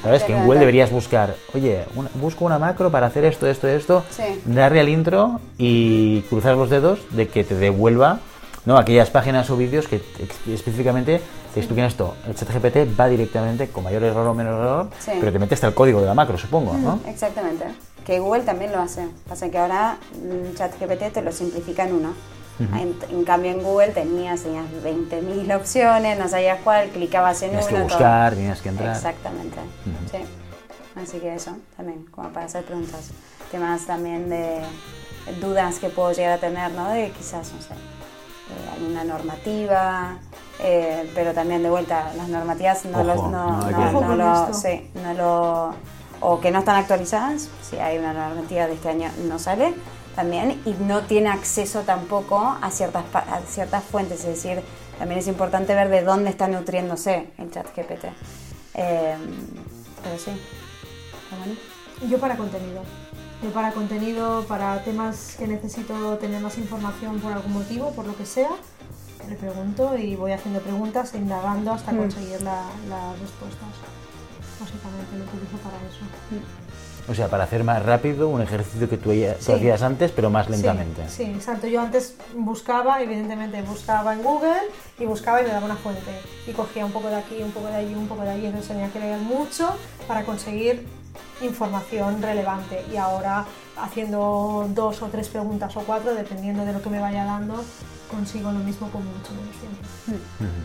¿Sabes? 0.01 0.23
Que 0.23 0.33
en 0.33 0.43
Google 0.43 0.59
deberías 0.59 0.91
buscar, 0.91 1.35
oye, 1.53 1.85
busco 2.15 2.45
una 2.45 2.59
macro 2.59 2.89
para 2.89 3.07
hacer 3.07 3.25
esto, 3.25 3.47
esto, 3.47 3.67
esto, 3.67 4.03
darle 4.45 4.79
al 4.79 4.89
intro 4.89 5.39
y 5.57 6.21
cruzar 6.23 6.55
los 6.55 6.69
dedos 6.69 6.99
de 7.11 7.27
que 7.27 7.43
te 7.43 7.55
devuelva 7.55 8.19
¿no? 8.65 8.77
aquellas 8.77 9.09
páginas 9.09 9.49
o 9.49 9.57
vídeos 9.57 9.87
que 9.87 10.01
específicamente 10.47 11.21
te 11.53 11.59
expliquen 11.59 11.85
esto. 11.85 12.15
El 12.27 12.35
chat 12.35 12.49
GPT 12.49 12.99
va 12.99 13.07
directamente 13.07 13.69
con 13.69 13.83
mayor 13.83 14.03
error 14.03 14.27
o 14.27 14.33
menor 14.33 14.59
error, 14.59 14.87
pero 15.05 15.31
te 15.31 15.39
mete 15.39 15.55
hasta 15.55 15.67
el 15.67 15.73
código 15.73 16.01
de 16.01 16.05
la 16.05 16.13
macro, 16.13 16.37
supongo, 16.37 16.73
¿no? 16.73 16.99
Exactamente. 17.07 17.65
Que 18.05 18.19
Google 18.19 18.43
también 18.43 18.71
lo 18.71 18.79
hace. 18.79 19.07
Pasa 19.27 19.49
que 19.49 19.57
ahora 19.57 19.97
el 20.21 20.55
chat 20.55 20.71
GPT 20.79 21.13
te 21.13 21.21
lo 21.21 21.31
simplifica 21.31 21.85
en 21.85 21.95
uno 21.95 22.36
en, 22.59 23.23
cambio 23.23 23.51
en 23.51 23.61
Google 23.61 23.89
tenías, 23.89 24.41
tenías 24.41 24.65
20.000 24.83 25.55
opciones, 25.55 26.17
no 26.17 26.27
sabías 26.27 26.59
cuál, 26.63 26.89
clicabas 26.89 27.41
en 27.43 27.51
tenías 27.51 27.65
uno. 27.65 27.73
Tenías 27.73 27.87
que 27.87 27.93
buscar, 27.93 28.35
tenías 28.35 28.61
que 28.61 28.69
entrar. 28.69 28.95
Exactamente, 28.95 29.57
sí. 30.11 30.17
Así 31.01 31.19
que 31.19 31.35
eso, 31.35 31.55
también, 31.75 32.05
como 32.05 32.29
para 32.29 32.47
hacer 32.47 32.63
preguntas. 32.63 33.11
Temas 33.51 33.85
también 33.85 34.29
de 34.29 34.61
dudas 35.39 35.79
que 35.79 35.89
puedo 35.89 36.11
llegar 36.11 36.33
a 36.33 36.37
tener, 36.39 36.71
¿no? 36.71 36.89
De 36.89 37.11
quizás, 37.11 37.53
no 37.53 37.61
sé, 37.61 37.73
eh, 37.73 38.69
alguna 38.73 39.03
normativa, 39.03 40.17
eh, 40.59 41.09
pero 41.13 41.33
también 41.33 41.61
de 41.61 41.69
vuelta, 41.69 42.11
las 42.15 42.29
normativas 42.29 42.85
no, 42.85 43.03
los, 43.03 43.23
no, 43.23 43.69
no, 43.69 44.15
lo, 44.15 44.53
sí, 44.53 44.89
no 45.03 45.13
lo, 45.13 45.75
o 46.21 46.39
que 46.39 46.49
no 46.49 46.59
están 46.59 46.77
actualizadas, 46.77 47.49
si 47.61 47.77
hay 47.77 47.97
una 47.97 48.13
normativa 48.13 48.65
de 48.65 48.73
este 48.73 48.89
año 48.89 49.11
no 49.27 49.37
sale, 49.37 49.75
también 50.17 50.59
y 50.65 50.71
no 50.83 51.03
tiene 51.03 51.29
acceso 51.29 51.81
tampoco 51.81 52.57
a 52.59 52.71
ciertas, 52.71 53.05
a 53.13 53.39
ciertas 53.47 53.83
fuentes, 53.83 54.21
es 54.21 54.25
decir, 54.43 54.61
también 54.97 55.19
es 55.19 55.27
importante 55.27 55.75
ver 55.75 55.89
de 55.89 56.01
dónde 56.01 56.31
está 56.31 56.47
nutriéndose 56.47 57.29
el 57.37 57.51
chat 57.51 57.67
GPT. 57.75 58.05
Em, 58.73 59.19
pero 60.03 60.17
sí, 60.17 60.31
Yo 62.09 62.17
para 62.19 62.35
contenido. 62.35 62.81
Yo 63.43 63.51
para 63.51 63.71
contenido, 63.71 64.43
para 64.47 64.83
temas 64.83 65.35
que 65.37 65.47
necesito 65.47 66.17
tener 66.17 66.41
más 66.41 66.57
información 66.57 67.19
por 67.19 67.31
algún 67.33 67.53
motivo, 67.53 67.91
por 67.91 68.05
lo 68.07 68.15
que 68.17 68.25
sea, 68.25 68.49
le 69.29 69.35
pregunto 69.35 69.95
y 69.97 70.15
voy 70.15 70.31
haciendo 70.31 70.59
preguntas, 70.61 71.13
indagando 71.13 71.73
hasta 71.73 71.91
Mm. 71.91 71.97
conseguir 71.97 72.41
la- 72.41 72.69
las 72.89 73.19
respuestas. 73.19 73.69
Básicamente 74.59 75.17
lo 75.17 75.23
utilizo 75.25 75.57
para 75.57 75.77
eso. 75.89 76.01
O 77.09 77.15
sea, 77.15 77.29
para 77.29 77.45
hacer 77.45 77.63
más 77.63 77.83
rápido 77.85 78.27
un 78.27 78.41
ejercicio 78.41 78.89
que 78.89 78.97
tú, 78.97 79.11
Sí. 79.11 79.25
hacías 79.25 79.81
antes, 79.81 80.11
pero 80.11 80.29
más 80.29 80.47
Sí, 80.47 80.51
lentamente. 80.51 81.07
Sí, 81.07 81.23
exacto. 81.23 81.65
Yo 81.67 81.79
antes 81.81 82.15
buscaba, 82.35 83.01
evidentemente, 83.01 83.61
buscaba 83.61 84.13
en 84.13 84.23
Google 84.23 84.59
y 84.99 85.05
buscaba 85.05 85.39
y 85.41 85.45
me 85.45 85.51
daba 85.51 85.65
una 85.65 85.77
fuente. 85.77 86.11
Y 86.45 86.51
cogía 86.51 86.85
un 86.85 86.91
poco 86.91 87.07
de 87.07 87.15
aquí, 87.15 87.41
un 87.41 87.51
poco 87.51 87.67
de 87.67 87.75
allí, 87.75 87.95
un 87.95 88.07
poco 88.09 88.23
de 88.23 88.31
allí. 88.31 88.45
Entonces 88.47 88.67
tenía 88.69 88.89
que 88.91 88.99
leer 88.99 89.19
mucho 89.19 89.69
para 90.05 90.25
conseguir 90.25 90.85
información 91.41 92.21
relevante. 92.21 92.83
Y 92.91 92.97
ahora, 92.97 93.45
haciendo 93.81 94.67
dos 94.73 95.01
o 95.01 95.07
tres 95.07 95.29
preguntas 95.29 95.77
o 95.77 95.81
cuatro, 95.81 96.13
dependiendo 96.13 96.65
de 96.65 96.73
lo 96.73 96.81
que 96.81 96.89
me 96.89 96.99
vaya 96.99 97.23
dando, 97.23 97.63
consigo 98.11 98.51
lo 98.51 98.59
mismo 98.59 98.89
con 98.89 99.05
mucho 99.05 99.31
menos 99.31 99.55
tiempo. 99.61 100.57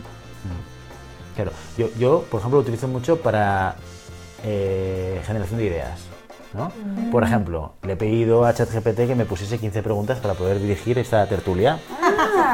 Claro, 1.35 1.51
yo, 1.77 1.87
yo, 1.97 2.23
por 2.29 2.39
ejemplo, 2.39 2.57
lo 2.59 2.63
utilizo 2.63 2.87
mucho 2.87 3.19
para 3.21 3.75
eh, 4.43 5.21
generación 5.25 5.57
de 5.59 5.65
ideas. 5.65 5.99
¿No? 6.53 6.71
Por 7.11 7.23
ejemplo, 7.23 7.73
le 7.83 7.93
he 7.93 7.95
pedido 7.95 8.45
a 8.45 8.53
ChatGPT 8.53 9.07
que 9.07 9.15
me 9.15 9.25
pusiese 9.25 9.57
15 9.59 9.81
preguntas 9.83 10.19
para 10.19 10.33
poder 10.33 10.59
dirigir 10.59 10.97
esta 10.99 11.25
tertulia, 11.27 11.79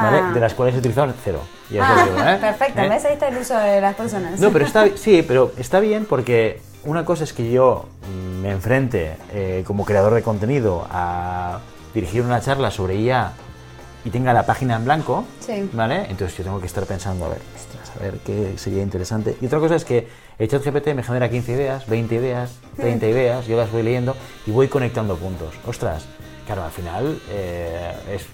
¿vale? 0.02 0.32
de 0.34 0.40
las 0.40 0.54
cuales 0.54 0.74
he 0.74 0.78
utilizado 0.78 1.12
cero. 1.22 1.40
Ah, 1.80 2.04
digo, 2.04 2.18
¿eh? 2.18 2.38
perfecto, 2.40 2.80
¿Eh? 2.80 2.88
¿ves? 2.88 3.04
Ahí 3.04 3.12
está 3.14 3.28
el 3.28 3.38
uso 3.38 3.56
de 3.58 3.80
las 3.80 3.94
personas. 3.94 4.40
No, 4.40 4.50
pero 4.50 4.64
está 4.64 4.86
sí, 4.96 5.22
pero 5.26 5.52
está 5.56 5.80
bien 5.80 6.06
porque 6.06 6.60
una 6.84 7.04
cosa 7.04 7.24
es 7.24 7.32
que 7.32 7.50
yo 7.50 7.86
me 8.42 8.50
enfrente 8.50 9.16
eh, 9.32 9.62
como 9.66 9.84
creador 9.84 10.14
de 10.14 10.22
contenido 10.22 10.86
a 10.90 11.60
dirigir 11.94 12.22
una 12.22 12.40
charla 12.40 12.70
sobre 12.70 12.96
IA 12.96 13.32
y 14.04 14.10
tenga 14.10 14.32
la 14.32 14.46
página 14.46 14.76
en 14.76 14.84
blanco, 14.84 15.24
Sí. 15.40 15.68
¿vale? 15.74 16.06
Entonces 16.08 16.36
yo 16.38 16.44
tengo 16.44 16.58
que 16.60 16.66
estar 16.66 16.84
pensando, 16.86 17.26
a 17.26 17.28
ver, 17.28 17.38
a 17.98 18.02
ver 18.02 18.14
qué 18.24 18.54
sería 18.56 18.82
interesante. 18.82 19.36
Y 19.42 19.46
otra 19.46 19.58
cosa 19.58 19.74
es 19.76 19.84
que 19.84 20.08
el 20.40 20.48
chat 20.48 20.64
GPT 20.64 20.94
me 20.94 21.02
genera 21.04 21.28
15 21.30 21.52
ideas, 21.52 21.86
20 21.86 22.14
ideas, 22.16 22.58
30 22.76 23.06
ideas, 23.06 23.46
yo 23.46 23.56
las 23.56 23.70
voy 23.70 23.82
leyendo 23.84 24.16
y 24.46 24.50
voy 24.50 24.66
conectando 24.68 25.14
puntos. 25.16 25.54
Ostras, 25.66 26.06
claro, 26.46 26.64
al 26.64 26.70
final 26.72 27.20
eh, 27.30 27.92
es, 28.14 28.26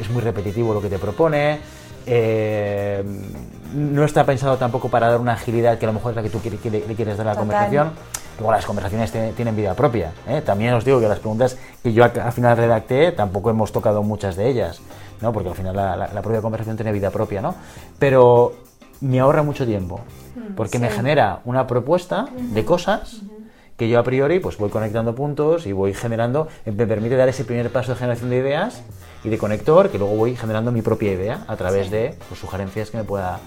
es 0.00 0.10
muy 0.10 0.22
repetitivo 0.22 0.72
lo 0.74 0.80
que 0.80 0.88
te 0.88 0.98
propone. 0.98 1.58
eh, 2.06 3.02
no 3.74 4.04
está 4.04 4.24
pensado 4.24 4.56
tampoco 4.56 4.88
para 4.88 5.08
dar 5.10 5.20
una 5.20 5.34
agilidad 5.34 5.78
que 5.78 5.84
a 5.84 5.88
lo 5.88 5.92
mejor 5.92 6.12
es 6.12 6.16
la 6.16 6.22
que 6.22 6.30
tú 6.30 6.40
le 6.42 6.94
quieres 6.94 7.16
dar 7.18 7.26
a 7.28 7.30
la 7.30 7.34
Total. 7.34 7.36
conversación. 7.38 7.90
Luego 8.38 8.52
las 8.52 8.64
conversaciones 8.64 9.10
tienen, 9.12 9.34
tienen 9.34 9.56
vida 9.56 9.74
propia. 9.74 10.12
¿eh? 10.28 10.40
También 10.44 10.72
os 10.74 10.84
digo 10.84 11.00
que 11.00 11.08
las 11.08 11.18
preguntas 11.18 11.56
que 11.82 11.92
yo 11.92 12.04
al 12.04 12.32
final 12.32 12.56
redacté 12.56 13.12
tampoco 13.12 13.50
hemos 13.50 13.72
tocado 13.72 14.02
muchas 14.02 14.36
de 14.36 14.48
ellas, 14.48 14.80
¿no? 15.20 15.32
porque 15.32 15.48
al 15.50 15.54
final 15.56 15.74
la, 15.76 15.96
la- 15.96 16.08
la 16.14 16.22
propia 16.22 16.40
conversación 16.40 16.76
tiene 16.76 16.92
vida 16.92 17.10
propia. 17.10 17.40
¿no? 17.42 17.54
Pero 17.98 18.54
me 19.00 19.20
ahorra 19.20 19.42
mucho 19.42 19.66
tiempo, 19.66 20.00
porque 20.56 20.78
me 20.78 20.90
genera 20.90 21.40
una 21.44 21.66
propuesta 21.66 22.28
de 22.36 22.64
cosas 22.64 23.22
que 23.76 23.88
yo 23.88 24.00
a 24.00 24.02
priori 24.02 24.40
pues 24.40 24.58
voy 24.58 24.70
conectando 24.70 25.14
puntos 25.14 25.66
y 25.66 25.72
voy 25.72 25.94
generando, 25.94 26.48
me 26.64 26.86
permite 26.86 27.16
dar 27.16 27.28
ese 27.28 27.44
primer 27.44 27.70
paso 27.70 27.92
de 27.92 27.98
generación 27.98 28.30
de 28.30 28.38
ideas 28.38 28.82
y 29.22 29.28
de 29.28 29.38
conector 29.38 29.90
que 29.90 29.98
luego 29.98 30.16
voy 30.16 30.34
generando 30.34 30.72
mi 30.72 30.82
propia 30.82 31.12
idea 31.12 31.44
a 31.46 31.56
través 31.56 31.90
de 31.90 32.16
pues, 32.28 32.40
sugerencias 32.40 32.90
que 32.90 32.96
me 32.96 33.04
pueda 33.04 33.38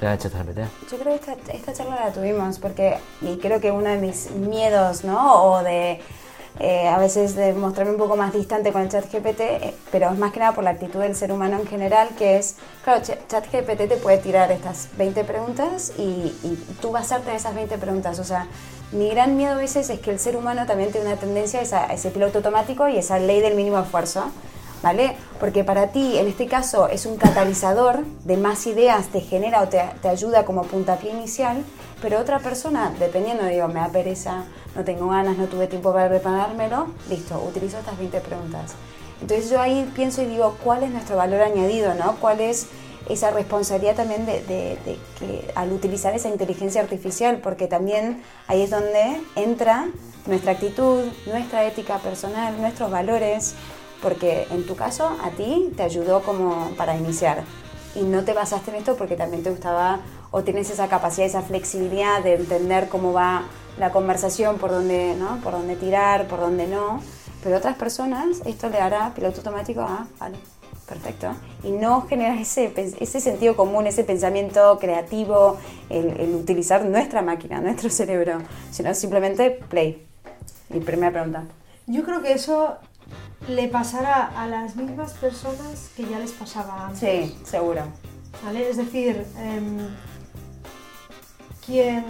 dar 0.00 0.12
el 0.12 0.18
ChatGPT. 0.18 0.58
Yo 0.90 0.98
creo 0.98 1.20
que 1.20 1.32
esta, 1.32 1.52
esta 1.52 1.72
charla 1.72 1.96
la 2.06 2.12
tuvimos 2.12 2.58
porque, 2.58 2.98
y 3.20 3.36
creo 3.38 3.60
que 3.60 3.72
uno 3.72 3.88
de 3.88 3.98
mis 3.98 4.30
miedos, 4.30 5.04
¿no? 5.04 5.42
O 5.42 5.62
de 5.62 6.00
eh, 6.58 6.88
a 6.88 6.98
veces 6.98 7.34
de 7.36 7.52
mostrarme 7.54 7.92
un 7.92 7.98
poco 7.98 8.16
más 8.16 8.32
distante 8.32 8.72
con 8.72 8.82
el 8.82 8.88
chat 8.88 9.04
GPT, 9.10 9.40
eh, 9.40 9.74
pero 9.92 10.10
es 10.10 10.18
más 10.18 10.32
que 10.32 10.40
nada 10.40 10.52
por 10.52 10.64
la 10.64 10.70
actitud 10.70 11.00
del 11.00 11.14
ser 11.16 11.32
humano 11.32 11.58
en 11.58 11.66
general, 11.66 12.08
que 12.18 12.36
es, 12.38 12.56
claro, 12.84 13.00
Ch- 13.02 13.18
chat 13.28 13.46
GPT 13.50 13.88
te 13.88 13.96
puede 13.96 14.18
tirar 14.18 14.50
estas 14.52 14.88
20 14.98 15.24
preguntas 15.24 15.92
y, 15.96 16.02
y 16.42 16.58
tú 16.82 16.90
basarte 16.90 17.30
en 17.30 17.36
esas 17.36 17.54
20 17.54 17.78
preguntas. 17.78 18.18
O 18.18 18.24
sea, 18.24 18.46
mi 18.92 19.08
gran 19.10 19.36
miedo 19.36 19.52
a 19.52 19.56
veces 19.56 19.88
es 19.88 20.00
que 20.00 20.10
el 20.10 20.18
ser 20.18 20.36
humano 20.36 20.66
también 20.66 20.90
tiene 20.90 21.06
una 21.06 21.16
tendencia 21.16 21.60
a, 21.60 21.62
esa- 21.62 21.84
a 21.84 21.94
ese 21.94 22.10
piloto 22.10 22.38
automático 22.38 22.88
y 22.88 22.96
esa 22.98 23.18
ley 23.18 23.40
del 23.40 23.54
mínimo 23.54 23.78
esfuerzo. 23.78 24.24
¿Vale? 24.82 25.14
Porque 25.38 25.62
para 25.62 25.88
ti, 25.88 26.16
en 26.16 26.26
este 26.26 26.46
caso, 26.46 26.88
es 26.88 27.04
un 27.04 27.18
catalizador 27.18 28.02
de 28.24 28.38
más 28.38 28.66
ideas, 28.66 29.08
te 29.08 29.20
genera 29.20 29.60
o 29.60 29.68
te, 29.68 29.78
te 30.00 30.08
ayuda 30.08 30.46
como 30.46 30.62
puntapié 30.62 31.10
inicial, 31.10 31.62
pero 32.00 32.18
otra 32.18 32.38
persona, 32.38 32.90
dependiendo, 32.98 33.44
digo, 33.44 33.68
me 33.68 33.74
da 33.80 33.88
pereza, 33.88 34.44
no 34.74 34.84
tengo 34.84 35.08
ganas, 35.08 35.36
no 35.36 35.46
tuve 35.46 35.66
tiempo 35.66 35.92
para 35.92 36.08
preparármelo, 36.08 36.88
listo, 37.08 37.42
utilizo 37.46 37.78
estas 37.78 37.98
20 37.98 38.20
preguntas. 38.20 38.74
Entonces 39.20 39.50
yo 39.50 39.60
ahí 39.60 39.90
pienso 39.94 40.22
y 40.22 40.26
digo, 40.26 40.56
¿cuál 40.62 40.82
es 40.82 40.90
nuestro 40.90 41.16
valor 41.16 41.42
añadido, 41.42 41.94
no? 41.94 42.16
¿Cuál 42.16 42.40
es 42.40 42.68
esa 43.08 43.30
responsabilidad 43.30 43.96
también 43.96 44.24
de, 44.24 44.98
que 45.18 45.50
al 45.54 45.72
utilizar 45.72 46.14
esa 46.14 46.28
inteligencia 46.28 46.80
artificial? 46.80 47.40
Porque 47.42 47.66
también 47.66 48.22
ahí 48.46 48.62
es 48.62 48.70
donde 48.70 49.20
entra 49.36 49.88
nuestra 50.26 50.52
actitud, 50.52 51.04
nuestra 51.26 51.64
ética 51.64 51.98
personal, 51.98 52.58
nuestros 52.60 52.90
valores, 52.90 53.54
porque 54.02 54.46
en 54.50 54.66
tu 54.66 54.76
caso 54.76 55.16
a 55.22 55.30
ti 55.30 55.72
te 55.76 55.82
ayudó 55.82 56.22
como 56.22 56.70
para 56.76 56.96
iniciar 56.96 57.44
y 57.94 58.02
no 58.02 58.24
te 58.24 58.32
basaste 58.32 58.70
en 58.70 58.78
esto 58.78 58.96
porque 58.96 59.16
también 59.16 59.42
te 59.42 59.50
gustaba 59.50 60.00
o 60.30 60.42
tienes 60.42 60.70
esa 60.70 60.88
capacidad, 60.88 61.26
esa 61.26 61.42
flexibilidad 61.42 62.22
de 62.22 62.34
entender 62.34 62.88
cómo 62.88 63.12
va 63.12 63.42
la 63.78 63.90
conversación, 63.90 64.58
por 64.58 64.70
dónde, 64.70 65.14
¿no? 65.18 65.40
por 65.42 65.52
dónde 65.52 65.76
tirar, 65.76 66.26
por 66.26 66.40
dónde 66.40 66.66
no. 66.66 67.00
Pero 67.42 67.56
otras 67.56 67.76
personas 67.76 68.42
esto 68.44 68.68
le 68.68 68.78
hará 68.78 69.14
piloto 69.14 69.38
automático, 69.38 69.80
ah, 69.80 70.06
vale, 70.18 70.36
perfecto. 70.86 71.28
Y 71.62 71.70
no 71.70 72.02
generas 72.02 72.40
ese, 72.40 72.72
ese 73.00 73.20
sentido 73.20 73.56
común, 73.56 73.86
ese 73.86 74.04
pensamiento 74.04 74.78
creativo, 74.78 75.56
el, 75.88 76.20
el 76.20 76.34
utilizar 76.34 76.84
nuestra 76.84 77.22
máquina, 77.22 77.60
nuestro 77.62 77.90
cerebro, 77.90 78.38
sino 78.70 78.94
simplemente 78.94 79.50
play. 79.50 80.06
Y 80.68 80.80
primera 80.80 81.12
pregunta. 81.12 81.44
Yo 81.86 82.04
creo 82.04 82.22
que 82.22 82.32
eso 82.32 82.76
le 83.48 83.68
pasará 83.68 84.26
a 84.26 84.46
las 84.46 84.76
mismas 84.76 85.14
personas 85.14 85.90
que 85.96 86.04
ya 86.04 86.18
les 86.18 86.32
pasaba 86.32 86.86
antes. 86.86 87.00
Sí, 87.00 87.38
seguro. 87.44 87.82
¿vale? 88.44 88.68
Es 88.68 88.76
decir, 88.76 89.24
em, 89.38 89.78
quien 91.64 92.04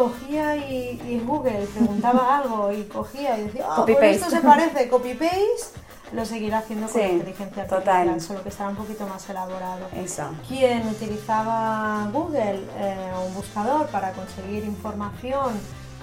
cogía 0.00 0.56
y, 0.56 1.22
Google 1.26 1.66
preguntaba 1.74 2.38
algo 2.38 2.72
y 2.72 2.84
cogía 2.84 3.38
y 3.38 3.44
decía, 3.44 3.66
ah, 3.68 3.76
Copy 3.76 3.92
pues 3.94 4.16
esto 4.16 4.26
paste". 4.30 4.36
se 4.36 4.42
parece, 4.42 4.88
copy-paste, 4.88 5.80
lo 6.12 6.24
seguirá 6.24 6.58
haciendo 6.58 6.86
con 6.86 6.94
Sí, 6.94 7.00
la 7.00 7.12
inteligencia 7.12 7.66
total. 7.66 8.08
artificial, 8.08 8.20
solo 8.20 8.42
que 8.42 8.48
estará 8.48 8.70
un 8.70 8.76
poquito 8.76 9.06
más 9.06 9.28
elaborado. 9.28 9.86
Eso. 9.94 10.24
Quien 10.48 10.88
utilizaba 10.88 12.08
Google 12.12 12.60
eh, 12.78 13.12
o 13.16 13.26
un 13.26 13.34
buscador 13.34 13.86
para 13.88 14.12
conseguir 14.12 14.64
información 14.64 15.54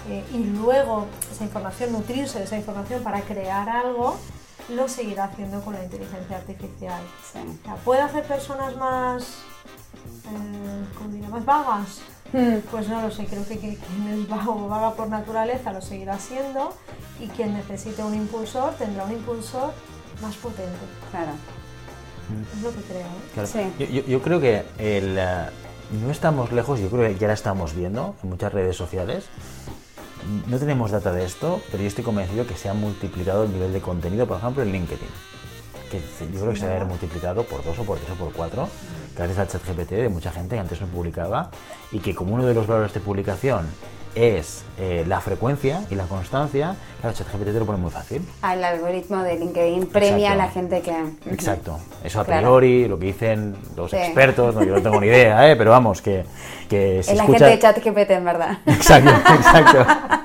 eh, 0.09 0.23
y 0.31 0.43
luego 0.43 1.07
esa 1.31 1.43
información, 1.43 1.91
nutrirse 1.91 2.37
de 2.39 2.45
esa 2.45 2.57
información 2.57 3.03
para 3.03 3.21
crear 3.21 3.67
algo, 3.67 4.15
lo 4.69 4.87
seguirá 4.87 5.25
haciendo 5.25 5.61
con 5.61 5.73
la 5.73 5.83
inteligencia 5.83 6.37
artificial. 6.37 7.01
Sí. 7.33 7.39
O 7.39 7.65
sea, 7.65 7.75
¿Puede 7.83 8.01
hacer 8.01 8.23
personas 8.23 8.75
más, 8.77 9.39
eh, 10.05 10.85
¿cómo 10.97 11.09
diría? 11.09 11.29
más 11.29 11.45
vagas? 11.45 11.99
Hmm. 12.33 12.57
Pues 12.69 12.89
no 12.89 13.01
lo 13.01 13.09
sé, 13.11 13.25
creo 13.25 13.45
que 13.47 13.57
que 13.57 13.77
quien 13.77 14.07
es 14.21 14.27
vago 14.29 14.65
o 14.65 14.67
vaga 14.67 14.93
por 14.95 15.07
naturaleza 15.07 15.71
lo 15.71 15.81
seguirá 15.81 16.19
siendo 16.19 16.73
y 17.21 17.27
quien 17.27 17.53
necesite 17.53 18.03
un 18.03 18.13
impulsor 18.15 18.73
tendrá 18.75 19.05
un 19.05 19.13
impulsor 19.13 19.71
más 20.21 20.35
potente. 20.35 20.77
Claro. 21.11 21.31
Es 22.57 22.61
lo 22.61 22.71
que 22.71 22.81
creo. 22.81 22.99
¿eh? 23.07 23.31
Claro. 23.33 23.47
Sí. 23.47 23.59
Yo, 23.79 23.85
yo- 23.85 24.05
yo 24.05 24.21
creo 24.21 24.41
que 24.41 24.57
el, 24.77 25.17
eh, 25.17 25.45
no 26.03 26.11
estamos 26.11 26.51
lejos, 26.51 26.79
yo 26.81 26.89
creo 26.89 27.07
que 27.09 27.17
ya 27.17 27.27
la 27.27 27.33
estamos 27.33 27.73
viendo 27.73 28.15
en 28.21 28.29
muchas 28.29 28.51
redes 28.51 28.75
sociales. 28.75 29.25
No 30.47 30.59
tenemos 30.59 30.91
data 30.91 31.13
de 31.13 31.23
esto, 31.23 31.61
pero 31.71 31.81
yo 31.83 31.87
estoy 31.87 32.03
convencido 32.03 32.45
que 32.45 32.55
se 32.57 32.67
ha 32.67 32.73
multiplicado 32.73 33.45
el 33.45 33.53
nivel 33.53 33.71
de 33.71 33.79
contenido, 33.79 34.27
por 34.27 34.37
ejemplo, 34.39 34.63
en 34.63 34.73
LinkedIn. 34.73 35.07
Que 35.91 35.99
yo 35.99 36.39
creo 36.41 36.53
que 36.53 36.59
se 36.59 36.65
a 36.65 36.71
haber 36.71 36.85
multiplicado 36.85 37.43
por 37.43 37.63
dos 37.63 37.77
o 37.79 37.83
por 37.83 37.97
tres 37.97 38.09
o 38.11 38.15
por 38.15 38.33
cuatro, 38.33 38.67
gracias 39.15 39.39
al 39.39 39.47
chat 39.47 39.61
GPT 39.65 39.91
de 39.91 40.09
mucha 40.09 40.31
gente 40.31 40.55
que 40.55 40.59
antes 40.61 40.81
no 40.81 40.87
publicaba, 40.87 41.49
y 41.91 41.99
que 41.99 42.13
como 42.13 42.33
uno 42.35 42.45
de 42.45 42.53
los 42.53 42.67
valores 42.67 42.93
de 42.93 42.99
publicación 42.99 43.65
es 44.15 44.63
eh, 44.79 45.05
la 45.07 45.21
frecuencia 45.21 45.83
y 45.91 45.95
la 45.95 46.05
constancia, 46.05 46.75
claro, 47.01 47.15
ChatGPT 47.15 47.45
te 47.53 47.59
lo 47.59 47.65
pone 47.67 47.77
muy 47.77 47.91
fácil. 47.91 48.27
Al 48.41 48.63
algoritmo 48.63 49.21
de 49.21 49.37
LinkedIn 49.37 49.85
premia 49.87 50.31
a 50.31 50.35
la 50.35 50.49
gente 50.49 50.81
que... 50.81 50.91
Exacto, 51.29 51.77
eso 52.03 52.21
a 52.21 52.25
Claro. 52.25 52.41
priori, 52.41 52.87
lo 52.87 52.97
que 52.97 53.05
dicen 53.05 53.55
los 53.75 53.91
Sí. 53.91 53.97
expertos, 53.97 54.55
no, 54.55 54.63
yo 54.63 54.73
no 54.73 54.81
tengo 54.81 54.99
ni 54.99 55.05
idea, 55.07 55.47
¿eh? 55.51 55.55
pero 55.55 55.69
vamos, 55.69 56.01
que, 56.01 56.25
que 56.67 57.03
se 57.03 57.11
Es 57.11 57.17
la 57.17 57.23
escucha... 57.25 57.47
gente 57.47 57.67
de 57.67 57.73
ChatGPT, 57.73 58.11
en 58.11 58.25
verdad. 58.25 58.57
Exacto, 58.65 59.11
exacto. 59.35 59.85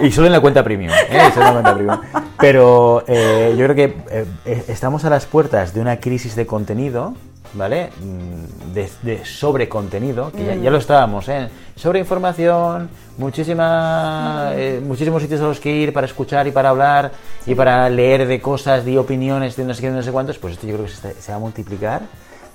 y 0.00 0.10
solo 0.10 0.26
en 0.26 0.32
la 0.32 0.40
cuenta 0.40 0.62
premium, 0.62 0.92
¿eh? 0.92 1.30
Solo. 1.34 2.00
Pero 2.38 3.04
eh, 3.06 3.54
yo 3.56 3.64
creo 3.66 3.76
que 3.76 3.84
eh, 4.10 4.26
eh, 4.44 4.64
estamos 4.68 5.04
a 5.04 5.10
las 5.10 5.26
puertas 5.26 5.74
de 5.74 5.80
una 5.80 5.98
crisis 6.00 6.34
de 6.36 6.46
contenido 6.46 7.14
¿vale? 7.54 7.90
Mm, 8.00 8.72
De, 8.72 8.88
de 9.02 9.24
sobrecontenido, 9.24 10.30
que 10.30 10.60
ya, 10.62 10.70
lo 10.70 10.78
estábamos, 10.78 11.28
¿eh? 11.28 11.48
Sobreinformación, 11.74 12.88
muchísima, 13.18 14.52
muchísimos 14.84 15.22
sitios 15.22 15.40
a 15.40 15.44
los 15.44 15.58
que 15.58 15.70
ir 15.70 15.92
para 15.92 16.06
escuchar 16.06 16.46
y 16.46 16.52
para 16.52 16.68
hablar 16.68 17.10
y 17.46 17.54
para 17.54 17.88
leer 17.90 18.26
de 18.28 18.40
cosas, 18.40 18.84
de 18.84 18.98
opiniones, 18.98 19.56
de 19.56 19.64
no 19.64 19.74
sé 19.74 19.80
qué, 19.80 19.90
de 19.90 19.96
no 19.96 20.02
sé 20.02 20.12
cuántos, 20.12 20.38
pues 20.38 20.54
esto 20.54 20.66
yo 20.66 20.74
creo 20.74 20.86
que 20.86 20.92
se, 20.92 21.20
se 21.20 21.32
va 21.32 21.36
a 21.36 21.40
multiplicar 21.40 22.02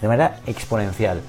de 0.02 0.08
manera 0.08 0.38
exponencial. 0.46 1.20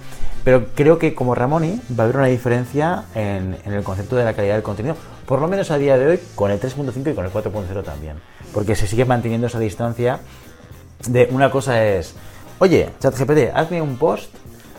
Pero 0.46 0.66
creo 0.76 0.96
que 1.00 1.12
como 1.12 1.34
Ramoni 1.34 1.80
va 1.98 2.04
a 2.04 2.06
haber 2.06 2.18
una 2.18 2.26
diferencia 2.28 3.02
en, 3.16 3.56
en 3.64 3.72
el 3.72 3.82
concepto 3.82 4.14
de 4.14 4.24
la 4.24 4.32
calidad 4.32 4.54
del 4.54 4.62
contenido, 4.62 4.94
por 5.26 5.40
lo 5.40 5.48
menos 5.48 5.72
a 5.72 5.76
día 5.76 5.98
de 5.98 6.06
hoy 6.06 6.20
con 6.36 6.52
el 6.52 6.60
3.5 6.60 7.10
y 7.10 7.14
con 7.16 7.24
el 7.24 7.32
4.0 7.32 7.82
también, 7.82 8.14
porque 8.54 8.76
se 8.76 8.86
sigue 8.86 9.04
manteniendo 9.04 9.48
esa 9.48 9.58
distancia 9.58 10.20
de 11.08 11.26
una 11.32 11.50
cosa 11.50 11.84
es, 11.84 12.14
oye, 12.60 12.90
ChatGPT, 13.00 13.50
hazme 13.56 13.82
un 13.82 13.96
post 13.96 14.32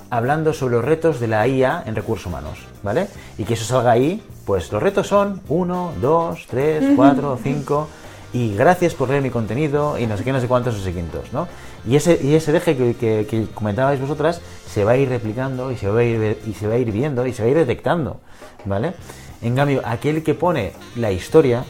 hablando 0.09 0.53
sobre 0.53 0.75
los 0.75 0.85
retos 0.85 1.19
de 1.19 1.27
la 1.27 1.45
IA 1.45 1.83
en 1.85 1.97
recursos 1.97 2.27
humanos, 2.27 2.59
¿vale? 2.81 3.07
Y 3.37 3.43
que 3.43 3.55
eso 3.55 3.65
salga 3.65 3.91
ahí, 3.91 4.23
pues 4.45 4.71
los 4.71 4.81
retos 4.81 5.07
son 5.09 5.41
1, 5.49 5.91
2, 5.99 6.45
3, 6.49 6.85
4, 6.95 7.39
5 7.43 7.87
y 8.31 8.55
gracias 8.55 8.93
por 8.93 9.09
leer 9.09 9.21
mi 9.21 9.31
contenido 9.31 9.99
y 9.99 10.07
no 10.07 10.15
sé 10.15 10.23
qué, 10.23 10.31
no 10.31 10.39
sé 10.39 10.47
cuántos, 10.47 10.77
no 10.77 10.81
sé 10.83 10.93
quintos, 10.93 11.33
¿no? 11.33 11.45
Y 11.85 11.95
ese, 11.97 12.19
y 12.21 12.35
ese 12.35 12.55
eje 12.55 12.75
que, 12.77 12.95
que- 12.95 13.25
que 13.29 13.47
comentabais 13.53 13.99
vosotras 13.99 14.41
se 14.77 14.83
va 14.83 14.91
a 14.91 14.97
ir 14.97 15.09
replicando 15.09 15.71
y 15.71 15.75
se 15.75 15.89
va 15.89 16.01
a 16.01 16.03
ir, 16.03 16.37
y 16.45 16.53
se 16.53 16.67
va 16.67 16.75
a 16.75 16.77
ir 16.77 16.91
viendo 16.91 17.25
y 17.25 17.33
se 17.33 17.41
va 17.41 17.47
a 17.47 17.51
ir 17.51 17.57
detectando, 17.57 18.19
¿vale? 18.65 18.93
En 19.41 19.55
cambio, 19.55 19.81
aquel 19.83 20.21
que 20.21 20.35
pone 20.35 20.73
la 20.97 21.11
historia, 21.11 21.65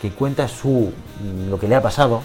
que 0.00 0.10
cuenta 0.10 0.46
su 0.46 0.92
mm, 1.20 1.50
lo 1.50 1.58
que 1.58 1.66
le 1.66 1.74
ha 1.74 1.82
pasado, 1.82 2.22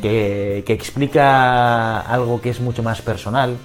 que, 0.00 0.62
que 0.64 0.72
explica 0.72 1.98
algo 2.02 2.40
que 2.40 2.50
es 2.50 2.60
mucho 2.60 2.84
más 2.84 3.02
personal, 3.02 3.56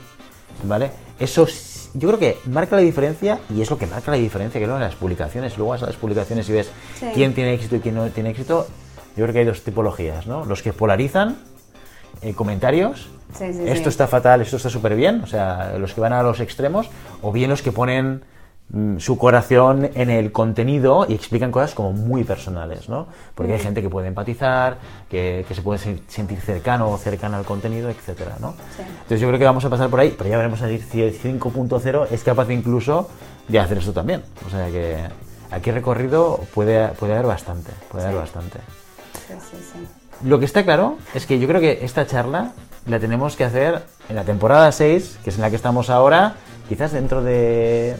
¿vale? 0.63 0.89
Eso 1.19 1.45
yo 1.93 2.07
creo 2.07 2.19
que 2.19 2.37
marca 2.47 2.75
la 2.75 2.81
diferencia 2.81 3.37
y 3.55 3.61
es 3.61 3.69
lo 3.69 3.77
que 3.77 3.85
marca 3.85 4.09
la 4.09 4.17
diferencia 4.17 4.59
que 4.59 4.65
luego 4.65 4.79
en 4.81 4.85
las 4.87 4.95
publicaciones, 4.95 5.55
luego 5.55 5.73
vas 5.73 5.83
a 5.83 5.85
las 5.85 5.97
publicaciones 5.97 6.49
y 6.49 6.53
ves 6.53 6.71
Sí. 6.99 7.05
quién 7.13 7.35
tiene 7.35 7.53
éxito 7.53 7.75
y 7.75 7.79
quién 7.79 7.93
no 7.93 8.07
tiene 8.09 8.31
éxito, 8.31 8.65
yo 9.15 9.23
creo 9.23 9.33
que 9.33 9.39
hay 9.41 9.45
dos 9.45 9.61
tipologías, 9.61 10.25
¿no? 10.25 10.45
Los 10.45 10.63
que 10.63 10.73
polarizan 10.73 11.37
eh, 12.21 12.33
comentarios, 12.33 13.09
Sí, 13.37 13.53
sí, 13.53 13.61
esto 13.65 13.83
sí. 13.83 13.89
está 13.89 14.07
fatal, 14.07 14.41
esto 14.41 14.57
está 14.57 14.69
súper 14.69 14.95
bien, 14.95 15.21
o 15.23 15.27
sea, 15.27 15.75
los 15.77 15.93
que 15.93 16.01
van 16.01 16.13
a 16.13 16.23
los 16.23 16.39
extremos, 16.39 16.89
o 17.21 17.31
bien 17.31 17.49
los 17.51 17.61
que 17.61 17.71
ponen 17.71 18.23
mm, 18.71 18.97
su 18.97 19.19
corazón 19.19 19.87
en 19.93 20.09
el 20.09 20.31
contenido 20.31 21.05
y 21.07 21.13
explican 21.13 21.51
cosas 21.51 21.75
como 21.75 21.91
muy 21.93 22.23
personales, 22.23 22.89
¿no? 22.89 23.05
Porque 23.35 23.53
hay 23.53 23.59
gente 23.59 23.81
que 23.83 23.89
puede 23.89 24.07
empatizar, 24.07 24.77
que, 25.09 25.45
que 25.47 25.53
se 25.53 25.61
puede 25.61 25.79
sen- 25.79 26.01
sentir 26.07 26.41
cercano 26.41 26.89
o 26.89 26.97
cercana 26.97 27.37
al 27.37 27.45
contenido, 27.45 27.89
etcétera, 27.89 28.37
¿no? 28.39 28.55
Entonces 28.79 29.19
yo 29.21 29.27
creo 29.27 29.37
que 29.39 29.45
vamos 29.45 29.63
a 29.65 29.69
pasar 29.69 29.89
por 29.91 29.99
ahí, 29.99 30.15
pero 30.17 30.29
ya 30.29 30.37
veremos 30.37 30.59
si 30.59 31.01
el 31.03 31.13
5.0 31.13 32.07
es 32.11 32.23
capaz 32.23 32.49
incluso 32.49 33.09
de 33.47 33.59
hacer 33.59 33.77
esto 33.77 33.93
también. 33.93 34.23
O 34.45 34.49
sea 34.49 34.67
que 34.71 34.97
aquí 35.51 35.69
recorrido 35.71 36.39
puede, 36.55 36.87
puede 36.89 37.13
haber 37.13 37.27
bastante, 37.27 37.71
puede 37.91 38.05
haber 38.05 38.17
bastante. 38.21 38.57
Sí, 39.27 39.33
sí, 39.51 39.57
sí. 39.73 39.87
Lo 40.23 40.39
que 40.39 40.45
está 40.45 40.63
claro 40.63 40.97
es 41.13 41.25
que 41.25 41.39
yo 41.39 41.47
creo 41.47 41.61
que 41.61 41.79
esta 41.83 42.05
charla 42.05 42.51
la 42.85 42.99
tenemos 42.99 43.35
que 43.35 43.45
hacer 43.45 43.83
en 44.09 44.15
la 44.15 44.23
temporada 44.23 44.71
6, 44.71 45.19
que 45.23 45.29
es 45.29 45.35
en 45.35 45.41
la 45.41 45.49
que 45.49 45.55
estamos 45.55 45.89
ahora, 45.89 46.35
quizás 46.67 46.91
dentro 46.91 47.23
de 47.23 47.95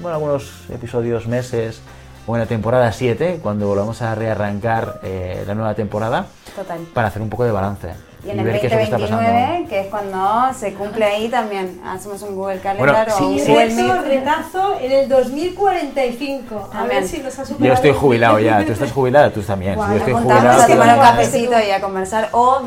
bueno, 0.00 0.16
algunos 0.16 0.64
episodios, 0.70 1.26
meses, 1.26 1.80
o 2.26 2.34
en 2.34 2.40
la 2.40 2.46
temporada 2.46 2.90
7, 2.90 3.38
cuando 3.42 3.68
volvamos 3.68 4.02
a 4.02 4.14
rearrancar 4.14 5.00
eh, 5.02 5.44
la 5.46 5.54
nueva 5.54 5.74
temporada, 5.74 6.26
Total. 6.56 6.80
para 6.92 7.08
hacer 7.08 7.22
un 7.22 7.30
poco 7.30 7.44
de 7.44 7.52
balance 7.52 8.13
Y 8.26 8.30
en 8.30 8.38
el 8.38 8.44
ver 8.46 8.60
que 8.60 8.66
está 8.68 8.78
2029, 8.78 9.32
pasando. 9.38 9.68
que 9.68 9.80
es 9.80 9.86
cuando 9.88 10.54
se 10.58 10.72
cumple 10.74 11.04
ahí 11.04 11.28
también, 11.28 11.80
hacemos 11.84 12.22
un 12.22 12.34
Google 12.36 12.58
Bueno, 12.78 12.92
Calendar 12.94 13.08
o 13.10 13.18
sí, 13.18 13.24
un 13.24 13.38
sí. 13.38 13.52
Google 13.82 14.00
retazo 14.02 14.78
en 14.80 14.92
el 14.92 15.08
2045. 15.10 16.56
A 16.56 16.70
También. 16.70 17.00
ver 17.00 17.08
si 17.08 17.18
nos 17.18 17.38
ha 17.38 17.44
superado. 17.44 17.66
Yo 17.66 17.72
estoy 17.74 17.92
jubilado 17.92 18.38
ya, 18.38 18.64
tú 18.64 18.72
estás 18.72 18.92
jubilada, 18.92 19.30
tú 19.30 19.42
también. 19.42 19.74
Guau, 19.74 19.90
yo 19.90 19.96
estoy 19.96 20.12
jubilado. 20.14 20.62
a 20.62 20.66
tomar 20.66 20.78
un 20.88 20.94
pero- 20.94 21.00
cafecito 21.02 21.52
y 21.60 21.70
a 21.70 21.80
conversar 21.80 22.28
o 22.32 22.62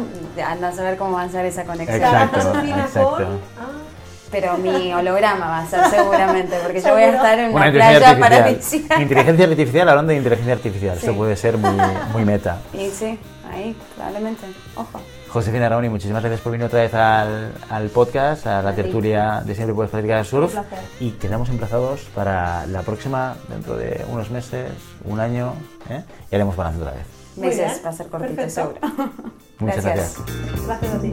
anda 0.45 0.67
a 0.67 0.71
saber 0.71 0.97
cómo 0.97 1.17
avanzar 1.17 1.45
esa 1.45 1.63
conexión. 1.63 1.97
Exacto, 2.01 2.37
exacto. 2.37 3.27
Ah, 3.59 3.65
Pero 4.29 4.57
mi 4.57 4.93
holograma 4.93 5.47
va 5.47 5.59
a 5.59 5.65
ser 5.65 5.85
seguramente, 5.89 6.55
porque 6.61 6.81
yo 6.81 6.91
voy 6.93 7.03
a 7.03 7.15
estar 7.15 7.39
en 7.39 7.45
Una 7.49 7.55
una 7.55 7.67
inteligencia 7.67 7.99
playa 7.99 8.09
artificial. 8.09 8.19
paradisíaca. 8.43 9.01
Inteligencia 9.01 9.45
artificial, 9.45 9.89
hablando 9.89 10.11
de 10.11 10.17
inteligencia 10.17 10.53
artificial, 10.53 10.97
Sí. 10.99 11.05
esto 11.05 11.17
puede 11.17 11.35
ser 11.35 11.57
muy, 11.57 11.81
muy 12.13 12.25
meta. 12.25 12.59
Y 12.73 12.89
sí, 12.89 13.17
ahí, 13.51 13.75
probablemente. 13.95 14.45
Ojo. 14.75 14.99
Josefina 15.37 15.69
Raoni, 15.69 15.87
muchísimas 15.87 16.23
gracias 16.23 16.41
por 16.41 16.51
venir 16.51 16.65
otra 16.65 16.81
vez 16.81 16.91
al, 16.95 17.53
al 17.69 17.89
podcast, 17.89 18.47
a 18.47 18.63
la 18.63 18.73
tertulia 18.73 19.43
de 19.45 19.53
Siempre 19.53 19.75
Puedes 19.75 19.91
Practicar 19.91 20.25
Surf. 20.25 20.55
Un 20.57 20.63
placer. 20.63 20.79
Y 20.99 21.11
quedamos 21.11 21.49
emplazados 21.49 22.01
para 22.15 22.65
la 22.65 22.81
próxima, 22.81 23.35
dentro 23.47 23.77
de 23.77 24.03
unos 24.09 24.31
meses, 24.31 24.71
un 25.05 25.19
año, 25.19 25.53
¿eh? 25.91 26.01
y 26.31 26.35
haremos 26.35 26.55
balance 26.55 26.81
otra 26.81 26.93
vez. 26.93 27.05
Meses 27.35 27.83
va 27.85 27.89
a 27.89 27.93
ser 27.93 28.07
cortito, 28.07 28.35
perfecto. 28.35 28.79
seguro. 28.79 29.11
Muchas 29.59 29.85
Gracias. 29.85 30.15
gracias. 30.25 30.65
Gracias 30.65 30.95
a 30.95 31.01
ti. 31.01 31.11